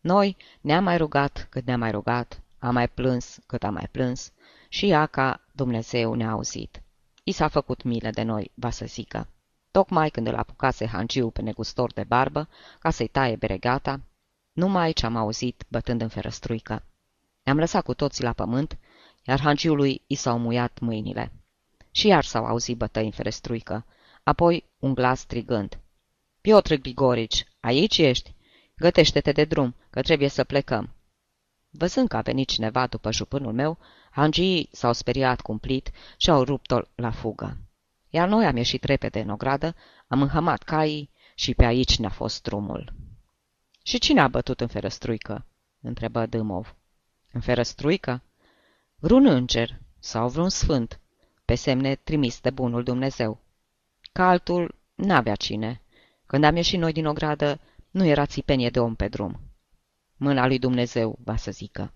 Noi 0.00 0.36
ne-am 0.60 0.84
mai 0.84 0.96
rugat 0.96 1.46
cât 1.50 1.66
ne-am 1.66 1.78
mai 1.78 1.90
rugat, 1.90 2.42
am 2.58 2.74
mai 2.74 2.88
plâns 2.88 3.38
cât 3.46 3.64
am 3.64 3.72
mai 3.72 3.88
plâns 3.90 4.32
și 4.68 4.88
ea 4.88 5.06
ca 5.06 5.40
Dumnezeu 5.52 6.14
ne-a 6.14 6.30
auzit. 6.30 6.82
I 7.30 7.32
s-a 7.32 7.48
făcut 7.48 7.82
milă 7.82 8.10
de 8.10 8.22
noi, 8.22 8.50
va 8.54 8.70
să 8.70 8.84
zică. 8.84 9.28
Tocmai 9.70 10.10
când 10.10 10.26
îl 10.26 10.34
apucase 10.34 10.86
hangiu 10.86 11.30
pe 11.30 11.42
negustor 11.42 11.92
de 11.92 12.04
barbă, 12.04 12.48
ca 12.78 12.90
să-i 12.90 13.08
taie 13.08 13.36
beregata, 13.36 14.00
numai 14.52 14.92
ce 14.92 15.06
am 15.06 15.16
auzit 15.16 15.64
bătând 15.68 16.00
în 16.00 16.08
ferăstruică. 16.08 16.84
Ne-am 17.42 17.58
lăsat 17.58 17.84
cu 17.84 17.94
toții 17.94 18.24
la 18.24 18.32
pământ, 18.32 18.78
iar 19.26 19.40
hangiului 19.40 20.02
i 20.06 20.14
s-au 20.14 20.38
muiat 20.38 20.78
mâinile. 20.78 21.32
Și 21.90 22.06
iar 22.06 22.24
s-au 22.24 22.44
auzit 22.44 22.76
bătăi 22.76 23.04
în 23.04 23.10
ferestruică, 23.10 23.86
apoi 24.22 24.70
un 24.78 24.94
glas 24.94 25.20
strigând. 25.20 25.78
Piotr 26.40 26.74
Grigorici, 26.74 27.44
aici 27.60 27.98
ești? 27.98 28.34
Gătește-te 28.76 29.32
de 29.32 29.44
drum, 29.44 29.74
că 29.90 30.02
trebuie 30.02 30.28
să 30.28 30.44
plecăm. 30.44 30.94
Văzând 31.70 32.08
că 32.08 32.16
a 32.16 32.20
venit 32.20 32.48
cineva 32.48 32.86
după 32.86 33.12
jupânul 33.12 33.52
meu, 33.52 33.78
hangii 34.10 34.68
s-au 34.72 34.92
speriat 34.92 35.40
cumplit 35.40 35.90
și 36.16 36.30
au 36.30 36.42
rupt-o 36.42 36.80
la 36.94 37.10
fugă. 37.10 37.56
Iar 38.08 38.28
noi 38.28 38.46
am 38.46 38.56
ieșit 38.56 38.84
repede 38.84 39.20
în 39.20 39.30
ogradă, 39.30 39.74
am 40.08 40.22
înhămat 40.22 40.62
caii 40.62 41.10
și 41.34 41.54
pe 41.54 41.64
aici 41.64 41.98
ne-a 41.98 42.10
fost 42.10 42.42
drumul. 42.42 42.92
Și 43.82 43.98
cine 43.98 44.20
a 44.20 44.28
bătut 44.28 44.60
în 44.60 44.66
ferăstruică?" 44.66 45.44
întrebă 45.80 46.26
Dâmov. 46.26 46.74
În 47.32 47.40
ferăstruică? 47.40 48.22
Vreun 48.96 49.26
înger 49.26 49.80
sau 49.98 50.28
vreun 50.28 50.48
sfânt, 50.48 51.00
pe 51.44 51.54
semne 51.54 51.94
trimis 51.94 52.40
de 52.40 52.50
bunul 52.50 52.82
Dumnezeu. 52.82 53.38
Ca 54.12 54.28
altul 54.28 54.74
n-avea 54.94 55.34
cine. 55.34 55.80
Când 56.26 56.44
am 56.44 56.56
ieșit 56.56 56.78
noi 56.78 56.92
din 56.92 57.06
ogradă, 57.06 57.60
nu 57.90 58.04
era 58.04 58.26
țipenie 58.26 58.70
de 58.70 58.80
om 58.80 58.94
pe 58.94 59.08
drum. 59.08 59.40
Mâna 60.22 60.46
lui 60.46 60.58
Dumnezeu, 60.58 61.18
va 61.24 61.36
să 61.36 61.50
zică. 61.50 61.92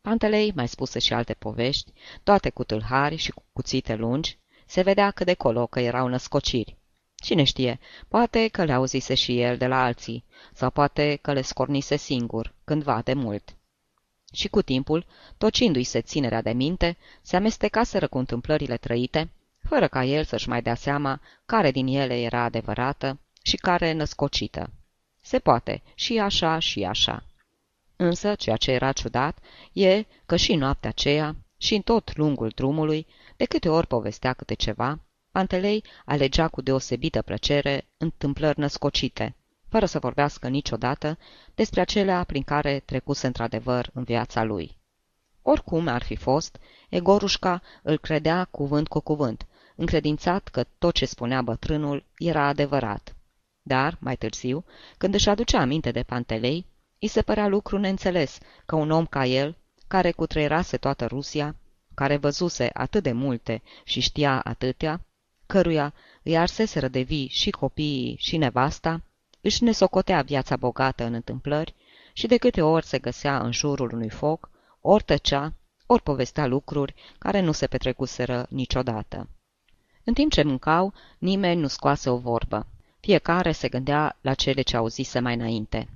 Pantelei 0.00 0.52
mai 0.54 0.68
spuse 0.68 0.98
și 0.98 1.12
alte 1.12 1.34
povești, 1.34 1.92
toate 2.22 2.50
cu 2.50 2.64
tâlhari 2.64 3.16
și 3.16 3.30
cu 3.30 3.42
cuțite 3.52 3.94
lungi, 3.94 4.38
se 4.66 4.82
vedea 4.82 5.10
că 5.10 5.24
de 5.24 5.34
colo 5.34 5.66
că 5.66 5.80
erau 5.80 6.08
născociri. 6.08 6.76
Cine 7.14 7.42
știe, 7.42 7.78
poate 8.08 8.48
că 8.48 8.64
le 8.64 8.72
auzise 8.72 9.14
și 9.14 9.40
el 9.40 9.56
de 9.56 9.66
la 9.66 9.82
alții, 9.82 10.24
sau 10.52 10.70
poate 10.70 11.18
că 11.22 11.32
le 11.32 11.42
scornise 11.42 11.96
singur, 11.96 12.54
cândva 12.64 13.00
de 13.04 13.12
mult. 13.12 13.56
Și 14.32 14.48
cu 14.48 14.62
timpul, 14.62 15.06
tocindu-i 15.38 15.82
se 15.82 16.00
ținerea 16.00 16.42
de 16.42 16.52
minte, 16.52 16.96
se 17.22 17.36
amestecaseră 17.36 18.08
cu 18.08 18.18
întâmplările 18.18 18.76
trăite, 18.76 19.30
fără 19.68 19.88
ca 19.88 20.04
el 20.04 20.24
să-și 20.24 20.48
mai 20.48 20.62
dea 20.62 20.74
seama 20.74 21.20
care 21.46 21.70
din 21.70 21.86
ele 21.86 22.20
era 22.20 22.42
adevărată 22.42 23.18
și 23.42 23.56
care 23.56 23.92
născocită. 23.92 24.70
Se 25.30 25.38
poate, 25.38 25.82
și 25.94 26.18
așa 26.18 26.58
și 26.58 26.84
așa. 26.84 27.24
Însă, 27.96 28.34
ceea 28.34 28.56
ce 28.56 28.70
era 28.70 28.92
ciudat, 28.92 29.38
e 29.72 30.04
că 30.26 30.36
și 30.36 30.54
noaptea 30.54 30.90
aceea, 30.90 31.36
și 31.56 31.74
în 31.74 31.80
tot 31.80 32.16
lungul 32.16 32.48
drumului, 32.48 33.06
de 33.36 33.44
câte 33.44 33.68
ori 33.68 33.86
povestea 33.86 34.32
câte 34.32 34.54
ceva, 34.54 34.98
Pantelei 35.32 35.84
alegea 36.04 36.48
cu 36.48 36.60
deosebită 36.60 37.22
plăcere 37.22 37.88
întâmplări 37.96 38.58
născocite, 38.58 39.36
fără 39.68 39.86
să 39.86 39.98
vorbească 39.98 40.48
niciodată 40.48 41.18
despre 41.54 41.80
acelea 41.80 42.24
prin 42.24 42.42
care 42.42 42.82
trecuse 42.84 43.26
într-adevăr 43.26 43.90
în 43.92 44.02
viața 44.02 44.42
lui. 44.42 44.78
Oricum 45.42 45.88
ar 45.88 46.02
fi 46.02 46.16
fost, 46.16 46.58
Egorușca 46.88 47.62
îl 47.82 47.98
credea 47.98 48.44
cuvânt 48.44 48.88
cu 48.88 49.00
cuvânt, 49.00 49.46
încredințat 49.76 50.48
că 50.48 50.64
tot 50.78 50.94
ce 50.94 51.06
spunea 51.06 51.42
bătrânul 51.42 52.04
era 52.18 52.46
adevărat. 52.46 53.14
Dar, 53.70 53.96
mai 54.00 54.16
târziu, 54.16 54.64
când 54.98 55.14
își 55.14 55.28
aducea 55.28 55.60
aminte 55.60 55.90
de 55.90 56.02
Pantelei, 56.02 56.66
îi 56.98 57.08
se 57.08 57.22
părea 57.22 57.46
lucru 57.46 57.78
neînțeles 57.78 58.38
că 58.66 58.76
un 58.76 58.90
om 58.90 59.06
ca 59.06 59.24
el, 59.26 59.56
care 59.88 60.10
cutreierase 60.10 60.76
toată 60.76 61.06
Rusia, 61.06 61.56
care 61.94 62.16
văzuse 62.16 62.70
atât 62.72 63.02
de 63.02 63.12
multe 63.12 63.62
și 63.84 64.00
știa 64.00 64.40
atâtea, 64.40 65.00
căruia 65.46 65.94
îi 66.22 66.38
arseseră 66.38 66.88
de 66.88 67.00
vii 67.00 67.28
și 67.28 67.50
copiii 67.50 68.16
și 68.18 68.36
nevasta, 68.36 69.02
își 69.40 69.64
nesocotea 69.64 70.22
viața 70.22 70.56
bogată 70.56 71.04
în 71.04 71.14
întâmplări 71.14 71.74
și 72.12 72.26
de 72.26 72.36
câte 72.36 72.62
ori 72.62 72.86
se 72.86 72.98
găsea 72.98 73.38
în 73.38 73.52
jurul 73.52 73.92
unui 73.92 74.10
foc, 74.10 74.50
ori 74.80 75.04
tăcea, 75.04 75.52
ori 75.86 76.02
povestea 76.02 76.46
lucruri 76.46 76.94
care 77.18 77.40
nu 77.40 77.52
se 77.52 77.66
petrecuseră 77.66 78.46
niciodată. 78.48 79.28
În 80.04 80.14
timp 80.14 80.32
ce 80.32 80.42
mâncau, 80.42 80.92
nimeni 81.18 81.60
nu 81.60 81.66
scoase 81.66 82.10
o 82.10 82.16
vorbă. 82.16 82.66
Fiecare 83.00 83.52
se 83.52 83.68
gândea 83.68 84.16
la 84.20 84.34
cele 84.34 84.62
ce 84.62 84.76
auzise 84.76 85.18
mai 85.18 85.34
înainte. 85.34 85.88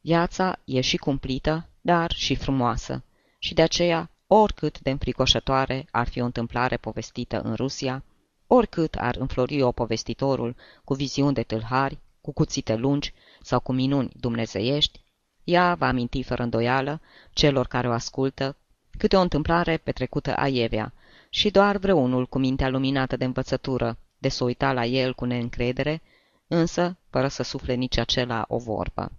Viața 0.00 0.58
e 0.64 0.80
și 0.80 0.96
cumplită, 0.96 1.68
dar 1.80 2.12
și 2.12 2.34
frumoasă, 2.34 3.04
și 3.38 3.54
de 3.54 3.62
aceea, 3.62 4.10
oricât 4.26 4.80
de 4.80 4.90
înfricoșătoare 4.90 5.86
ar 5.90 6.08
fi 6.08 6.20
o 6.20 6.24
întâmplare 6.24 6.76
povestită 6.76 7.40
în 7.40 7.54
Rusia, 7.54 8.04
oricât 8.46 8.94
ar 8.94 9.16
înflori 9.16 9.62
o 9.62 9.72
povestitorul 9.72 10.56
cu 10.84 10.94
viziuni 10.94 11.34
de 11.34 11.42
tâlhari, 11.42 11.98
cu 12.20 12.32
cuțite 12.32 12.74
lungi 12.74 13.12
sau 13.42 13.60
cu 13.60 13.72
minuni 13.72 14.10
dumnezeiești, 14.20 15.00
ea 15.44 15.74
va 15.74 15.86
aminti 15.86 16.22
fără 16.22 16.42
îndoială 16.42 17.00
celor 17.32 17.66
care 17.66 17.88
o 17.88 17.92
ascultă 17.92 18.56
câte 18.98 19.16
o 19.16 19.20
întâmplare 19.20 19.76
petrecută 19.76 20.36
aievea 20.36 20.92
și 21.30 21.50
doar 21.50 21.76
vreunul 21.76 22.26
cu 22.26 22.38
mintea 22.38 22.68
luminată 22.68 23.16
de 23.16 23.24
învățătură 23.24 23.98
de 24.18 24.28
să 24.28 24.44
uita 24.44 24.72
la 24.72 24.84
el 24.84 25.14
cu 25.14 25.24
neîncredere, 25.24 26.02
însă 26.48 26.96
fără 27.10 27.28
să 27.28 27.42
sufle 27.42 27.74
nici 27.74 27.96
acela 27.96 28.44
o 28.48 28.58
vorbă. 28.58 29.12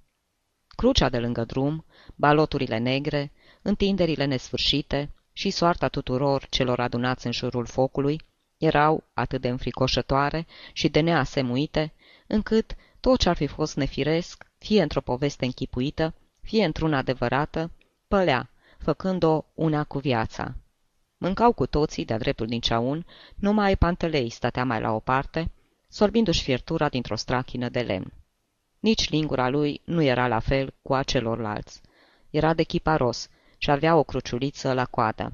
Crucea 0.68 1.10
de 1.10 1.20
lângă 1.20 1.44
drum, 1.44 1.86
baloturile 2.16 2.78
negre, 2.78 3.32
întinderile 3.62 4.26
nesfârșite 4.26 5.12
și 5.34 5.50
soarta 5.50 5.88
tuturor 5.88 6.48
celor 6.50 6.80
adunați 6.80 7.26
în 7.26 7.32
jurul 7.32 7.66
focului 7.66 8.22
erau 8.58 9.04
atât 9.14 9.42
de 9.42 9.48
înfricoșătoare 9.48 10.48
și 10.74 10.90
de 10.90 11.00
neasemuite, 11.00 11.94
încât 12.28 12.76
tot 13.00 13.20
ce 13.20 13.30
ar 13.30 13.36
fi 13.36 13.48
fost 13.48 13.76
nefiresc, 13.76 14.46
fie 14.58 14.82
într-o 14.82 15.02
poveste 15.02 15.46
închipuită, 15.46 16.14
fie 16.42 16.66
într-una 16.66 16.98
adevărată, 16.98 17.72
pălea, 18.08 18.50
făcând-o 18.78 19.44
una 19.54 19.84
cu 19.84 20.00
viața. 20.00 20.56
Mâncau 21.18 21.54
cu 21.54 21.66
toții, 21.66 22.06
de-a 22.06 22.18
dreptul 22.18 22.48
din 22.48 22.60
ceaun, 22.60 23.06
numai 23.36 23.76
pantelei 23.76 24.30
stătea 24.30 24.66
mai 24.66 24.82
la 24.82 24.92
o 24.92 25.00
parte, 25.00 25.52
sorbindu-și 25.90 26.44
fiertura 26.44 26.90
dintr-o 26.90 27.16
strachină 27.16 27.70
de 27.70 27.82
lemn. 27.82 28.14
Nici 28.80 29.10
lingura 29.10 29.50
lui 29.50 29.82
nu 29.84 30.02
era 30.02 30.28
la 30.28 30.40
fel 30.40 30.74
cu 30.82 30.94
a 30.94 31.04
celorlalți. 31.04 31.82
Era 32.30 32.54
de 32.54 32.64
chiparos 32.64 33.30
și 33.58 33.72
avea 33.72 33.96
o 33.96 34.04
cruciuliță 34.04 34.74
la 34.74 34.86
coadă. 34.86 35.34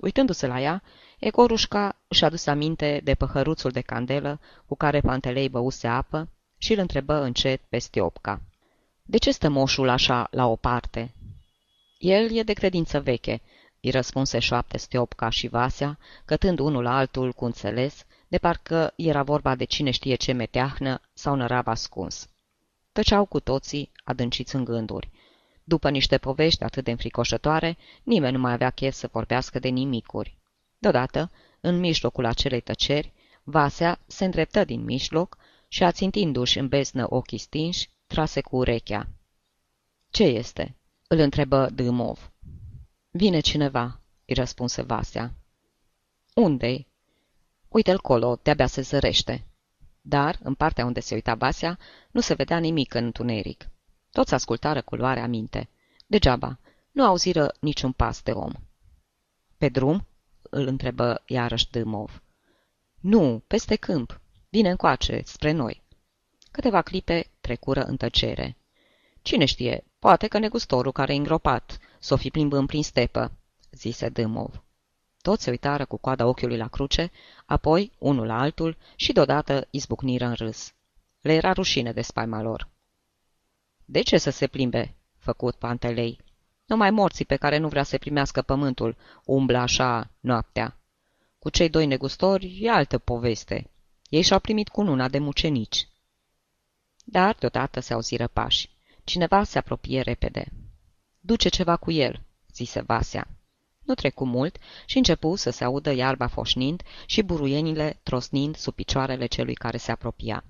Uitându-se 0.00 0.46
la 0.46 0.60
ea, 0.60 0.82
Egorușca 1.18 1.96
își 2.08 2.24
aduse 2.24 2.50
aminte 2.50 3.00
de 3.04 3.14
păhăruțul 3.14 3.70
de 3.70 3.80
candelă 3.80 4.40
cu 4.66 4.76
care 4.76 5.00
Pantelei 5.00 5.48
băuse 5.48 5.86
apă 5.86 6.28
și 6.58 6.72
îl 6.72 6.78
întrebă 6.78 7.14
încet 7.14 7.60
pe 7.68 7.78
Stiopca. 7.78 8.40
De 9.02 9.18
ce 9.18 9.30
stă 9.30 9.48
moșul 9.48 9.88
așa 9.88 10.28
la 10.30 10.46
o 10.46 10.56
parte?" 10.56 11.14
El 11.98 12.36
e 12.36 12.42
de 12.42 12.52
credință 12.52 13.00
veche," 13.00 13.40
îi 13.80 13.90
răspunse 13.90 14.38
șoapte 14.38 14.76
Stiopca 14.76 15.28
și 15.28 15.48
Vasea, 15.48 15.98
cătând 16.24 16.58
unul 16.58 16.82
la 16.82 16.96
altul 16.96 17.32
cu 17.32 17.44
înțeles, 17.44 18.04
de 18.28 18.38
parcă 18.38 18.92
era 18.96 19.22
vorba 19.22 19.54
de 19.54 19.64
cine 19.64 19.90
știe 19.90 20.14
ce 20.14 20.32
meteahnă 20.32 21.00
sau 21.12 21.34
nărav 21.34 21.66
ascuns. 21.66 22.28
Tăceau 22.92 23.24
cu 23.24 23.40
toții, 23.40 23.90
adânciți 24.04 24.54
în 24.54 24.64
gânduri. 24.64 25.10
După 25.64 25.90
niște 25.90 26.18
povești 26.18 26.62
atât 26.62 26.84
de 26.84 26.90
înfricoșătoare, 26.90 27.76
nimeni 28.02 28.32
nu 28.32 28.38
mai 28.38 28.52
avea 28.52 28.70
chef 28.70 28.94
să 28.94 29.08
vorbească 29.12 29.58
de 29.58 29.68
nimicuri. 29.68 30.38
Deodată, 30.78 31.30
în 31.60 31.78
mijlocul 31.78 32.24
acelei 32.24 32.60
tăceri, 32.60 33.12
Vasea 33.42 34.00
se 34.06 34.24
îndreptă 34.24 34.64
din 34.64 34.84
mijloc 34.84 35.36
și, 35.68 35.82
ațintindu-și 35.82 36.58
în 36.58 36.68
beznă 36.68 37.06
ochii 37.08 37.38
stinși, 37.38 37.88
trase 38.06 38.40
cu 38.40 38.56
urechea. 38.56 39.08
Ce 40.10 40.22
este?" 40.22 40.76
îl 41.08 41.18
întrebă 41.18 41.68
Dâmov. 41.74 42.32
Vine 43.10 43.40
cineva," 43.40 44.00
îi 44.26 44.34
răspunse 44.34 44.82
Vasea. 44.82 45.34
Unde-i?" 46.34 46.86
Uite-l 47.68 48.00
colo, 48.00 48.38
de-abia 48.42 48.66
se 48.66 48.80
zărește." 48.80 49.46
Dar, 50.00 50.38
în 50.42 50.54
partea 50.54 50.84
unde 50.84 51.00
se 51.00 51.14
uita 51.14 51.34
Vasea, 51.34 51.78
nu 52.10 52.20
se 52.20 52.34
vedea 52.34 52.58
nimic 52.58 52.94
în 52.94 53.04
întuneric. 53.04 53.68
Toți 54.12 54.34
ascultară 54.34 54.82
cu 54.82 54.94
luarea 54.94 55.26
minte. 55.26 55.68
Degeaba, 56.06 56.58
nu 56.92 57.04
auziră 57.04 57.54
niciun 57.60 57.92
pas 57.92 58.22
de 58.22 58.30
om. 58.30 58.52
Pe 59.58 59.68
drum?" 59.68 60.06
îl 60.42 60.66
întrebă 60.66 61.22
iarăși 61.26 61.70
Dâmov. 61.70 62.22
Nu, 63.00 63.42
peste 63.46 63.76
câmp. 63.76 64.20
Vine 64.48 64.70
încoace, 64.70 65.22
spre 65.24 65.50
noi." 65.50 65.82
Câteva 66.50 66.82
clipe 66.82 67.30
trecură 67.40 67.84
în 67.84 67.96
tăcere. 67.96 68.56
Cine 69.22 69.44
știe, 69.44 69.84
poate 69.98 70.26
că 70.26 70.38
negustorul 70.38 70.92
care 70.92 71.12
e 71.12 71.16
îngropat 71.16 71.78
s-o 71.98 72.16
fi 72.16 72.30
plimbând 72.30 72.66
prin 72.66 72.82
stepă," 72.82 73.32
zise 73.70 74.08
Dâmov. 74.08 74.62
Toți 75.26 75.42
se 75.42 75.50
uitară 75.50 75.84
cu 75.84 75.96
coada 75.96 76.26
ochiului 76.26 76.56
la 76.56 76.68
cruce, 76.68 77.10
apoi 77.46 77.92
unul 77.98 78.26
la 78.26 78.38
altul 78.38 78.76
și 78.96 79.12
deodată 79.12 79.66
izbucniră 79.70 80.24
în 80.24 80.34
râs. 80.34 80.74
Le 81.20 81.32
era 81.32 81.52
rușine 81.52 81.92
de 81.92 82.02
spaima 82.02 82.42
lor. 82.42 82.68
De 83.84 84.02
ce 84.02 84.18
să 84.18 84.30
se 84.30 84.46
plimbe?" 84.46 84.94
făcut 85.18 85.54
Pantelei. 85.54 86.20
Numai 86.64 86.90
morții 86.90 87.24
pe 87.24 87.36
care 87.36 87.56
nu 87.56 87.68
vrea 87.68 87.82
să 87.82 87.98
primească 87.98 88.42
pământul 88.42 88.96
umblă 89.24 89.58
așa 89.58 90.10
noaptea. 90.20 90.76
Cu 91.38 91.50
cei 91.50 91.68
doi 91.68 91.86
negustori 91.86 92.58
e 92.60 92.70
altă 92.70 92.98
poveste. 92.98 93.70
Ei 94.08 94.22
și-au 94.22 94.40
primit 94.40 94.68
cununa 94.68 95.08
de 95.08 95.18
mucenici. 95.18 95.88
Dar 97.04 97.34
deodată 97.34 97.80
se 97.80 97.92
auziră 97.92 98.26
pași. 98.26 98.70
Cineva 99.04 99.44
se 99.44 99.58
apropie 99.58 100.00
repede. 100.00 100.52
Duce 101.20 101.48
ceva 101.48 101.76
cu 101.76 101.90
el," 101.90 102.22
zise 102.52 102.80
Vasea. 102.80 103.28
Nu 103.86 103.94
trecu 103.94 104.24
mult 104.24 104.56
și 104.86 104.96
începu 104.96 105.36
să 105.36 105.50
se 105.50 105.64
audă 105.64 105.92
iarba 105.92 106.26
foșnind 106.26 106.82
și 107.06 107.22
buruienile 107.22 108.00
trosnind 108.02 108.56
sub 108.56 108.74
picioarele 108.74 109.26
celui 109.26 109.54
care 109.54 109.76
se 109.76 109.90
apropia. 109.90 110.44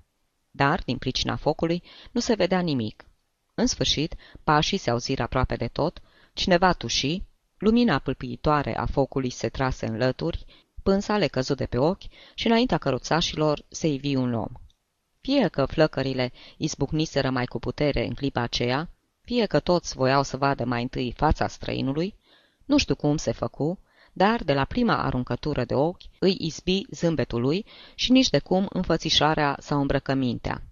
Dar, 0.51 0.81
din 0.85 0.97
pricina 0.97 1.35
focului, 1.35 1.83
nu 2.11 2.19
se 2.19 2.33
vedea 2.33 2.59
nimic. 2.59 3.05
În 3.53 3.65
sfârșit, 3.65 4.15
pașii 4.43 4.77
se 4.77 4.89
auziră 4.89 5.23
aproape 5.23 5.55
de 5.55 5.67
tot, 5.67 6.01
cineva 6.33 6.73
tuși, 6.73 7.21
lumina 7.57 7.99
pâlpâitoare 7.99 8.77
a 8.77 8.85
focului 8.85 9.29
se 9.29 9.49
trase 9.49 9.85
în 9.85 9.97
lături, 9.97 10.45
pânsa 10.83 11.17
le 11.17 11.27
căzut 11.27 11.57
de 11.57 11.65
pe 11.65 11.77
ochi 11.77 12.03
și 12.33 12.47
înaintea 12.47 12.77
căruțașilor 12.77 13.65
se 13.67 13.87
ivi 13.87 14.15
un 14.15 14.33
om. 14.33 14.51
Fie 15.21 15.47
că 15.47 15.65
flăcările 15.65 16.31
izbucniseră 16.57 17.29
mai 17.29 17.45
cu 17.45 17.59
putere 17.59 18.05
în 18.05 18.13
clipa 18.13 18.41
aceea, 18.41 18.89
fie 19.21 19.45
că 19.45 19.59
toți 19.59 19.95
voiau 19.95 20.23
să 20.23 20.37
vadă 20.37 20.65
mai 20.65 20.81
întâi 20.81 21.13
fața 21.17 21.47
străinului, 21.47 22.15
nu 22.67 22.77
știu 22.77 22.95
cum 22.95 23.17
se 23.17 23.31
făcu, 23.31 23.79
dar 24.13 24.43
de 24.43 24.53
la 24.53 24.65
prima 24.65 25.03
aruncătură 25.03 25.65
de 25.65 25.73
ochi 25.73 26.01
îi 26.19 26.35
izbi 26.39 26.81
zâmbetul 26.89 27.41
lui 27.41 27.65
și 27.95 28.11
nici 28.11 28.29
de 28.29 28.39
cum 28.39 28.65
înfățișarea 28.69 29.57
sau 29.59 29.79
îmbrăcămintea. 29.79 30.63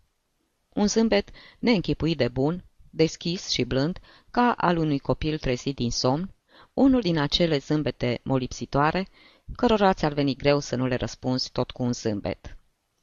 Un 0.74 0.88
zâmbet 0.88 1.30
neînchipuit 1.60 2.18
de 2.18 2.28
bun, 2.28 2.64
deschis 2.90 3.50
și 3.50 3.64
blând, 3.64 4.00
ca 4.32 4.54
al 4.58 4.78
unui 4.78 5.00
copil 5.00 5.38
trezit 5.38 5.76
din 5.76 5.92
somn, 5.92 6.34
unul 6.74 7.02
din 7.02 7.18
acele 7.18 7.58
zâmbete 7.58 8.20
molipsitoare, 8.24 9.08
cărora 9.56 9.94
ți-ar 9.94 10.14
veni 10.14 10.36
greu 10.36 10.60
să 10.60 10.76
nu 10.76 10.86
le 10.86 10.96
răspunzi 10.96 11.52
tot 11.52 11.72
cu 11.72 11.84
un 11.84 11.94
zâmbet. 11.94 12.58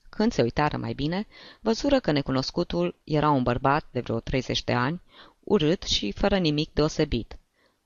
Când 0.08 0.32
se 0.32 0.42
uitară 0.42 0.76
mai 0.76 0.92
bine, 0.92 1.26
văzură 1.60 2.00
că 2.00 2.12
necunoscutul 2.12 3.00
era 3.04 3.30
un 3.30 3.42
bărbat 3.42 3.84
de 3.90 4.00
vreo 4.00 4.20
30 4.20 4.64
de 4.64 4.72
ani, 4.72 5.02
urât 5.40 5.82
și 5.82 6.12
fără 6.12 6.38
nimic 6.38 6.72
deosebit. 6.72 7.36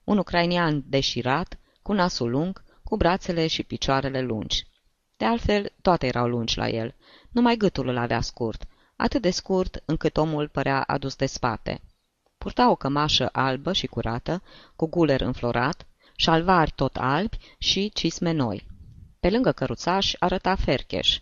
Un 0.06 0.18
ucrainian 0.18 0.84
deșirat, 0.86 1.58
cu 1.82 1.92
nasul 1.92 2.30
lung, 2.30 2.62
cu 2.84 2.96
brațele 2.96 3.46
și 3.46 3.62
picioarele 3.62 4.20
lungi. 4.20 4.66
De 5.16 5.24
altfel, 5.24 5.72
toate 5.82 6.06
erau 6.06 6.28
lungi 6.28 6.58
la 6.58 6.68
el, 6.68 6.94
numai 7.30 7.56
gâtul 7.56 7.88
îl 7.88 7.96
avea 7.96 8.20
scurt, 8.20 8.66
atât 8.96 9.22
de 9.22 9.30
scurt 9.30 9.82
încât 9.84 10.16
omul 10.16 10.48
părea 10.48 10.82
adus 10.82 11.16
de 11.16 11.26
spate. 11.26 11.80
Purta 12.38 12.70
o 12.70 12.74
cămașă 12.74 13.28
albă 13.32 13.72
și 13.72 13.86
curată, 13.86 14.42
cu 14.76 14.86
guler 14.86 15.20
înflorat, 15.20 15.86
șalvari 16.16 16.72
tot 16.74 16.96
albi 16.96 17.38
și 17.58 17.90
cisme 17.94 18.32
noi. 18.32 18.66
Pe 19.20 19.30
lângă 19.30 19.52
căruțaș 19.52 20.14
arăta 20.18 20.54
fercheș. 20.54 21.18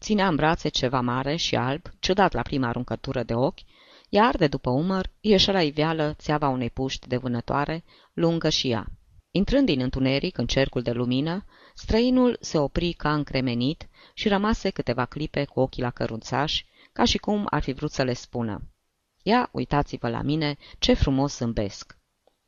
Ținea 0.00 0.28
în 0.28 0.36
brațe 0.36 0.68
ceva 0.68 1.00
mare 1.00 1.36
și 1.36 1.56
alb, 1.56 1.82
ciudat 1.98 2.32
la 2.32 2.42
prima 2.42 2.68
aruncătură 2.68 3.22
de 3.22 3.34
ochi, 3.34 3.60
iar 4.08 4.36
de 4.36 4.46
după 4.46 4.70
umăr 4.70 5.10
ieșea 5.20 5.52
la 5.52 5.62
iveală 5.62 6.14
țeava 6.18 6.48
unei 6.48 6.70
puști 6.70 7.08
de 7.08 7.16
vânătoare, 7.16 7.84
lungă 8.12 8.48
și 8.48 8.70
ea. 8.70 8.86
Intrând 9.30 9.66
din 9.66 9.80
întuneric 9.80 10.38
în 10.38 10.46
cercul 10.46 10.82
de 10.82 10.90
lumină, 10.92 11.44
străinul 11.74 12.36
se 12.40 12.58
opri 12.58 12.92
ca 12.92 13.14
încremenit 13.14 13.88
și 14.14 14.28
rămase 14.28 14.70
câteva 14.70 15.04
clipe 15.04 15.44
cu 15.44 15.60
ochii 15.60 15.82
la 15.82 15.90
cărunțaș, 15.90 16.64
ca 16.92 17.04
și 17.04 17.18
cum 17.18 17.46
ar 17.50 17.62
fi 17.62 17.72
vrut 17.72 17.90
să 17.90 18.02
le 18.02 18.12
spună. 18.12 18.62
Ia, 19.22 19.48
uitați-vă 19.52 20.08
la 20.08 20.22
mine, 20.22 20.56
ce 20.78 20.94
frumos 20.94 21.36
zâmbesc! 21.36 21.96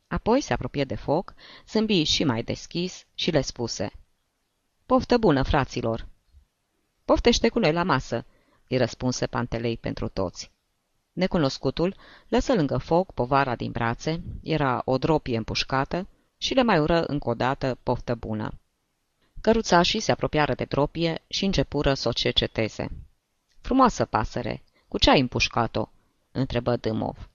Apoi 0.07 0.41
se 0.41 0.53
apropie 0.53 0.83
de 0.83 0.95
foc, 0.95 1.33
zâmbi 1.67 2.03
și 2.03 2.23
mai 2.23 2.43
deschis 2.43 3.05
și 3.15 3.31
le 3.31 3.41
spuse. 3.41 3.91
Poftă 4.85 5.17
bună, 5.17 5.43
fraților! 5.43 6.07
Poftește 7.05 7.49
cu 7.49 7.59
noi 7.59 7.73
la 7.73 7.83
masă, 7.83 8.25
îi 8.67 8.77
răspunse 8.77 9.27
Pantelei 9.27 9.77
pentru 9.77 10.07
toți. 10.07 10.51
Necunoscutul 11.13 11.95
lăsă 12.27 12.53
lângă 12.53 12.77
foc 12.77 13.13
povara 13.13 13.55
din 13.55 13.71
brațe, 13.71 14.21
era 14.43 14.81
o 14.85 14.97
dropie 14.97 15.37
împușcată 15.37 16.07
și 16.37 16.53
le 16.53 16.63
mai 16.63 16.79
ură 16.79 17.03
încă 17.03 17.29
o 17.29 17.33
dată 17.33 17.77
poftă 17.83 18.15
bună. 18.15 18.59
Căruțașii 19.41 19.99
se 19.99 20.11
apropiară 20.11 20.53
de 20.53 20.63
dropie 20.63 21.21
și 21.27 21.45
începură 21.45 21.93
să 21.93 22.07
o 22.07 22.11
cerceteze. 22.11 22.87
Frumoasă 23.61 24.05
pasăre, 24.05 24.63
cu 24.87 24.97
ce 24.97 25.09
ai 25.09 25.19
împușcat-o?" 25.19 25.89
întrebă 26.31 26.75
Dâmov. 26.75 27.29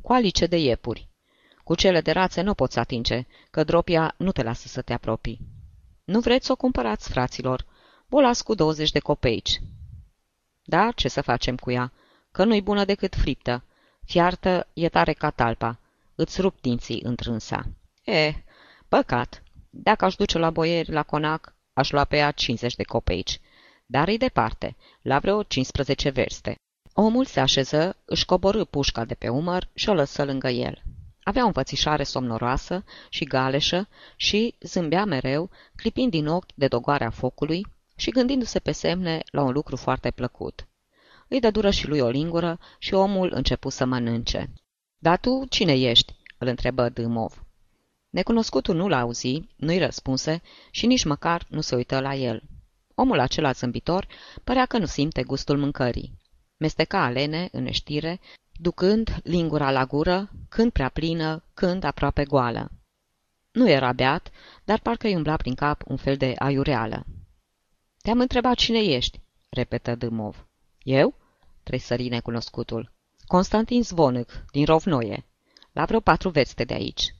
Cu 0.00 0.12
alice 0.12 0.46
de 0.46 0.56
iepuri. 0.56 1.08
Cu 1.64 1.74
cele 1.74 2.00
de 2.00 2.12
rațe 2.12 2.40
nu 2.40 2.54
poți 2.54 2.78
atinge, 2.78 3.26
că 3.50 3.64
dropia 3.64 4.14
nu 4.16 4.32
te 4.32 4.42
lasă 4.42 4.68
să 4.68 4.82
te 4.82 4.92
apropii. 4.92 5.40
Nu 6.04 6.20
vreți 6.20 6.46
să 6.46 6.52
o 6.52 6.56
cumpărați, 6.56 7.10
fraților? 7.10 7.66
O 8.08 8.20
las 8.20 8.42
cu 8.42 8.54
20 8.54 8.90
de 8.90 8.98
copeici. 8.98 9.60
Da, 10.64 10.90
ce 10.94 11.08
să 11.08 11.20
facem 11.20 11.56
cu 11.56 11.70
ea? 11.70 11.92
Că 12.36 12.44
nu-i 12.44 12.62
bună 12.62 12.84
decât 12.84 13.14
friptă. 13.14 13.64
Fiartă 14.04 14.66
e 14.72 14.88
tare 14.88 15.12
ca 15.12 15.30
talpa. 15.30 15.78
Îți 16.14 16.40
rup 16.40 16.60
dinții 16.60 17.00
întrânsa. 17.04 17.66
Eh, 18.04 18.34
păcat. 18.88 19.42
Dacă 19.70 20.04
aș 20.04 20.14
duce 20.14 20.38
la 20.38 20.50
boieri 20.50 20.90
la 20.90 21.02
conac, 21.02 21.54
aș 21.72 21.90
lua 21.90 22.04
pe 22.04 22.16
ea 22.16 22.30
50 22.30 22.74
de 22.74 22.82
copeici. 22.82 23.40
Dar 23.86 24.08
e 24.08 24.16
departe, 24.16 24.76
la 25.02 25.18
vreo 25.18 25.42
15 25.42 26.10
verste. 26.10 26.54
Omul 26.92 27.24
se 27.24 27.40
așeză, 27.40 27.96
își 28.04 28.24
coborâ 28.24 28.64
pușca 28.64 29.04
de 29.04 29.14
pe 29.14 29.28
umăr 29.28 29.68
și 29.74 29.88
o 29.88 29.94
lăsă 29.94 30.24
lângă 30.24 30.48
el. 30.48 30.82
Avea 31.22 31.42
o 31.42 31.46
înfățișare 31.46 32.02
somnoroasă 32.02 32.84
și 33.08 33.24
galeșă 33.24 33.88
și 34.16 34.54
zâmbea 34.60 35.04
mereu, 35.04 35.50
clipind 35.76 36.10
din 36.10 36.26
ochi 36.26 36.54
de 36.54 36.66
dogoarea 36.68 37.10
focului 37.10 37.66
și 37.94 38.10
gândindu-se 38.10 38.58
pe 38.58 38.72
semne 38.72 39.22
la 39.30 39.42
un 39.42 39.52
lucru 39.52 39.76
foarte 39.76 40.10
plăcut. 40.10 40.66
Îi 41.28 41.40
dă 41.40 41.50
dură 41.50 41.70
și 41.70 41.88
lui 41.88 42.00
o 42.00 42.08
lingură 42.08 42.58
și 42.78 42.94
omul 42.94 43.30
începu 43.34 43.68
să 43.68 43.84
mănânce. 43.84 44.52
Dar 44.98 45.18
tu 45.18 45.44
cine 45.48 45.72
ești?" 45.72 46.16
îl 46.38 46.46
întrebă 46.46 46.88
Dâmov. 46.88 47.44
Necunoscutul 48.10 48.74
nu 48.74 48.88
l-a 48.88 49.00
auzi, 49.00 49.48
nu-i 49.56 49.78
răspunse 49.78 50.42
și 50.70 50.86
nici 50.86 51.04
măcar 51.04 51.46
nu 51.48 51.60
se 51.60 51.74
uită 51.74 52.00
la 52.00 52.14
el. 52.14 52.42
Omul 52.94 53.18
acela 53.18 53.52
zâmbitor 53.52 54.06
părea 54.44 54.66
că 54.66 54.78
nu 54.78 54.86
simte 54.86 55.22
gustul 55.22 55.58
mâncării. 55.58 56.12
Mesteca 56.56 57.04
alene, 57.04 57.48
în 57.52 57.62
neștire, 57.62 58.20
ducând 58.52 59.20
lingura 59.22 59.70
la 59.70 59.84
gură, 59.86 60.30
când 60.48 60.72
prea 60.72 60.88
plină, 60.88 61.44
când 61.54 61.84
aproape 61.84 62.24
goală. 62.24 62.70
Nu 63.52 63.68
era 63.68 63.92
beat, 63.92 64.30
dar 64.64 64.80
parcă 64.80 65.06
îi 65.06 65.14
umbla 65.14 65.36
prin 65.36 65.54
cap 65.54 65.82
un 65.86 65.96
fel 65.96 66.16
de 66.16 66.34
aiureală. 66.38 67.06
Te-am 68.02 68.20
întrebat 68.20 68.54
cine 68.56 68.78
ești," 68.78 69.20
repetă 69.48 69.94
Dâmov. 69.94 70.46
Eu?" 70.86 71.14
tresări 71.62 72.08
necunoscutul. 72.08 72.92
Constantin 73.26 73.82
Zvonâc, 73.82 74.44
din 74.50 74.64
Rovnoie, 74.64 75.24
la 75.72 75.84
vreo 75.84 76.00
patru 76.00 76.28
veste 76.28 76.64
de 76.64 76.74
aici." 76.74 77.14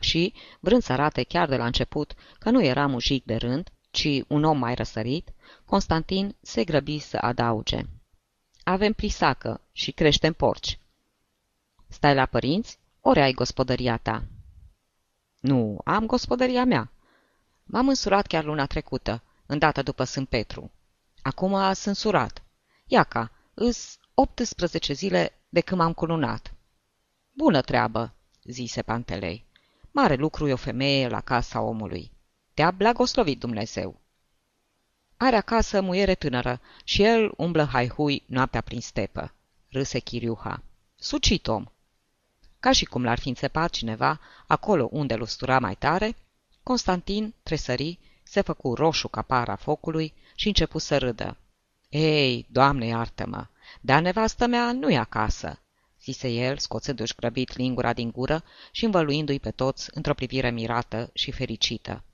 Și, 0.00 0.34
vrând 0.60 0.82
să 0.82 0.92
arate 0.92 1.22
chiar 1.22 1.48
de 1.48 1.56
la 1.56 1.66
început 1.66 2.14
că 2.38 2.50
nu 2.50 2.64
era 2.64 2.86
mujic 2.86 3.24
de 3.24 3.36
rând, 3.36 3.70
ci 3.90 4.22
un 4.26 4.44
om 4.44 4.58
mai 4.58 4.74
răsărit, 4.74 5.32
Constantin 5.64 6.36
se 6.40 6.64
grăbi 6.64 6.98
să 6.98 7.16
adauge. 7.20 7.80
Avem 8.64 8.92
plisacă 8.92 9.60
și 9.72 9.92
creștem 9.92 10.32
porci. 10.32 10.78
Stai 11.88 12.14
la 12.14 12.26
părinți, 12.26 12.78
ori 13.00 13.20
ai 13.20 13.32
gospodăria 13.32 13.96
ta? 13.96 14.24
Nu, 15.40 15.80
am 15.84 16.06
gospodăria 16.06 16.64
mea. 16.64 16.90
M-am 17.64 17.88
însurat 17.88 18.26
chiar 18.26 18.44
luna 18.44 18.66
trecută, 18.66 19.22
îndată 19.46 19.82
după 19.82 20.04
Sfânt 20.04 20.28
Petru. 20.28 20.70
Acum 21.22 21.72
sunt 21.72 21.96
surat. 21.96 22.45
Iaca, 22.88 23.30
îs 23.54 23.98
18 24.14 24.92
zile 24.92 25.38
de 25.48 25.60
când 25.60 25.80
m-am 25.80 25.92
culunat. 25.92 26.54
Bună 27.32 27.60
treabă, 27.60 28.14
zise 28.44 28.82
Pantelei. 28.82 29.44
Mare 29.90 30.14
lucru 30.14 30.48
e 30.48 30.52
o 30.52 30.56
femeie 30.56 31.08
la 31.08 31.20
casa 31.20 31.60
omului. 31.60 32.10
Te-a 32.54 32.70
blagoslovit 32.70 33.38
Dumnezeu. 33.38 34.00
Are 35.16 35.36
acasă 35.36 35.80
muiere 35.80 36.14
tânără 36.14 36.60
și 36.84 37.02
el 37.02 37.32
umblă 37.36 37.64
haihui 37.64 38.22
noaptea 38.26 38.60
prin 38.60 38.80
stepă, 38.80 39.32
râse 39.68 39.98
Chiriuha. 39.98 40.62
Sucit 40.96 41.46
om! 41.46 41.64
Ca 42.60 42.72
și 42.72 42.84
cum 42.84 43.04
l-ar 43.04 43.18
fi 43.18 43.28
înțepat 43.28 43.70
cineva, 43.70 44.20
acolo 44.46 44.88
unde 44.90 45.14
lustura 45.14 45.58
mai 45.58 45.74
tare, 45.74 46.16
Constantin 46.62 47.34
tresări, 47.42 47.98
se 48.22 48.40
făcu 48.40 48.74
roșu 48.74 49.08
ca 49.08 49.22
para 49.22 49.56
focului 49.56 50.14
și 50.34 50.46
începu 50.46 50.78
să 50.78 50.98
râdă. 50.98 51.36
Ei, 51.98 52.46
doamne, 52.50 52.86
iartă-mă, 52.86 53.46
dar 53.80 54.02
nevastă 54.02 54.46
mea 54.46 54.72
nu-i 54.72 54.96
acasă, 54.96 55.62
zise 56.02 56.28
el, 56.28 56.58
scoțându-și 56.58 57.14
grăbit 57.14 57.56
lingura 57.56 57.92
din 57.92 58.10
gură 58.10 58.44
și 58.70 58.84
învăluindu-i 58.84 59.40
pe 59.40 59.50
toți 59.50 59.90
într-o 59.94 60.14
privire 60.14 60.50
mirată 60.50 61.10
și 61.12 61.30
fericită. 61.30 62.04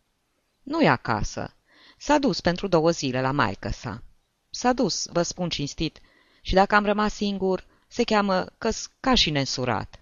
Nu-i 0.63 0.89
acasă. 0.89 1.55
S-a 1.99 2.19
dus 2.19 2.41
pentru 2.41 2.67
două 2.67 2.91
zile 2.91 3.21
la 3.21 3.31
maică 3.31 3.69
sa. 3.69 4.03
S-a 4.51 4.73
dus, 4.73 5.07
vă 5.13 5.23
spun 5.23 5.49
cinstit, 5.49 6.01
și 6.43 6.55
dacă 6.55 6.75
am 6.75 6.85
rămas 6.85 7.15
singur, 7.15 7.65
se 7.89 8.05
cheamă 8.05 8.47
căs 8.59 8.91
ca 9.01 9.15
și 9.15 9.31
nensurat. 9.31 10.01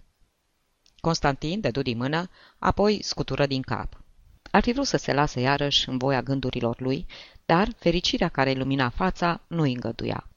Constantin 1.01 1.61
dădu 1.61 1.83
din 1.83 1.97
mână, 1.97 2.31
apoi 2.59 3.03
scutură 3.03 3.47
din 3.47 3.63
cap. 3.63 4.03
Ar 4.51 4.63
fi 4.63 4.73
vrut 4.73 4.87
să 4.87 4.97
se 4.97 5.13
lase 5.13 5.41
iarăși 5.41 5.89
în 5.89 5.99
voia 5.99 6.23
gândurilor 6.23 6.81
lui, 6.81 7.07
dar 7.51 7.73
fericirea 7.79 8.29
care 8.29 8.51
ilumina 8.51 8.89
fața 8.89 9.41
nu 9.47 9.63
îi 9.63 9.73
îngăduia. 9.73 10.29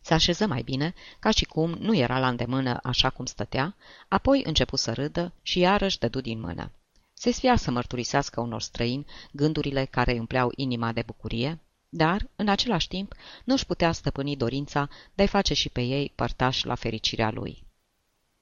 Se 0.00 0.14
așeză 0.14 0.46
mai 0.46 0.62
bine, 0.62 0.94
ca 1.18 1.30
și 1.30 1.44
cum 1.44 1.70
nu 1.70 1.96
era 1.96 2.18
la 2.18 2.28
îndemână 2.28 2.78
așa 2.82 3.10
cum 3.10 3.24
stătea, 3.24 3.76
apoi 4.08 4.42
începu 4.44 4.76
să 4.76 4.92
râdă 4.92 5.32
și 5.42 5.58
iarăși 5.58 5.98
dădu 5.98 6.20
din 6.20 6.40
mână. 6.40 6.70
Se 7.14 7.30
sfia 7.30 7.56
să 7.56 7.70
mărturisească 7.70 8.40
unor 8.40 8.60
străini 8.60 9.06
gândurile 9.32 9.84
care 9.84 10.12
îi 10.12 10.18
umpleau 10.18 10.52
inima 10.56 10.92
de 10.92 11.02
bucurie, 11.06 11.60
dar, 11.88 12.28
în 12.36 12.48
același 12.48 12.88
timp, 12.88 13.14
nu 13.44 13.54
își 13.54 13.66
putea 13.66 13.92
stăpâni 13.92 14.36
dorința 14.36 14.88
de 15.14 15.22
a 15.22 15.26
face 15.26 15.54
și 15.54 15.68
pe 15.68 15.80
ei 15.80 16.12
părtași 16.14 16.66
la 16.66 16.74
fericirea 16.74 17.30
lui. 17.30 17.66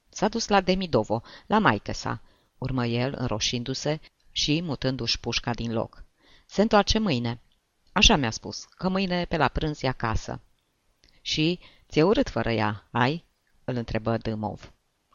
S-a 0.09 0.27
dus 0.27 0.47
la 0.47 0.61
Demidovo, 0.61 1.21
la 1.45 1.59
maică 1.59 1.91
sa, 1.91 2.21
urmă 2.57 2.85
el, 2.85 3.15
înroșindu-se 3.17 3.99
și 4.31 4.61
mutându-și 4.61 5.19
pușca 5.19 5.53
din 5.53 5.73
loc. 5.73 6.03
Se 6.45 6.61
întoarce 6.61 6.99
mâine. 6.99 7.39
Așa 7.97 8.15
mi-a 8.15 8.31
spus, 8.31 8.63
că 8.77 8.89
mâine 8.89 9.25
pe 9.25 9.37
la 9.37 9.47
prânz 9.47 9.83
e 9.83 9.87
acasă. 9.87 10.39
Și 11.21 11.59
ți-e 11.89 12.03
urât 12.03 12.29
fără 12.29 12.51
ea, 12.51 12.87
ai?" 12.91 13.23
îl 13.63 13.75
întrebă 13.75 14.17
Dâmov. 14.17 14.71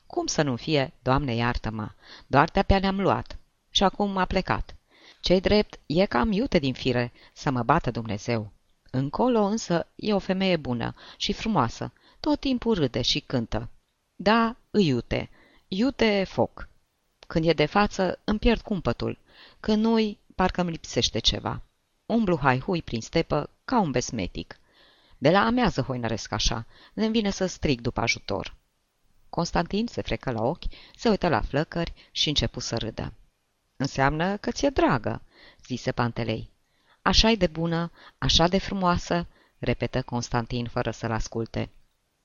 Cum 0.06 0.26
să 0.26 0.42
nu 0.42 0.56
fie, 0.56 0.92
Doamne 1.02 1.34
iartă-mă, 1.34 1.90
doar 2.26 2.48
de-abia 2.48 2.78
ne-am 2.78 3.00
luat. 3.00 3.36
Și 3.70 3.82
acum 3.82 4.16
a 4.16 4.24
plecat. 4.24 4.74
Cei 5.20 5.40
drept, 5.40 5.78
e 5.86 6.04
cam 6.06 6.32
iute 6.32 6.58
din 6.58 6.74
fire 6.74 7.12
să 7.32 7.50
mă 7.50 7.62
bată 7.62 7.90
Dumnezeu. 7.90 8.52
Încolo 8.90 9.40
însă 9.40 9.86
e 9.94 10.14
o 10.14 10.18
femeie 10.18 10.56
bună 10.56 10.94
și 11.16 11.32
frumoasă, 11.32 11.92
tot 12.20 12.40
timpul 12.40 12.74
râde 12.74 13.02
și 13.02 13.20
cântă. 13.20 13.68
Da, 14.16 14.56
îi 14.70 14.86
iute, 14.86 15.30
iute 15.68 16.24
foc. 16.28 16.68
Când 17.26 17.46
e 17.46 17.52
de 17.52 17.66
față, 17.66 18.18
îmi 18.24 18.38
pierd 18.38 18.60
cumpătul. 18.60 19.18
Când 19.60 19.82
nu-i, 19.82 20.18
parcă 20.34 20.60
îmi 20.60 20.70
lipsește 20.70 21.18
ceva. 21.18 21.62
Umblu 22.10 22.38
hai-hui 22.38 22.82
prin 22.82 23.00
stepă 23.00 23.50
ca 23.64 23.80
un 23.80 23.90
besmetic. 23.90 24.58
De 25.18 25.30
la 25.30 25.40
amează 25.40 25.82
hoinăresc 25.82 26.32
așa, 26.32 26.66
îmi 26.94 27.10
vine 27.10 27.30
să 27.30 27.46
strig 27.46 27.80
după 27.80 28.00
ajutor. 28.00 28.54
Constantin 29.28 29.86
se 29.86 30.02
frecă 30.02 30.30
la 30.30 30.42
ochi, 30.42 30.64
se 30.96 31.08
uită 31.08 31.28
la 31.28 31.40
flăcări 31.40 31.92
și 32.10 32.28
începu 32.28 32.60
să 32.60 32.76
râdă. 32.76 33.12
Înseamnă 33.76 34.36
că 34.36 34.50
ți-e 34.50 34.68
dragă, 34.70 35.22
zise 35.66 35.92
Pantelei. 35.92 36.50
Așa-i 37.02 37.36
de 37.36 37.46
bună, 37.46 37.90
așa 38.18 38.48
de 38.48 38.58
frumoasă, 38.58 39.26
repetă 39.58 40.02
Constantin 40.02 40.66
fără 40.66 40.90
să-l 40.90 41.10
asculte. 41.12 41.70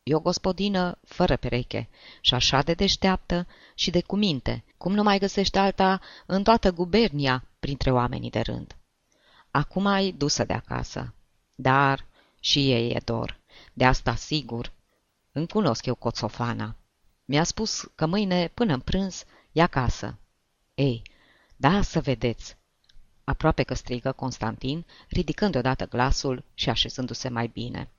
E 0.03 0.15
o 0.15 0.19
gospodină 0.19 0.97
fără 1.03 1.35
pereche 1.35 1.89
și 2.21 2.33
așa 2.33 2.61
de 2.61 2.73
deșteaptă 2.73 3.47
și 3.75 3.91
de 3.91 4.01
cuminte, 4.01 4.63
cum 4.77 4.93
nu 4.93 5.03
mai 5.03 5.19
găsește 5.19 5.59
alta 5.59 6.01
în 6.25 6.43
toată 6.43 6.71
gubernia 6.71 7.43
printre 7.59 7.91
oamenii 7.91 8.29
de 8.29 8.39
rând. 8.39 8.75
Acum 9.55 9.85
ai 9.85 10.11
dusă 10.11 10.43
de 10.43 10.53
acasă, 10.53 11.13
dar 11.55 12.05
și 12.39 12.71
ei 12.71 12.89
e 12.89 13.01
dor, 13.05 13.39
de 13.73 13.85
asta 13.85 14.15
sigur. 14.15 14.71
Îmi 15.31 15.47
cunosc 15.47 15.85
eu 15.85 15.95
coțofana. 15.95 16.75
Mi-a 17.25 17.43
spus 17.43 17.91
că 17.95 18.05
mâine, 18.05 18.47
până 18.47 18.73
în 18.73 18.79
prânz, 18.79 19.23
e 19.51 19.61
acasă. 19.61 20.17
Ei, 20.73 21.01
da, 21.55 21.81
să 21.81 22.01
vedeți! 22.01 22.57
Aproape 23.23 23.63
că 23.63 23.73
strigă 23.73 24.11
Constantin, 24.11 24.85
ridicând 25.09 25.51
deodată 25.51 25.85
glasul 25.87 26.43
și 26.53 26.69
așezându-se 26.69 27.29
mai 27.29 27.47
bine. 27.47 27.89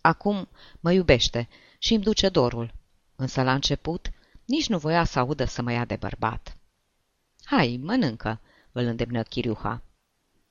Acum 0.00 0.48
mă 0.80 0.92
iubește 0.92 1.48
și 1.78 1.94
îmi 1.94 2.02
duce 2.02 2.28
dorul, 2.28 2.74
însă 3.16 3.42
la 3.42 3.54
început 3.54 4.10
nici 4.44 4.68
nu 4.68 4.78
voia 4.78 5.04
să 5.04 5.18
audă 5.18 5.44
să 5.44 5.62
mă 5.62 5.72
ia 5.72 5.84
de 5.84 5.96
bărbat. 5.96 6.56
Hai, 7.44 7.80
mănâncă, 7.82 8.40
îl 8.72 8.84
îndemnă 8.84 9.22
Chiriuha. 9.22 9.82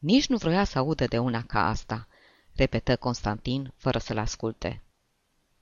Nici 0.02 0.28
nu 0.28 0.38
vroia 0.38 0.64
să 0.64 0.78
audă 0.78 1.06
de 1.06 1.18
una 1.18 1.44
ca 1.44 1.68
asta, 1.68 2.08
repetă 2.56 2.96
Constantin, 2.96 3.74
fără 3.78 3.98
să-l 3.98 4.18
asculte. 4.18 4.82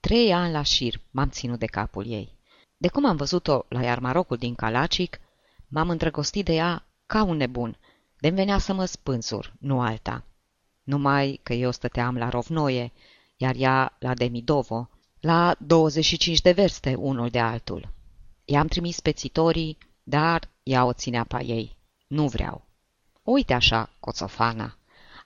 Trei 0.00 0.32
ani 0.32 0.52
la 0.52 0.62
șir 0.62 1.00
m-am 1.10 1.28
ținut 1.28 1.58
de 1.58 1.66
capul 1.66 2.06
ei. 2.06 2.38
De 2.76 2.88
cum 2.88 3.04
am 3.04 3.16
văzut-o 3.16 3.64
la 3.68 3.82
iarmarocul 3.82 4.36
din 4.36 4.54
Calacic, 4.54 5.20
m-am 5.68 5.90
îndrăgostit 5.90 6.44
de 6.44 6.52
ea 6.52 6.86
ca 7.06 7.22
un 7.22 7.36
nebun, 7.36 7.78
de 8.18 8.28
venea 8.28 8.58
să 8.58 8.72
mă 8.72 8.84
spânzur, 8.84 9.54
nu 9.58 9.80
alta. 9.80 10.24
Numai 10.82 11.40
că 11.42 11.52
eu 11.52 11.70
stăteam 11.70 12.16
la 12.16 12.28
Rovnoie, 12.28 12.92
iar 13.36 13.54
ea 13.58 13.96
la 13.98 14.14
Demidovo, 14.14 14.90
la 15.20 15.56
25 15.58 16.40
de 16.40 16.52
verste 16.52 16.94
unul 16.94 17.28
de 17.28 17.40
altul. 17.40 17.88
I-am 18.44 18.66
trimis 18.66 19.00
pețitorii, 19.00 19.78
dar 20.02 20.48
ea 20.62 20.84
o 20.84 20.92
ținea 20.92 21.24
pe 21.24 21.44
ei. 21.44 21.76
Nu 22.06 22.28
vreau. 22.28 22.68
Uite 23.32 23.52
așa, 23.52 23.90
coțofana. 24.00 24.76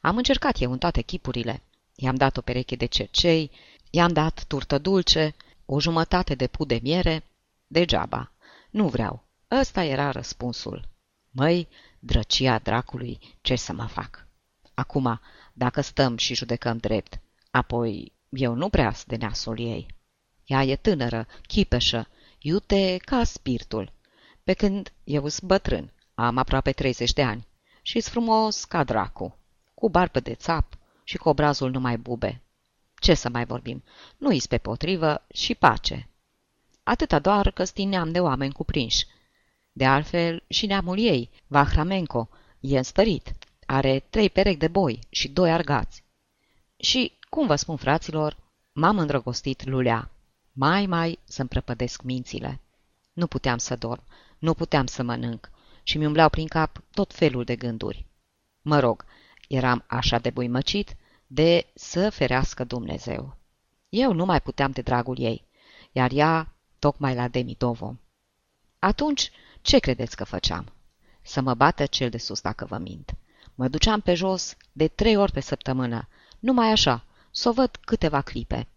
Am 0.00 0.16
încercat 0.16 0.60
eu 0.60 0.72
în 0.72 0.78
toate 0.78 1.00
chipurile. 1.00 1.62
I-am 1.94 2.14
dat 2.14 2.36
o 2.36 2.40
pereche 2.40 2.76
de 2.76 2.86
cercei, 2.86 3.50
i-am 3.90 4.12
dat 4.12 4.44
turtă 4.44 4.78
dulce, 4.78 5.34
o 5.66 5.80
jumătate 5.80 6.34
de 6.34 6.46
pud 6.46 6.68
de 6.68 6.78
miere. 6.82 7.24
Degeaba. 7.66 8.30
Nu 8.70 8.88
vreau. 8.88 9.24
Ăsta 9.50 9.84
era 9.84 10.10
răspunsul. 10.10 10.88
Măi, 11.30 11.68
drăcia 11.98 12.58
dracului, 12.58 13.18
ce 13.40 13.56
să 13.56 13.72
mă 13.72 13.86
fac? 13.86 14.26
Acum, 14.74 15.20
dacă 15.52 15.80
stăm 15.80 16.16
și 16.16 16.34
judecăm 16.34 16.76
drept, 16.76 17.20
apoi 17.50 18.12
eu 18.28 18.54
nu 18.54 18.68
prea 18.68 18.94
de 19.06 19.16
neasul 19.16 19.58
ei. 19.58 19.86
Ea 20.44 20.62
e 20.64 20.76
tânără, 20.76 21.26
chipeșă, 21.46 22.08
iute 22.38 22.96
ca 23.04 23.24
spiritul, 23.24 23.92
pe 24.42 24.52
când 24.52 24.92
eu 25.04 25.28
sunt 25.28 25.48
bătrân, 25.48 25.92
am 26.14 26.38
aproape 26.38 26.72
30 26.72 27.12
de 27.12 27.22
ani 27.22 27.46
și 27.86 28.00
frumos 28.00 28.64
ca 28.64 28.84
dracu, 28.84 29.36
cu 29.74 29.88
barbă 29.88 30.20
de 30.20 30.34
țap 30.34 30.78
și 31.02 31.16
cu 31.16 31.28
obrazul 31.28 31.70
numai 31.70 31.96
bube. 31.96 32.42
Ce 32.94 33.14
să 33.14 33.28
mai 33.28 33.44
vorbim, 33.44 33.84
nu-i 34.16 34.42
pe 34.48 34.58
potrivă 34.58 35.24
și 35.32 35.54
pace. 35.54 36.08
Atâta 36.82 37.18
doar 37.18 37.50
că 37.50 37.64
stineam 37.64 38.12
de 38.12 38.20
oameni 38.20 38.52
cuprinși. 38.52 39.06
De 39.72 39.86
altfel, 39.86 40.42
și 40.48 40.66
neamul 40.66 40.98
ei, 40.98 41.30
Vahramenco, 41.46 42.28
e 42.60 42.76
înstărit. 42.76 43.32
Are 43.66 44.00
trei 44.10 44.30
perechi 44.30 44.58
de 44.58 44.68
boi 44.68 44.98
și 45.08 45.28
doi 45.28 45.52
argați. 45.52 46.04
Și, 46.76 47.12
cum 47.28 47.46
vă 47.46 47.56
spun, 47.56 47.76
fraților, 47.76 48.36
m-am 48.72 48.98
îndrăgostit 48.98 49.64
lulea. 49.64 50.10
Mai, 50.52 50.86
mai 50.86 51.18
să-mi 51.24 51.48
prăpădesc 51.48 52.02
mințile. 52.02 52.60
Nu 53.12 53.26
puteam 53.26 53.58
să 53.58 53.76
dorm, 53.76 54.02
nu 54.38 54.54
puteam 54.54 54.86
să 54.86 55.02
mănânc 55.02 55.50
și 55.84 55.98
mi 55.98 56.06
umbleau 56.06 56.28
prin 56.28 56.46
cap 56.46 56.82
tot 56.90 57.14
felul 57.14 57.44
de 57.44 57.56
gânduri. 57.56 58.06
Mă 58.62 58.78
rog, 58.78 59.04
eram 59.48 59.84
așa 59.86 60.18
de 60.18 60.30
buimăcit 60.30 60.96
de 61.26 61.66
să 61.74 62.10
ferească 62.10 62.64
Dumnezeu. 62.64 63.36
Eu 63.88 64.12
nu 64.12 64.24
mai 64.24 64.40
puteam 64.40 64.70
de 64.70 64.82
dragul 64.82 65.18
ei, 65.18 65.44
iar 65.92 66.10
ea 66.12 66.54
tocmai 66.78 67.14
la 67.14 67.28
Demidovo. 67.28 67.96
Atunci, 68.78 69.30
ce 69.62 69.78
credeți 69.78 70.16
că 70.16 70.24
făceam? 70.24 70.72
să 71.24 71.40
mă 71.40 71.54
bată 71.54 71.86
cel 71.86 72.10
de 72.10 72.18
sus 72.18 72.40
dacă 72.40 72.64
vă 72.64 72.78
mint. 72.78 73.14
Mă 73.54 73.68
duceam 73.68 74.00
pe 74.00 74.14
jos 74.14 74.56
de 74.72 74.88
trei 74.88 75.16
ori 75.16 75.32
pe 75.32 75.40
săptămână, 75.40 76.08
numai 76.38 76.70
așa, 76.70 77.04
să 77.30 77.48
o 77.48 77.52
văd 77.52 77.76
câteva 77.84 78.20
clipe. 78.20 78.68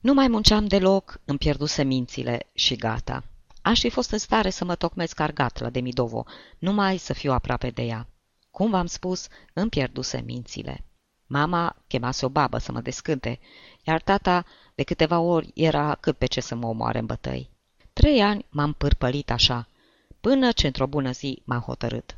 Nu 0.00 0.14
mai 0.14 0.28
munceam 0.28 0.66
deloc, 0.66 1.20
îmi 1.24 1.38
pierduse 1.38 1.82
mințile 1.82 2.46
și 2.52 2.76
gata. 2.76 3.24
Aș 3.68 3.80
fi 3.80 3.90
fost 3.90 4.10
în 4.10 4.18
stare 4.18 4.50
să 4.50 4.64
mă 4.64 4.74
tocmesc 4.74 5.20
argat 5.20 5.58
la 5.58 5.70
Demidovo, 5.70 6.24
numai 6.58 6.96
să 6.96 7.12
fiu 7.12 7.32
aproape 7.32 7.70
de 7.70 7.82
ea. 7.82 8.08
Cum 8.50 8.70
v-am 8.70 8.86
spus, 8.86 9.28
îmi 9.52 9.70
pierduse 9.70 10.20
mințile. 10.20 10.84
Mama 11.26 11.76
chemase 11.86 12.24
o 12.24 12.28
babă 12.28 12.58
să 12.58 12.72
mă 12.72 12.80
descânte, 12.80 13.40
iar 13.82 14.02
tata 14.02 14.44
de 14.74 14.82
câteva 14.82 15.18
ori 15.18 15.50
era 15.54 15.94
cât 15.94 16.16
pe 16.16 16.26
ce 16.26 16.40
să 16.40 16.54
mă 16.54 16.66
omoare 16.66 16.98
în 16.98 17.06
bătăi. 17.06 17.50
Trei 17.92 18.22
ani 18.22 18.46
m-am 18.48 18.72
pârpălit 18.72 19.30
așa, 19.30 19.68
până 20.20 20.52
ce 20.52 20.66
într-o 20.66 20.86
bună 20.86 21.10
zi 21.10 21.42
m-am 21.44 21.60
hotărât. 21.60 22.16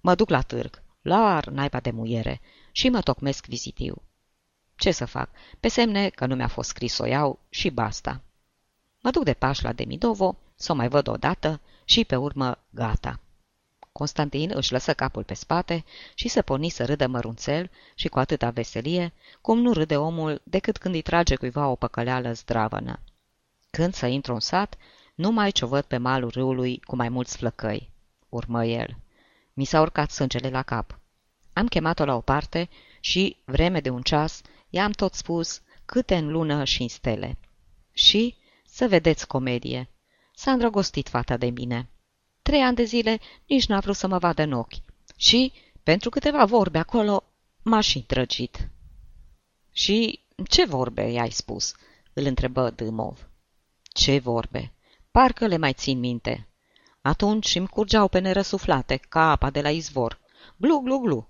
Mă 0.00 0.14
duc 0.14 0.28
la 0.28 0.40
târg, 0.40 0.82
la 1.02 1.40
naiba 1.50 1.80
de 1.80 1.90
muiere, 1.90 2.40
și 2.72 2.88
mă 2.88 3.00
tocmesc 3.00 3.46
vizitiu. 3.46 4.02
Ce 4.76 4.90
să 4.90 5.04
fac? 5.04 5.30
Pe 5.60 5.68
semne 5.68 6.08
că 6.08 6.26
nu 6.26 6.34
mi-a 6.34 6.48
fost 6.48 6.68
scris 6.68 6.98
o 6.98 7.06
iau 7.06 7.38
și 7.48 7.70
basta. 7.70 8.20
Mă 9.02 9.10
duc 9.10 9.24
de 9.24 9.32
pași 9.32 9.64
la 9.64 9.72
Demidovo, 9.72 10.36
să 10.60 10.72
o 10.72 10.74
mai 10.74 10.88
văd 10.88 11.08
odată 11.08 11.60
și 11.84 12.04
pe 12.04 12.16
urmă 12.16 12.58
gata. 12.70 13.20
Constantin 13.92 14.50
își 14.54 14.72
lăsă 14.72 14.94
capul 14.94 15.24
pe 15.24 15.34
spate 15.34 15.84
și 16.14 16.28
se 16.28 16.42
porni 16.42 16.68
să 16.68 16.84
râdă 16.84 17.06
mărunțel 17.06 17.70
și 17.94 18.08
cu 18.08 18.18
atâta 18.18 18.50
veselie, 18.50 19.12
cum 19.40 19.58
nu 19.58 19.72
râde 19.72 19.96
omul 19.96 20.40
decât 20.44 20.78
când 20.78 20.94
îi 20.94 21.02
trage 21.02 21.34
cuiva 21.34 21.68
o 21.68 21.74
păcăleală 21.74 22.32
zdravănă. 22.32 23.00
Când 23.70 23.94
să 23.94 24.06
intru 24.06 24.32
în 24.34 24.40
sat, 24.40 24.76
numai 25.14 25.50
ce 25.50 25.64
o 25.64 25.68
văd 25.68 25.84
pe 25.84 25.96
malul 25.96 26.30
râului 26.30 26.80
cu 26.80 26.96
mai 26.96 27.08
mulți 27.08 27.36
flăcăi. 27.36 27.90
Urmă 28.28 28.64
el. 28.64 28.96
Mi 29.52 29.64
s-a 29.64 29.80
urcat 29.80 30.10
sângele 30.10 30.50
la 30.50 30.62
cap. 30.62 30.98
Am 31.52 31.66
chemat-o 31.66 32.04
la 32.04 32.14
o 32.14 32.20
parte 32.20 32.68
și, 33.00 33.36
vreme 33.44 33.80
de 33.80 33.90
un 33.90 34.02
ceas, 34.02 34.40
i-am 34.70 34.90
tot 34.90 35.14
spus 35.14 35.62
câte 35.84 36.16
în 36.16 36.30
lună 36.30 36.64
și 36.64 36.82
în 36.82 36.88
stele. 36.88 37.38
Și, 37.92 38.36
să 38.64 38.88
vedeți 38.88 39.26
comedie, 39.26 39.88
s-a 40.40 40.52
îndrăgostit 40.52 41.08
fata 41.08 41.36
de 41.36 41.46
mine. 41.46 41.88
Trei 42.42 42.60
ani 42.60 42.76
de 42.76 42.84
zile 42.84 43.20
nici 43.46 43.66
n-a 43.66 43.80
vrut 43.80 43.96
să 43.96 44.06
mă 44.06 44.18
vadă 44.18 44.42
în 44.42 44.52
ochi. 44.52 44.74
Și, 45.16 45.52
pentru 45.82 46.10
câteva 46.10 46.44
vorbe 46.44 46.78
acolo, 46.78 47.24
m-a 47.62 47.80
și 47.80 48.02
trăgit. 48.02 48.68
Și 49.72 50.20
ce 50.48 50.64
vorbe 50.64 51.02
i-ai 51.02 51.30
spus?" 51.30 51.74
îl 52.12 52.24
întrebă 52.24 52.70
Dâmov. 52.70 53.28
Ce 53.82 54.18
vorbe? 54.18 54.72
Parcă 55.10 55.46
le 55.46 55.56
mai 55.56 55.72
țin 55.72 55.98
minte. 55.98 56.48
Atunci 57.00 57.54
îmi 57.54 57.68
curgeau 57.68 58.08
pe 58.08 58.18
nerăsuflate, 58.18 58.96
ca 58.96 59.30
apa 59.30 59.50
de 59.50 59.60
la 59.60 59.70
izvor. 59.70 60.20
Glu, 60.56 60.78
glu, 60.78 60.98
glu. 60.98 61.28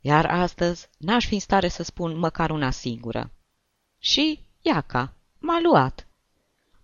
Iar 0.00 0.26
astăzi 0.26 0.88
n-aș 0.98 1.26
fi 1.26 1.34
în 1.34 1.40
stare 1.40 1.68
să 1.68 1.82
spun 1.82 2.18
măcar 2.18 2.50
una 2.50 2.70
singură. 2.70 3.30
Și 3.98 4.40
Iaca 4.62 5.12
m-a 5.38 5.60
luat. 5.60 6.05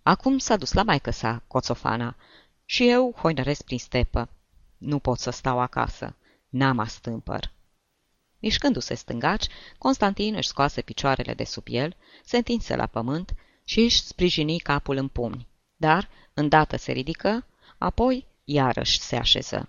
Acum 0.03 0.39
s-a 0.39 0.57
dus 0.57 0.73
la 0.73 0.83
maică 0.83 1.11
sa, 1.11 1.43
Coțofana, 1.47 2.17
și 2.65 2.89
eu 2.89 3.15
hoinăresc 3.17 3.63
prin 3.63 3.79
stepă. 3.79 4.29
Nu 4.79 4.99
pot 4.99 5.19
să 5.19 5.31
stau 5.31 5.61
acasă. 5.61 6.17
N-am 6.49 6.79
astâmpăr. 6.79 7.51
Mișcându-se 8.39 8.95
stângaci, 8.95 9.47
Constantin 9.79 10.35
își 10.35 10.49
scoase 10.49 10.81
picioarele 10.81 11.35
de 11.35 11.45
sub 11.45 11.65
el, 11.69 11.97
se 12.25 12.37
întinse 12.37 12.77
la 12.77 12.87
pământ 12.87 13.35
și 13.65 13.81
își 13.81 14.03
sprijini 14.03 14.59
capul 14.59 14.97
în 14.97 15.09
pumni. 15.09 15.47
Dar, 15.77 16.09
îndată 16.35 16.77
se 16.77 16.93
ridică, 16.93 17.47
apoi 17.79 18.27
iarăși 18.45 19.01
se 19.01 19.17
așeză. 19.17 19.69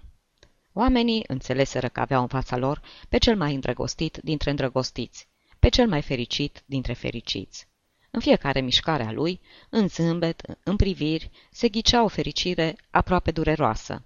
Oamenii 0.74 1.24
înțeleseră 1.28 1.88
că 1.88 2.00
aveau 2.00 2.22
în 2.22 2.28
fața 2.28 2.58
lor 2.58 2.82
pe 3.10 3.18
cel 3.18 3.38
mai 3.38 3.54
îndrăgostit 3.54 4.18
dintre 4.18 4.50
îndrăgostiți, 4.50 5.28
pe 5.60 5.70
cel 5.70 5.88
mai 5.88 6.02
fericit 6.02 6.64
dintre 6.66 6.94
fericiți. 6.94 7.68
În 8.16 8.20
fiecare 8.20 8.62
mișcare 8.62 9.04
a 9.04 9.12
lui, 9.12 9.40
în 9.70 9.88
zâmbet, 9.88 10.42
în 10.64 10.76
priviri, 10.76 11.32
se 11.52 11.70
ghicea 11.70 12.04
o 12.04 12.08
fericire 12.08 12.76
aproape 12.90 13.32
dureroasă. 13.32 14.04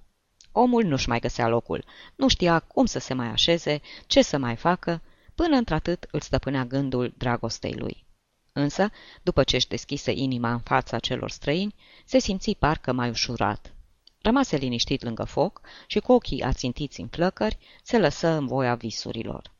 Omul 0.51 0.83
nu-și 0.83 1.09
mai 1.09 1.19
găsea 1.19 1.47
locul, 1.47 1.85
nu 2.15 2.27
știa 2.27 2.59
cum 2.59 2.85
să 2.85 2.99
se 2.99 3.13
mai 3.13 3.27
așeze, 3.27 3.81
ce 4.05 4.21
să 4.21 4.37
mai 4.37 4.55
facă, 4.55 5.01
până 5.35 5.55
într-atât 5.55 6.07
îl 6.11 6.19
stăpânea 6.19 6.65
gândul 6.65 7.13
dragostei 7.17 7.73
lui. 7.73 8.05
Însă, 8.53 8.91
după 9.21 9.43
ce 9.43 9.55
își 9.55 9.67
deschise 9.67 10.11
inima 10.11 10.51
în 10.51 10.59
fața 10.59 10.99
celor 10.99 11.29
străini, 11.29 11.75
se 12.05 12.19
simți 12.19 12.51
parcă 12.51 12.91
mai 12.91 13.09
ușurat. 13.09 13.73
Rămase 14.21 14.55
liniștit 14.55 15.03
lângă 15.03 15.23
foc 15.23 15.61
și 15.87 15.99
cu 15.99 16.11
ochii 16.11 16.43
ațintiți 16.43 17.01
în 17.01 17.07
flăcări, 17.07 17.57
se 17.83 17.97
lăsă 17.97 18.27
în 18.27 18.47
voia 18.47 18.75
visurilor. 18.75 19.51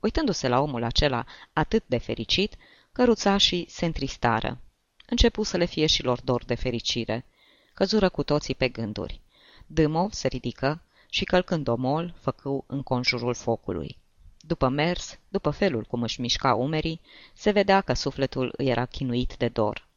Uitându-se 0.00 0.48
la 0.48 0.60
omul 0.60 0.82
acela 0.82 1.24
atât 1.52 1.82
de 1.86 1.98
fericit, 1.98 2.56
căruțașii 2.94 3.66
se 3.68 3.84
întristară. 3.84 4.58
Începu 5.06 5.42
să 5.42 5.56
le 5.56 5.64
fie 5.64 5.86
și 5.86 6.02
lor 6.02 6.20
dor 6.20 6.44
de 6.44 6.54
fericire. 6.54 7.26
Căzură 7.74 8.08
cu 8.08 8.22
toții 8.22 8.54
pe 8.54 8.68
gânduri. 8.68 9.20
Dâmov 9.66 10.12
se 10.12 10.28
ridică 10.28 10.82
și, 11.08 11.24
călcând 11.24 11.68
omol, 11.68 12.14
făcu 12.20 12.64
în 12.66 12.82
conjurul 12.82 13.34
focului. 13.34 13.98
După 14.40 14.68
mers, 14.68 15.18
după 15.28 15.50
felul 15.50 15.84
cum 15.84 16.02
își 16.02 16.20
mișca 16.20 16.54
umerii, 16.54 17.00
se 17.32 17.50
vedea 17.50 17.80
că 17.80 17.92
sufletul 17.92 18.54
îi 18.56 18.68
era 18.68 18.86
chinuit 18.86 19.36
de 19.36 19.48
dor. 19.48 19.88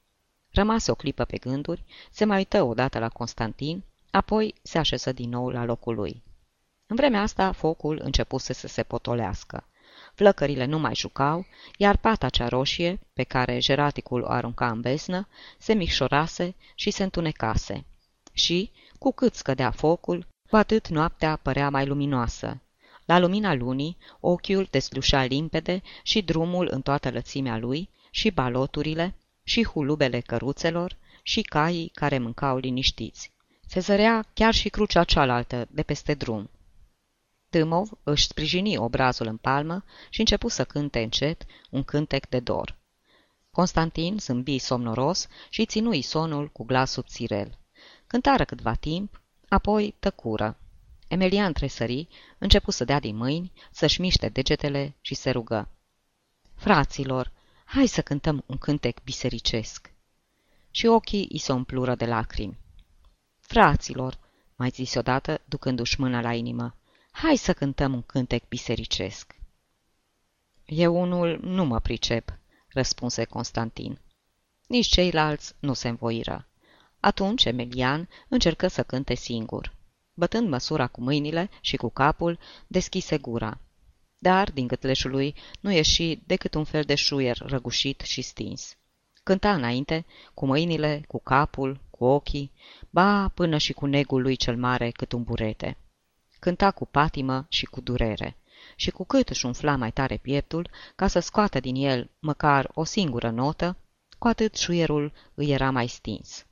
Rămase 0.51 0.91
o 0.91 0.95
clipă 0.95 1.23
pe 1.25 1.37
gânduri, 1.37 1.83
se 2.11 2.25
mai 2.25 2.37
uită 2.37 2.63
odată 2.63 2.99
la 2.99 3.09
Constantin, 3.09 3.83
apoi 4.11 4.55
se 4.61 4.77
așeză 4.77 5.11
din 5.11 5.29
nou 5.29 5.49
la 5.49 5.63
locul 5.63 5.95
lui. 5.95 6.23
În 6.87 6.95
vremea 6.95 7.21
asta, 7.21 7.51
focul 7.51 7.99
începuse 8.03 8.53
să 8.53 8.67
se 8.67 8.83
potolească. 8.83 9.67
Flăcările 10.17 10.65
nu 10.65 10.79
mai 10.79 10.95
jucau, 10.95 11.45
iar 11.77 11.97
pata 11.97 12.29
cea 12.29 12.47
roșie, 12.47 12.99
pe 13.13 13.23
care 13.23 13.59
jeraticul 13.59 14.21
o 14.21 14.29
arunca 14.29 14.69
în 14.69 14.81
besnă, 14.81 15.27
se 15.57 15.73
micșorase 15.73 16.55
și 16.75 16.91
se 16.91 17.03
întunecase. 17.03 17.85
Și, 18.33 18.71
cu 18.99 19.11
cât 19.11 19.33
scădea 19.33 19.71
focul, 19.71 20.27
cu 20.49 20.55
atât 20.55 20.87
noaptea 20.87 21.35
părea 21.35 21.69
mai 21.69 21.85
luminoasă. 21.85 22.61
La 23.05 23.19
lumina 23.19 23.53
lunii, 23.53 23.97
ochiul 24.19 24.67
deslușea 24.71 25.23
limpede 25.23 25.81
și 26.03 26.21
drumul 26.21 26.67
în 26.71 26.81
toată 26.81 27.11
lățimea 27.11 27.57
lui, 27.57 27.89
și 28.11 28.31
baloturile, 28.31 29.15
și 29.43 29.65
hulubele 29.65 30.19
căruțelor, 30.19 30.97
și 31.23 31.41
caii 31.41 31.91
care 31.93 32.17
mâncau 32.17 32.57
liniștiți. 32.57 33.31
Se 33.67 33.79
zărea 33.79 34.25
chiar 34.33 34.53
și 34.53 34.69
crucea 34.69 35.03
cealaltă 35.03 35.67
de 35.71 35.83
peste 35.83 36.13
drum. 36.13 36.49
Tâmov 37.49 37.89
își 38.03 38.27
sprijini 38.27 38.77
obrazul 38.77 39.27
în 39.27 39.37
palmă 39.37 39.83
și 40.09 40.19
începu 40.19 40.47
să 40.47 40.65
cânte 40.65 40.99
încet 40.99 41.45
un 41.69 41.83
cântec 41.83 42.29
de 42.29 42.39
dor. 42.39 42.77
Constantin 43.51 44.19
zâmbi 44.19 44.57
somnoros 44.57 45.27
și 45.49 45.65
ținui 45.65 46.01
sonul 46.01 46.49
cu 46.49 46.63
glas 46.63 46.91
subțirel. 46.91 47.57
Cântară 48.07 48.45
câtva 48.45 48.73
timp, 48.73 49.21
apoi 49.49 49.95
tăcură. 49.99 50.57
Emelian 51.07 51.53
tresări, 51.53 52.07
începu 52.37 52.71
să 52.71 52.83
dea 52.83 52.99
din 52.99 53.15
mâini, 53.15 53.51
să-și 53.71 54.01
miște 54.01 54.29
degetele 54.29 54.95
și 55.01 55.13
se 55.13 55.29
rugă. 55.29 55.69
Fraților, 56.55 57.31
hai 57.65 57.87
să 57.87 58.01
cântăm 58.01 58.43
un 58.45 58.57
cântec 58.57 59.03
bisericesc. 59.03 59.93
Și 60.71 60.85
ochii 60.85 61.27
îi 61.31 61.39
se 61.39 61.51
umplură 61.51 61.95
de 61.95 62.05
lacrimi. 62.05 62.59
Fraților, 63.39 64.19
mai 64.55 64.69
zis 64.69 64.95
odată, 64.95 65.41
ducându-și 65.45 65.99
mâna 65.99 66.21
la 66.21 66.33
inimă, 66.33 66.75
hai 67.21 67.35
să 67.35 67.53
cântăm 67.53 67.93
un 67.93 68.01
cântec 68.01 68.47
bisericesc. 68.47 69.35
Eu 70.65 71.01
unul 71.01 71.39
nu 71.41 71.65
mă 71.65 71.79
pricep, 71.79 72.39
răspunse 72.67 73.25
Constantin. 73.25 73.99
Nici 74.67 74.85
ceilalți 74.85 75.53
nu 75.59 75.73
se 75.73 75.87
învoiră. 75.87 76.47
Atunci 76.99 77.45
Emelian 77.45 78.09
încercă 78.27 78.67
să 78.67 78.83
cânte 78.83 79.13
singur. 79.13 79.75
Bătând 80.13 80.49
măsura 80.49 80.87
cu 80.87 81.01
mâinile 81.01 81.49
și 81.61 81.77
cu 81.77 81.89
capul, 81.89 82.39
deschise 82.67 83.17
gura. 83.17 83.59
Dar, 84.17 84.51
din 84.51 84.67
gâtleșul 84.67 85.11
lui, 85.11 85.35
nu 85.59 85.71
ieși 85.71 86.15
decât 86.25 86.53
un 86.53 86.63
fel 86.63 86.83
de 86.83 86.95
șuier 86.95 87.37
răgușit 87.37 87.99
și 88.01 88.21
stins. 88.21 88.77
Cânta 89.23 89.53
înainte, 89.53 90.05
cu 90.33 90.45
mâinile, 90.45 91.03
cu 91.07 91.19
capul, 91.19 91.79
cu 91.89 92.05
ochii, 92.05 92.51
ba 92.89 93.27
până 93.27 93.57
și 93.57 93.73
cu 93.73 93.85
negul 93.85 94.21
lui 94.21 94.35
cel 94.35 94.57
mare 94.57 94.89
cât 94.89 95.11
un 95.11 95.23
burete. 95.23 95.77
Cânta 96.39 96.71
cu 96.71 96.85
patimă 96.85 97.45
și 97.49 97.65
cu 97.65 97.81
durere. 97.81 98.37
Și 98.75 98.91
cu 98.91 99.05
cât 99.05 99.29
își 99.29 99.45
umfla 99.45 99.75
mai 99.75 99.91
tare 99.91 100.17
pieptul, 100.17 100.69
ca 100.95 101.07
să 101.07 101.19
scoată 101.19 101.59
din 101.59 101.75
el 101.75 102.09
măcar 102.19 102.71
o 102.73 102.83
singură 102.83 103.29
notă, 103.29 103.77
cu 104.17 104.27
atât 104.27 104.55
șuierul 104.55 105.11
îi 105.33 105.49
era 105.49 105.71
mai 105.71 105.87
stins. 105.87 106.45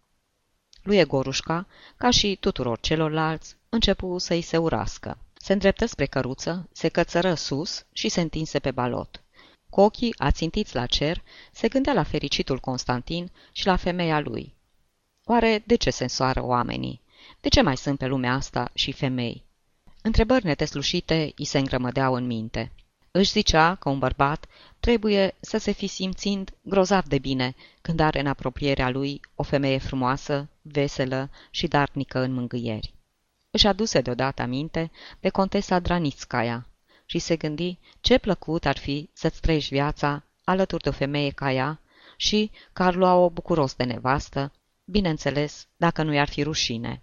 Lui 0.83 0.97
Egorușca, 0.97 1.67
ca 1.97 2.09
și 2.09 2.37
tuturor 2.39 2.79
celorlalți, 2.79 3.55
începu 3.69 4.17
să-i 4.17 4.41
se 4.41 4.57
urască. 4.57 5.17
Se 5.33 5.53
îndreptă 5.53 5.85
spre 5.85 6.05
căruță, 6.05 6.69
se 6.71 6.87
cățără 6.87 7.33
sus 7.33 7.85
și 7.91 8.09
se 8.09 8.21
întinse 8.21 8.59
pe 8.59 8.71
balot. 8.71 9.23
Cu 9.69 9.81
ochii 9.81 10.15
ațintiți 10.17 10.75
la 10.75 10.85
cer, 10.85 11.23
se 11.51 11.67
gândea 11.67 11.93
la 11.93 12.03
fericitul 12.03 12.59
Constantin 12.59 13.31
și 13.51 13.65
la 13.65 13.75
femeia 13.75 14.19
lui. 14.19 14.55
Oare 15.23 15.63
de 15.65 15.75
ce 15.75 15.89
se 15.89 16.03
însoară 16.03 16.43
oamenii? 16.43 17.01
De 17.41 17.47
ce 17.47 17.61
mai 17.61 17.77
sunt 17.77 17.97
pe 17.97 18.05
lumea 18.05 18.33
asta 18.33 18.71
și 18.73 18.91
femei? 18.91 19.44
Întrebări 20.05 20.45
neteslușite 20.45 21.31
îi 21.35 21.45
se 21.45 21.57
îngrămădeau 21.57 22.13
în 22.13 22.25
minte. 22.25 22.71
Își 23.11 23.31
zicea 23.31 23.75
că 23.75 23.89
un 23.89 23.99
bărbat 23.99 24.45
trebuie 24.79 25.35
să 25.39 25.57
se 25.57 25.71
fi 25.71 25.87
simțind 25.87 26.53
grozav 26.61 27.05
de 27.05 27.17
bine 27.17 27.55
când 27.81 27.99
are 27.99 28.19
în 28.19 28.27
apropierea 28.27 28.89
lui 28.89 29.21
o 29.35 29.43
femeie 29.43 29.77
frumoasă, 29.77 30.49
veselă 30.61 31.29
și 31.49 31.67
darnică 31.67 32.19
în 32.19 32.33
mângâieri. 32.33 32.93
Își 33.51 33.67
aduse 33.67 34.01
deodată 34.01 34.41
aminte 34.41 34.91
de 35.19 35.29
contesa 35.29 35.79
Dranitskaya 35.79 36.67
și 37.05 37.19
se 37.19 37.35
gândi 37.35 37.77
ce 38.01 38.17
plăcut 38.17 38.65
ar 38.65 38.77
fi 38.77 39.09
să-ți 39.13 39.41
trăiești 39.41 39.73
viața 39.73 40.23
alături 40.43 40.83
de 40.83 40.89
o 40.89 40.91
femeie 40.91 41.31
ca 41.31 41.51
ea 41.51 41.79
și 42.17 42.51
că 42.73 42.83
ar 42.83 42.95
lua-o 42.95 43.29
bucuros 43.29 43.73
de 43.73 43.83
nevastă, 43.83 44.51
bineînțeles, 44.83 45.67
dacă 45.77 46.03
nu 46.03 46.13
i-ar 46.13 46.29
fi 46.29 46.43
rușine. 46.43 46.99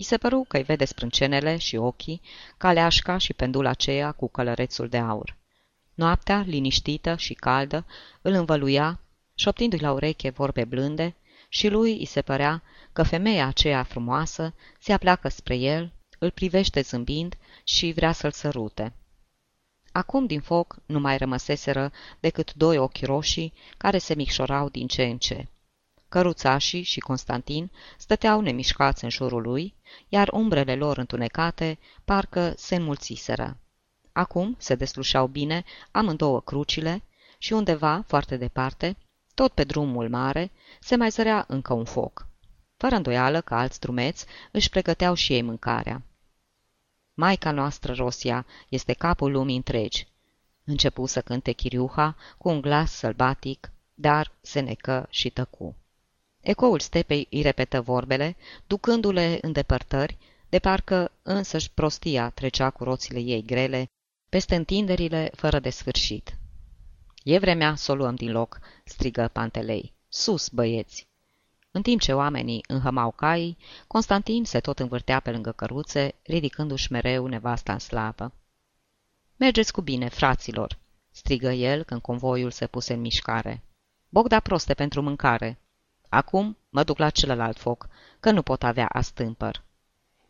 I 0.00 0.04
se 0.04 0.16
păru 0.18 0.44
că-i 0.48 0.62
vede 0.62 0.84
sprâncenele 0.84 1.56
și 1.56 1.76
ochii, 1.76 2.20
caleașca 2.56 3.16
și 3.16 3.34
pendula 3.34 3.70
aceea 3.70 4.12
cu 4.12 4.28
călărețul 4.28 4.88
de 4.88 4.98
aur. 4.98 5.36
Noaptea, 5.94 6.44
liniștită 6.46 7.16
și 7.16 7.34
caldă, 7.34 7.86
îl 8.20 8.32
învăluia, 8.32 9.00
șoptindu-i 9.34 9.78
la 9.78 9.92
ureche 9.92 10.30
vorbe 10.30 10.64
blânde, 10.64 11.14
și 11.48 11.68
lui 11.68 11.98
îi 11.98 12.04
se 12.04 12.22
părea 12.22 12.62
că 12.92 13.02
femeia 13.02 13.46
aceea 13.46 13.82
frumoasă 13.82 14.54
se 14.80 14.92
apleacă 14.92 15.28
spre 15.28 15.56
el, 15.56 15.92
îl 16.18 16.30
privește 16.30 16.80
zâmbind 16.80 17.36
și 17.64 17.92
vrea 17.92 18.12
să-l 18.12 18.32
sărute. 18.32 18.92
Acum 19.92 20.26
din 20.26 20.40
foc 20.40 20.76
nu 20.86 21.00
mai 21.00 21.18
rămăseseră 21.18 21.92
decât 22.20 22.54
doi 22.54 22.78
ochi 22.78 23.00
roșii 23.02 23.52
care 23.76 23.98
se 23.98 24.14
micșorau 24.14 24.68
din 24.68 24.86
ce 24.86 25.04
în 25.04 25.18
ce. 25.18 25.46
Căruțașii 26.08 26.82
și 26.82 27.00
Constantin 27.00 27.70
stăteau 27.98 28.40
nemișcați 28.40 29.04
în 29.04 29.10
jurul 29.10 29.42
lui, 29.42 29.74
iar 30.08 30.28
umbrele 30.32 30.74
lor 30.74 30.98
întunecate 30.98 31.78
parcă 32.04 32.52
se 32.56 32.74
înmulțiseră. 32.74 33.56
Acum 34.12 34.54
se 34.58 34.74
deslușeau 34.74 35.26
bine 35.26 35.64
amândouă 35.90 36.40
crucile 36.40 37.02
și 37.38 37.52
undeva, 37.52 38.04
foarte 38.06 38.36
departe, 38.36 38.96
tot 39.34 39.52
pe 39.52 39.64
drumul 39.64 40.08
mare, 40.08 40.50
se 40.80 40.96
mai 40.96 41.10
zărea 41.10 41.44
încă 41.48 41.72
un 41.72 41.84
foc. 41.84 42.26
Fără 42.76 42.94
îndoială 42.94 43.40
că 43.40 43.54
alți 43.54 43.80
drumeți 43.80 44.26
își 44.50 44.68
pregăteau 44.68 45.14
și 45.14 45.32
ei 45.32 45.42
mâncarea. 45.42 46.02
Maica 47.14 47.50
noastră, 47.50 47.92
Rosia, 47.92 48.46
este 48.68 48.92
capul 48.92 49.30
lumii 49.30 49.56
întregi. 49.56 50.06
Începu 50.64 51.06
să 51.06 51.20
cânte 51.20 51.52
Chiriuha 51.52 52.16
cu 52.38 52.48
un 52.48 52.60
glas 52.60 52.92
sălbatic, 52.92 53.70
dar 53.94 54.32
se 54.40 54.60
necă 54.60 55.06
și 55.10 55.30
tăcu. 55.30 55.76
Ecoul 56.48 56.80
stepei 56.80 57.26
îi 57.30 57.42
repetă 57.42 57.80
vorbele, 57.80 58.36
ducându-le 58.66 59.38
în 59.42 59.52
depărtări, 59.52 60.18
de 60.48 60.58
parcă 60.58 61.12
însăși 61.22 61.70
prostia 61.70 62.30
trecea 62.30 62.70
cu 62.70 62.84
roțile 62.84 63.20
ei 63.20 63.42
grele, 63.42 63.90
peste 64.28 64.54
întinderile 64.54 65.30
fără 65.34 65.58
de 65.58 65.70
sfârșit. 65.70 66.36
E 67.22 67.38
vremea 67.38 67.74
să 67.74 67.92
o 67.92 67.94
luăm 67.94 68.14
din 68.14 68.32
loc, 68.32 68.60
strigă 68.84 69.30
Pantelei. 69.32 69.92
Sus, 70.08 70.48
băieți! 70.48 71.06
În 71.70 71.82
timp 71.82 72.00
ce 72.00 72.12
oamenii 72.12 72.64
înhămau 72.68 73.10
caii, 73.10 73.56
Constantin 73.86 74.44
se 74.44 74.60
tot 74.60 74.78
învârtea 74.78 75.20
pe 75.20 75.30
lângă 75.30 75.52
căruțe, 75.52 76.14
ridicându-și 76.22 76.92
mereu 76.92 77.26
nevasta 77.26 77.72
în 77.72 77.78
slavă. 77.78 78.32
Mergeți 79.36 79.72
cu 79.72 79.80
bine, 79.80 80.08
fraților!" 80.08 80.78
strigă 81.10 81.50
el 81.50 81.82
când 81.82 82.00
convoiul 82.00 82.50
se 82.50 82.66
puse 82.66 82.92
în 82.92 83.00
mișcare. 83.00 83.62
Bogda 84.08 84.40
proste 84.40 84.74
pentru 84.74 85.02
mâncare! 85.02 85.58
Acum 86.08 86.56
mă 86.68 86.84
duc 86.84 86.98
la 86.98 87.10
celălalt 87.10 87.58
foc, 87.58 87.88
că 88.20 88.30
nu 88.30 88.42
pot 88.42 88.62
avea 88.62 88.86
astâmpăr." 88.86 89.62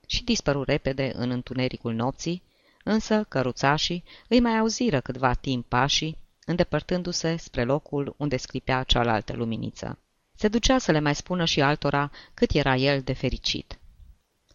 Și 0.07 0.25
dispăru 0.25 0.63
repede 0.63 1.13
în 1.15 1.31
întunericul 1.31 1.95
nopții, 1.95 2.43
însă 2.85 3.25
căruțașii 3.25 4.05
îi 4.29 4.41
mai 4.41 4.59
auziră 4.59 5.01
câtva 5.01 5.35
timp 5.35 5.67
pașii, 5.67 6.19
îndepărtându-se 6.45 7.37
spre 7.37 7.65
locul 7.65 8.15
unde 8.17 8.37
sclipea 8.37 8.83
cealaltă 8.83 9.33
luminiță. 9.33 9.99
Se 10.35 10.49
ducea 10.49 10.79
să 10.79 10.93
le 10.93 11.01
mai 11.01 11.15
spună 11.15 11.45
și 11.45 11.61
altora 11.61 12.11
cât 12.35 12.51
era 12.51 12.77
el 12.77 13.01
de 13.01 13.13
fericit. 13.13 13.79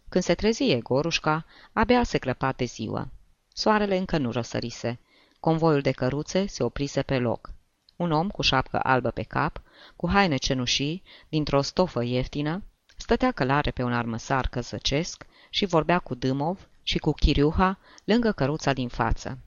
Când 0.08 0.24
se 0.24 0.34
trezie 0.34 0.80
Gorușca, 0.80 1.44
abia 1.72 2.02
se 2.02 2.18
clăpa 2.18 2.52
de 2.52 2.64
ziua. 2.64 3.08
Soarele 3.52 3.96
încă 3.96 4.18
nu 4.18 4.30
răsărise. 4.30 5.00
Convoiul 5.40 5.80
de 5.80 5.90
căruțe 5.90 6.46
se 6.46 6.62
oprise 6.62 7.02
pe 7.02 7.18
loc. 7.18 7.53
Un 7.96 8.10
om 8.10 8.28
cu 8.28 8.42
șapcă 8.42 8.80
albă 8.82 9.10
pe 9.10 9.22
cap, 9.22 9.62
cu 9.96 10.10
haine 10.10 10.36
cenușii, 10.36 11.02
dintr-o 11.28 11.62
stofă 11.62 12.04
ieftină, 12.04 12.62
stătea 12.96 13.32
călare 13.32 13.70
pe 13.70 13.82
un 13.82 13.92
armăsar 13.92 14.46
căzăcesc 14.48 15.26
și 15.50 15.64
vorbea 15.64 15.98
cu 15.98 16.14
Dâmov 16.14 16.68
și 16.82 16.98
cu 16.98 17.12
Chiriuha 17.12 17.78
lângă 18.04 18.32
căruța 18.32 18.72
din 18.72 18.88
față. 18.88 19.38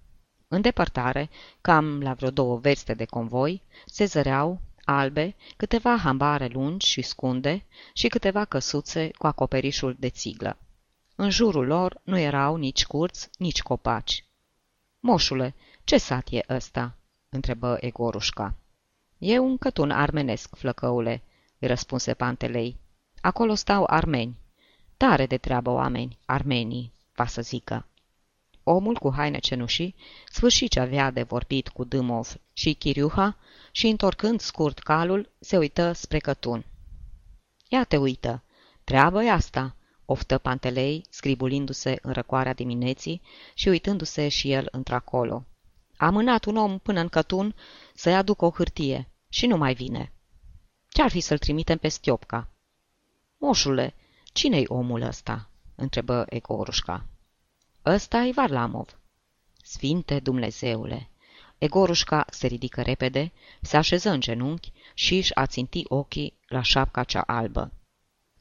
În 0.47 0.61
depărtare, 0.61 1.29
cam 1.61 2.01
la 2.01 2.13
vreo 2.13 2.29
două 2.29 2.57
verste 2.57 2.93
de 2.93 3.05
convoi, 3.05 3.63
se 3.85 4.05
zăreau, 4.05 4.61
albe, 4.83 5.35
câteva 5.57 5.97
hambare 5.97 6.47
lungi 6.47 6.87
și 6.87 7.01
scunde 7.01 7.65
și 7.93 8.07
câteva 8.07 8.45
căsuțe 8.45 9.11
cu 9.17 9.27
acoperișul 9.27 9.95
de 9.99 10.09
țiglă. 10.09 10.57
În 11.15 11.29
jurul 11.29 11.65
lor 11.65 12.01
nu 12.03 12.17
erau 12.17 12.55
nici 12.55 12.85
curți, 12.85 13.29
nici 13.37 13.61
copaci. 13.61 14.25
Moșule, 14.99 15.55
ce 15.83 15.97
sat 15.97 16.27
e 16.29 16.43
ăsta?" 16.49 16.96
Întrebă 17.29 17.77
Egorușca. 17.79 18.55
E 19.17 19.39
un 19.39 19.57
cătun 19.57 19.91
armenesc, 19.91 20.55
flăcăule," 20.55 21.23
îi 21.59 21.67
răspunse 21.67 22.13
Pantelei. 22.13 22.77
Acolo 23.21 23.55
stau 23.55 23.83
armeni. 23.87 24.37
Tare 24.97 25.25
de 25.25 25.37
treabă 25.37 25.69
oameni, 25.69 26.17
armenii, 26.25 26.91
va 27.15 27.25
să 27.25 27.41
zică. 27.41 27.85
Omul 28.63 28.97
cu 28.97 29.13
haine 29.13 29.39
cenușii 29.39 29.95
sfârși 30.29 30.67
ce 30.67 30.79
avea 30.79 31.11
de 31.11 31.23
vorbit 31.23 31.67
cu 31.67 31.83
Dâmov 31.83 32.35
și 32.53 32.73
Chiriuha 32.73 33.37
și, 33.71 33.87
întorcând 33.87 34.39
scurt 34.39 34.79
calul, 34.79 35.29
se 35.39 35.57
uită 35.57 35.91
spre 35.91 36.19
cătun. 36.19 36.65
Ia 37.69 37.83
te 37.83 37.97
uită! 37.97 38.43
treabă 38.83 39.23
e 39.23 39.31
asta!" 39.31 39.75
oftă 40.05 40.37
Pantelei, 40.37 41.05
scribulindu-se 41.09 41.99
în 42.01 42.11
răcoarea 42.11 42.53
dimineții 42.53 43.21
și 43.53 43.67
uitându-se 43.69 44.27
și 44.27 44.51
el 44.51 44.67
într-acolo. 44.71 45.45
A 45.97 46.09
mânat 46.09 46.45
un 46.45 46.57
om 46.57 46.77
până 46.77 46.99
în 46.99 47.09
cătun 47.09 47.55
să-i 47.93 48.15
aducă 48.15 48.45
o 48.45 48.51
hârtie 48.51 49.09
și 49.29 49.47
nu 49.47 49.57
mai 49.57 49.73
vine. 49.73 50.11
Ce-ar 50.89 51.09
fi 51.09 51.19
să-l 51.19 51.37
trimitem 51.37 51.77
pe 51.77 51.87
Stiopca? 51.87 52.49
Moșule, 53.37 53.95
cine-i 54.23 54.65
omul 54.67 55.01
ăsta? 55.01 55.49
întrebă 55.75 56.25
Egorușca. 56.29 57.05
Ăsta 57.85 58.17
e 58.17 58.31
Varlamov. 58.31 58.99
Sfinte 59.63 60.19
Dumnezeule! 60.19 61.09
Egorușca 61.57 62.25
se 62.29 62.47
ridică 62.47 62.81
repede, 62.81 63.31
se 63.61 63.77
așeză 63.77 64.09
în 64.09 64.19
genunchi 64.19 64.71
și 64.93 65.15
își 65.15 65.35
aținti 65.35 65.83
ochii 65.87 66.33
la 66.47 66.61
șapca 66.61 67.03
cea 67.03 67.21
albă. 67.21 67.71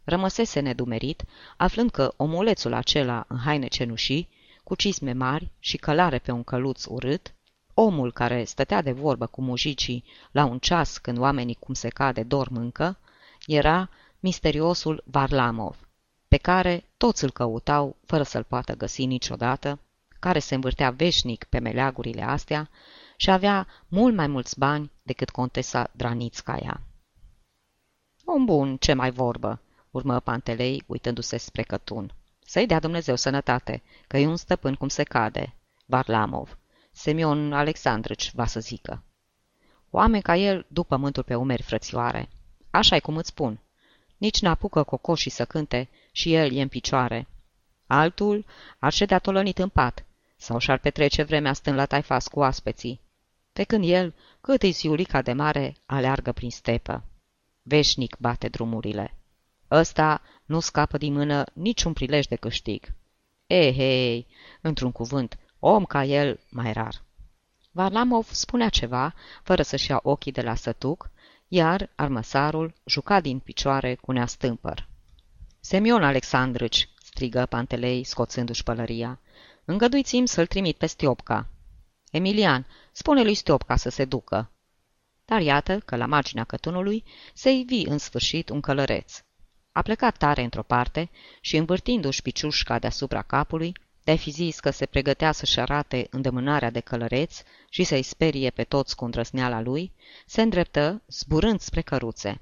Rămăsese 0.04 0.60
nedumerit, 0.60 1.24
aflând 1.56 1.90
că 1.90 2.14
omulețul 2.16 2.72
acela 2.72 3.24
în 3.28 3.38
haine 3.38 3.66
cenușii, 3.66 4.28
cu 4.64 4.74
cisme 4.74 5.12
mari 5.12 5.50
și 5.58 5.76
călare 5.76 6.18
pe 6.18 6.30
un 6.30 6.44
căluț 6.44 6.84
urât, 6.84 7.34
omul 7.78 8.12
care 8.12 8.44
stătea 8.44 8.82
de 8.82 8.92
vorbă 8.92 9.26
cu 9.26 9.42
mujicii 9.42 10.04
la 10.30 10.44
un 10.44 10.58
ceas 10.58 10.98
când 10.98 11.18
oamenii 11.18 11.54
cum 11.54 11.74
se 11.74 11.88
cade 11.88 12.22
dorm 12.22 12.56
încă, 12.56 12.98
era 13.46 13.90
misteriosul 14.20 15.02
Varlamov, 15.06 15.88
pe 16.28 16.36
care 16.36 16.84
toți 16.96 17.24
îl 17.24 17.30
căutau 17.30 17.96
fără 18.06 18.22
să-l 18.22 18.42
poată 18.42 18.74
găsi 18.76 19.04
niciodată, 19.04 19.78
care 20.20 20.38
se 20.38 20.54
învârtea 20.54 20.90
veșnic 20.90 21.44
pe 21.44 21.58
meleagurile 21.58 22.22
astea 22.22 22.70
și 23.16 23.30
avea 23.30 23.66
mult 23.88 24.14
mai 24.14 24.26
mulți 24.26 24.58
bani 24.58 24.90
decât 25.02 25.30
contesa 25.30 25.90
Dranițcaia. 25.92 26.80
Om 28.24 28.44
bun, 28.44 28.76
ce 28.76 28.92
mai 28.92 29.10
vorbă, 29.10 29.60
urmă 29.90 30.20
Pantelei, 30.20 30.82
uitându-se 30.86 31.36
spre 31.36 31.62
cătun. 31.62 32.14
Să-i 32.46 32.66
dea 32.66 32.78
Dumnezeu 32.80 33.16
sănătate, 33.16 33.82
că 34.06 34.16
e 34.16 34.26
un 34.26 34.36
stăpân 34.36 34.74
cum 34.74 34.88
se 34.88 35.02
cade. 35.02 35.54
Varlamov. 35.86 36.58
Semion 36.98 37.52
Alexandrăci, 37.52 38.32
va 38.34 38.46
să 38.46 38.60
zică. 38.60 39.02
Oameni 39.90 40.22
ca 40.22 40.36
el 40.36 40.66
duc 40.68 40.86
pământul 40.86 41.22
pe 41.22 41.34
umeri, 41.34 41.62
frățioare. 41.62 42.28
așa 42.70 42.96
e 42.96 43.00
cum 43.00 43.16
îți 43.16 43.28
spun. 43.28 43.60
Nici 44.16 44.40
n-apucă 44.40 44.82
cocoșii 44.82 45.30
să 45.30 45.44
cânte 45.44 45.88
și 46.12 46.34
el 46.34 46.52
e 46.52 46.62
în 46.62 46.68
picioare. 46.68 47.28
Altul 47.86 48.44
ar 48.78 48.92
ședea 48.92 49.18
tolănit 49.18 49.58
în 49.58 49.68
pat 49.68 50.04
sau 50.36 50.58
și-ar 50.58 50.78
petrece 50.78 51.22
vremea 51.22 51.52
stând 51.52 51.76
la 51.76 51.86
taifas 51.86 52.28
cu 52.28 52.42
aspeții, 52.42 53.00
pe 53.52 53.64
când 53.64 53.84
el, 53.88 54.14
cât 54.40 54.62
îi 54.62 54.70
ziulica 54.70 55.22
de 55.22 55.32
mare, 55.32 55.76
aleargă 55.86 56.32
prin 56.32 56.50
stepă. 56.50 57.04
Veșnic 57.62 58.16
bate 58.18 58.48
drumurile. 58.48 59.14
Ăsta 59.70 60.22
nu 60.44 60.60
scapă 60.60 60.98
din 60.98 61.12
mână 61.12 61.44
niciun 61.52 61.92
prilej 61.92 62.26
de 62.26 62.36
câștig. 62.36 62.92
Ehei, 63.46 64.18
eh, 64.18 64.24
într-un 64.60 64.92
cuvânt, 64.92 65.38
om 65.58 65.84
ca 65.84 66.04
el 66.04 66.40
mai 66.50 66.72
rar. 66.72 67.02
Varlamov 67.70 68.28
spunea 68.30 68.68
ceva, 68.68 69.14
fără 69.42 69.62
să-și 69.62 69.90
ia 69.90 70.00
ochii 70.02 70.32
de 70.32 70.42
la 70.42 70.54
sătuc, 70.54 71.10
iar 71.48 71.90
armăsarul 71.94 72.74
juca 72.84 73.20
din 73.20 73.38
picioare 73.38 73.94
cu 73.94 74.12
neastâmpăr. 74.12 74.88
Semion 75.60 76.02
Alexandrăci, 76.02 76.88
strigă 77.02 77.46
Pantelei, 77.46 78.04
scoțându-și 78.04 78.62
pălăria, 78.62 79.20
Îngăduiți-mi 79.68 80.28
să-l 80.28 80.46
trimit 80.46 80.76
pe 80.76 80.86
Stiopca. 80.86 81.48
Emilian, 82.10 82.66
spune 82.92 83.22
lui 83.22 83.34
Stiopca 83.34 83.76
să 83.76 83.88
se 83.88 84.04
ducă. 84.04 84.50
Dar 85.24 85.40
iată 85.40 85.78
că 85.78 85.96
la 85.96 86.06
marginea 86.06 86.44
cătunului 86.44 87.04
se 87.34 87.50
ivi 87.50 87.86
în 87.86 87.98
sfârșit 87.98 88.48
un 88.48 88.60
călăreț. 88.60 89.22
A 89.72 89.82
plecat 89.82 90.16
tare 90.16 90.42
într-o 90.42 90.62
parte 90.62 91.10
și, 91.40 91.56
învârtindu-și 91.56 92.22
piciușca 92.22 92.78
deasupra 92.78 93.22
capului, 93.22 93.72
de 94.06 94.14
fi 94.14 94.30
zis 94.30 94.60
că 94.60 94.70
se 94.70 94.86
pregătea 94.86 95.32
să-și 95.32 95.60
arate 95.60 96.06
îndemânarea 96.10 96.70
de 96.70 96.80
călăreț 96.80 97.42
și 97.68 97.84
să-i 97.84 98.02
sperie 98.02 98.50
pe 98.50 98.64
toți 98.64 98.96
cu 98.96 99.04
îndrăzneala 99.04 99.60
lui, 99.60 99.92
se 100.26 100.42
îndreptă, 100.42 101.02
zburând 101.08 101.60
spre 101.60 101.80
căruțe. 101.80 102.40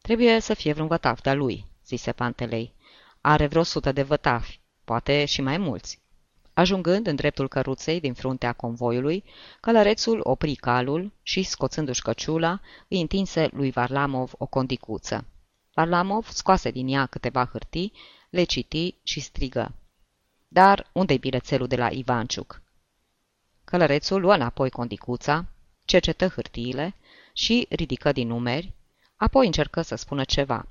Trebuie 0.00 0.40
să 0.40 0.54
fie 0.54 0.72
vreun 0.72 0.88
vătaf 0.88 1.20
de 1.20 1.32
lui, 1.32 1.66
zise 1.86 2.12
Pantelei. 2.12 2.74
Are 3.20 3.46
vreo 3.46 3.62
sută 3.62 3.92
de 3.92 4.02
vătafi, 4.02 4.60
poate 4.84 5.24
și 5.24 5.40
mai 5.42 5.58
mulți. 5.58 6.00
Ajungând 6.52 7.06
în 7.06 7.14
dreptul 7.14 7.48
căruței 7.48 8.00
din 8.00 8.14
fruntea 8.14 8.52
convoiului, 8.52 9.24
călărețul 9.60 10.20
opri 10.22 10.54
calul 10.54 11.12
și, 11.22 11.42
scoțându-și 11.42 12.02
căciula, 12.02 12.60
îi 12.88 13.00
întinse 13.00 13.48
lui 13.52 13.70
Varlamov 13.70 14.32
o 14.38 14.46
condicuță. 14.46 15.24
Varlamov 15.74 16.28
scoase 16.28 16.70
din 16.70 16.88
ea 16.88 17.06
câteva 17.06 17.48
hârtii, 17.52 17.92
le 18.30 18.42
citi 18.42 18.94
și 19.02 19.20
strigă. 19.20 19.74
Dar 20.52 20.90
unde-i 20.92 21.18
bilețelul 21.18 21.66
de 21.66 21.76
la 21.76 21.88
Ivanciuc? 21.90 22.62
Călărețul 23.64 24.20
luă 24.20 24.34
înapoi 24.34 24.70
condicuța, 24.70 25.44
cercetă 25.84 26.28
hârtiile 26.28 26.94
și 27.32 27.66
ridică 27.70 28.12
din 28.12 28.28
numeri, 28.28 28.72
apoi 29.16 29.46
încercă 29.46 29.82
să 29.82 29.94
spună 29.94 30.24
ceva. 30.24 30.66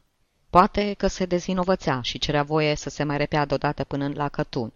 Poate 0.49 0.93
că 0.93 1.07
se 1.07 1.25
dezvinovățea 1.25 2.01
și 2.01 2.17
cerea 2.17 2.43
voie 2.43 2.75
să 2.75 2.89
se 2.89 3.03
mai 3.03 3.17
repeadă 3.17 3.53
odată 3.53 3.83
până 3.83 4.11
la 4.13 4.29
Cătun. 4.29 4.73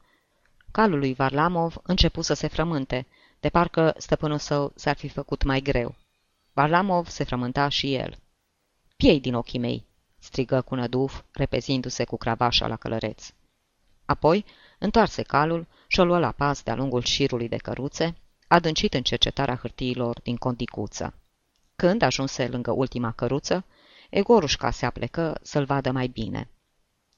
Calul 0.71 0.99
lui 0.99 1.13
Varlamov 1.13 1.75
începu 1.83 2.21
să 2.21 2.33
se 2.33 2.47
frământe, 2.47 3.07
de 3.39 3.49
parcă 3.49 3.93
stăpânul 3.97 4.37
său 4.37 4.71
s-ar 4.75 4.95
fi 4.95 5.07
făcut 5.07 5.43
mai 5.43 5.61
greu. 5.61 5.95
Varlamov 6.53 7.07
se 7.07 7.23
frământa 7.23 7.69
și 7.69 7.93
el. 7.93 8.17
Piei 8.95 9.19
din 9.19 9.33
ochii 9.33 9.59
mei!" 9.59 9.85
strigă 10.19 10.61
cu 10.61 10.75
năduf, 10.75 11.21
repezindu-se 11.31 12.03
cu 12.03 12.17
cravașa 12.17 12.67
la 12.67 12.75
călăreț. 12.75 13.33
Apoi 14.05 14.45
întoarse 14.83 15.21
calul 15.21 15.67
și 15.87 15.99
o 15.99 16.03
luă 16.03 16.19
la 16.19 16.31
pas 16.31 16.63
de-a 16.63 16.75
lungul 16.75 17.01
șirului 17.01 17.47
de 17.47 17.55
căruțe, 17.55 18.15
adâncit 18.47 18.93
în 18.93 19.01
cercetarea 19.01 19.55
hârtiilor 19.55 20.19
din 20.23 20.35
condicuță. 20.35 21.13
Când 21.75 22.01
ajunse 22.01 22.47
lângă 22.47 22.71
ultima 22.71 23.11
căruță, 23.11 23.65
Egorușca 24.09 24.71
se 24.71 24.85
aplecă 24.85 25.39
să-l 25.41 25.65
vadă 25.65 25.91
mai 25.91 26.07
bine. 26.07 26.49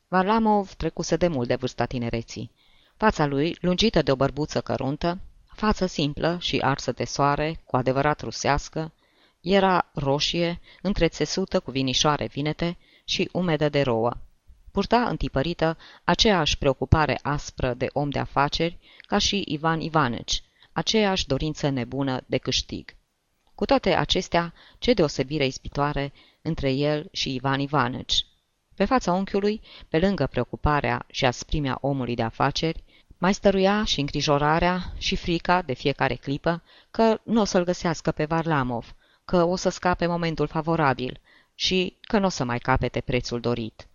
Varlamov 0.07 0.73
trecuse 0.73 1.15
de 1.15 1.27
mult 1.27 1.47
de 1.47 1.55
vârsta 1.55 1.85
tinereții. 1.85 2.51
Fața 2.97 3.25
lui, 3.25 3.57
lungită 3.61 4.01
de 4.01 4.11
o 4.11 4.15
bărbuță 4.15 4.61
căruntă, 4.61 5.19
față 5.45 5.85
simplă 5.85 6.37
și 6.39 6.57
arsă 6.57 6.91
de 6.91 7.03
soare, 7.03 7.61
cu 7.63 7.75
adevărat 7.75 8.21
rusească, 8.21 8.91
era 9.41 9.89
roșie, 9.93 10.59
întrețesută 10.81 11.59
cu 11.59 11.71
vinișoare 11.71 12.25
vinete 12.25 12.77
și 13.05 13.29
umedă 13.31 13.69
de 13.69 13.81
rouă. 13.81 14.17
Purta 14.75 15.07
întipărită 15.07 15.77
aceeași 16.03 16.57
preocupare 16.57 17.19
aspră 17.21 17.73
de 17.73 17.87
om 17.93 18.09
de 18.09 18.19
afaceri 18.19 18.77
ca 19.07 19.17
și 19.17 19.43
Ivan 19.47 19.81
Ivanici, 19.81 20.43
aceeași 20.71 21.27
dorință 21.27 21.69
nebună 21.69 22.21
de 22.25 22.37
câștig. 22.37 22.95
Cu 23.53 23.65
toate 23.65 23.93
acestea, 23.93 24.53
ce 24.79 24.93
deosebire 24.93 25.45
ispitoare 25.45 26.13
între 26.41 26.71
el 26.71 27.07
și 27.11 27.33
Ivan 27.35 27.59
Ivanici. 27.59 28.25
Pe 28.75 28.85
fața 28.85 29.13
unchiului, 29.13 29.61
pe 29.89 29.99
lângă 29.99 30.27
preocuparea 30.27 31.05
și 31.07 31.25
asprimea 31.25 31.77
omului 31.81 32.15
de 32.15 32.23
afaceri, 32.23 32.83
mai 33.17 33.33
stăruia 33.33 33.83
și 33.83 33.99
îngrijorarea 33.99 34.93
și 34.97 35.15
frica 35.15 35.61
de 35.61 35.73
fiecare 35.73 36.15
clipă 36.15 36.63
că 36.91 37.19
nu 37.23 37.41
o 37.41 37.43
să-l 37.43 37.63
găsească 37.63 38.11
pe 38.11 38.25
Varlamov, 38.25 38.95
că 39.25 39.43
o 39.43 39.55
să 39.55 39.69
scape 39.69 40.05
momentul 40.05 40.47
favorabil 40.47 41.19
și 41.53 41.97
că 42.01 42.19
nu 42.19 42.25
o 42.25 42.29
să 42.29 42.43
mai 42.43 42.59
capete 42.59 43.01
prețul 43.01 43.39
dorit. 43.39 43.87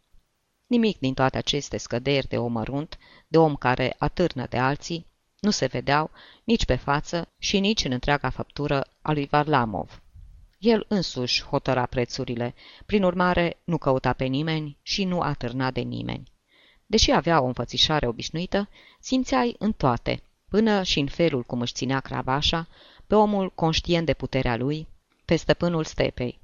Nimic 0.71 0.99
din 0.99 1.15
toate 1.15 1.39
aceste 1.39 1.77
scăderi 1.77 2.29
de 2.29 2.39
om 2.39 2.53
mărunt, 2.53 2.99
de 3.29 3.39
om 3.39 3.57
care 3.57 3.95
atârnă 3.99 4.47
de 4.47 4.59
alții, 4.59 5.07
nu 5.41 5.51
se 5.51 5.67
vedeau 5.67 6.11
nici 6.45 6.65
pe 6.65 6.75
față 6.75 7.29
și 7.39 7.59
nici 7.59 7.85
în 7.85 7.93
întreaga 7.93 8.31
făptură 8.31 8.87
a 9.03 9.13
lui 9.13 9.27
Varlamov. 9.27 10.03
El 10.59 10.85
însuși 10.89 11.45
hotăra 11.45 11.87
prețurile, 11.87 12.55
prin 12.87 13.03
urmare 13.03 13.61
nu 13.65 13.79
căuta 13.79 14.13
pe 14.13 14.25
nimeni 14.25 14.79
și 14.83 15.05
nu 15.05 15.21
atârna 15.21 15.71
de 15.71 15.81
nimeni. 15.81 16.33
Deși 16.87 17.11
avea 17.13 17.41
o 17.41 17.47
înfățișare 17.47 18.07
obișnuită, 18.07 18.69
simțeai 19.01 19.55
în 19.59 19.73
toate, 19.73 20.23
până 20.49 20.83
și 20.83 20.99
în 20.99 21.09
felul 21.09 21.43
cum 21.43 21.61
își 21.61 21.73
ținea 21.73 22.01
cravașa, 22.01 22.69
pe 23.07 23.15
omul 23.15 23.51
conștient 23.55 24.07
de 24.07 24.15
puterea 24.15 24.57
lui, 24.57 24.89
pe 25.25 25.37
stăpânul 25.37 25.85
stepei. 25.85 26.41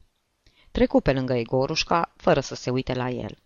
Trecu 0.70 1.00
pe 1.00 1.12
lângă 1.12 1.34
Egorușca, 1.34 2.12
fără 2.16 2.40
să 2.40 2.54
se 2.54 2.70
uite 2.70 2.94
la 2.94 3.10
el. 3.10 3.38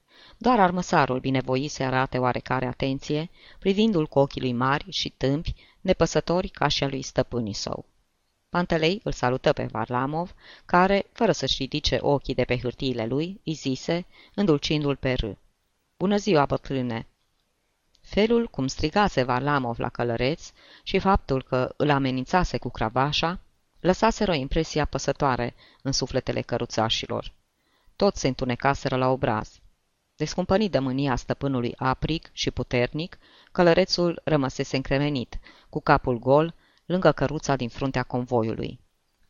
Doar 0.42 0.60
armăsarul 0.60 1.18
binevoi 1.18 1.68
să 1.68 1.82
arate 1.82 2.18
oarecare 2.18 2.66
atenție, 2.66 3.30
privindu-l 3.58 4.06
cu 4.06 4.18
ochii 4.18 4.40
lui 4.40 4.52
mari 4.52 4.86
și 4.90 5.08
tâmpi, 5.08 5.54
nepăsători 5.80 6.48
ca 6.48 6.68
și 6.68 6.84
a 6.84 6.88
lui 6.88 7.02
stăpânii 7.02 7.52
său. 7.52 7.84
Pantelei 8.48 9.00
îl 9.04 9.12
salută 9.12 9.52
pe 9.52 9.64
Varlamov, 9.64 10.34
care, 10.64 11.06
fără 11.12 11.32
să-și 11.32 11.56
ridice 11.58 11.98
ochii 12.00 12.34
de 12.34 12.44
pe 12.44 12.58
hârtiile 12.58 13.06
lui, 13.06 13.40
îi 13.44 13.52
zise, 13.52 14.06
îndulcindu-l 14.34 14.96
pe 14.96 15.12
râ. 15.12 15.32
Bună 15.96 16.16
ziua, 16.16 16.44
bătrâne! 16.46 17.06
Felul 18.00 18.46
cum 18.46 18.66
strigase 18.66 19.22
Varlamov 19.22 19.78
la 19.78 19.88
călăreț 19.88 20.50
și 20.82 20.98
faptul 20.98 21.42
că 21.42 21.74
îl 21.76 21.90
amenințase 21.90 22.58
cu 22.58 22.68
cravașa, 22.68 23.40
lăsaseră 23.80 24.30
o 24.30 24.34
impresie 24.34 24.80
apăsătoare 24.80 25.54
în 25.82 25.92
sufletele 25.92 26.40
căruțașilor. 26.40 27.32
Toți 27.96 28.20
se 28.20 28.28
întunecaseră 28.28 28.96
la 28.96 29.08
obraz. 29.08 29.60
Descumpănit 30.20 30.70
de 30.70 30.78
mânia 30.78 31.16
stăpânului 31.16 31.74
apric 31.76 32.30
și 32.32 32.50
puternic, 32.50 33.18
călărețul 33.52 34.20
rămăsese 34.24 34.76
încremenit, 34.76 35.38
cu 35.68 35.80
capul 35.80 36.18
gol, 36.18 36.54
lângă 36.86 37.12
căruța 37.12 37.56
din 37.56 37.68
fruntea 37.68 38.02
convoiului. 38.02 38.80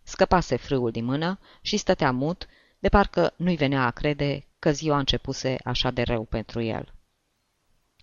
Scăpase 0.03 0.57
frâul 0.57 0.91
din 0.91 1.05
mână 1.05 1.39
și 1.61 1.77
stătea 1.77 2.11
mut, 2.11 2.47
de 2.79 2.89
parcă 2.89 3.35
nu-i 3.37 3.57
venea 3.57 3.85
a 3.85 3.91
crede 3.91 4.47
că 4.59 4.71
ziua 4.71 4.99
începuse 4.99 5.57
așa 5.65 5.91
de 5.91 6.03
rău 6.03 6.25
pentru 6.25 6.61
el. 6.61 6.95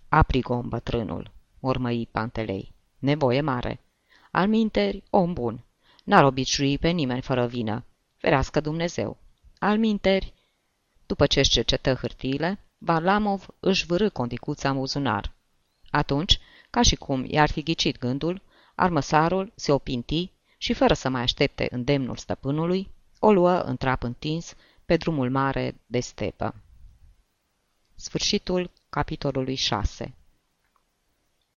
Aprigom 0.09 0.69
bătrânul, 0.69 1.31
urmăi 1.59 2.07
Pantelei. 2.11 2.73
Nevoie 2.99 3.41
mare. 3.41 3.79
Alminteri, 4.31 5.03
om 5.09 5.33
bun. 5.33 5.63
N-ar 6.03 6.23
obicui 6.23 6.77
pe 6.77 6.89
nimeni 6.89 7.21
fără 7.21 7.47
vină. 7.47 7.85
Ferească 8.17 8.59
Dumnezeu. 8.59 9.17
Alminteri, 9.59 10.33
după 11.05 11.25
ce 11.25 11.39
își 11.39 11.49
cercetă 11.49 11.93
hârtiile, 11.93 12.59
Varlamov 12.78 13.47
își 13.59 13.86
vârâ 13.86 14.09
condicuța 14.09 14.69
în 14.69 14.78
buzunar. 14.78 15.34
Atunci, 15.89 16.39
ca 16.69 16.82
și 16.82 16.95
cum 16.95 17.25
i-ar 17.25 17.49
fi 17.49 17.63
ghicit 17.63 17.97
gândul, 17.97 18.41
armăsarul 18.75 19.51
se 19.55 19.71
opinti 19.71 20.32
și, 20.57 20.73
fără 20.73 20.93
să 20.93 21.09
mai 21.09 21.21
aștepte 21.21 21.67
îndemnul 21.71 22.15
stăpânului, 22.15 22.91
o 23.19 23.32
luă 23.32 23.59
în 23.59 23.78
trap 23.78 24.03
întins 24.03 24.53
pe 24.86 24.97
drumul 24.97 25.30
mare 25.30 25.82
de 25.86 25.99
stepă. 25.99 26.55
Sfârșitul 27.95 28.71
capitolului 28.89 29.55
6 29.55 30.16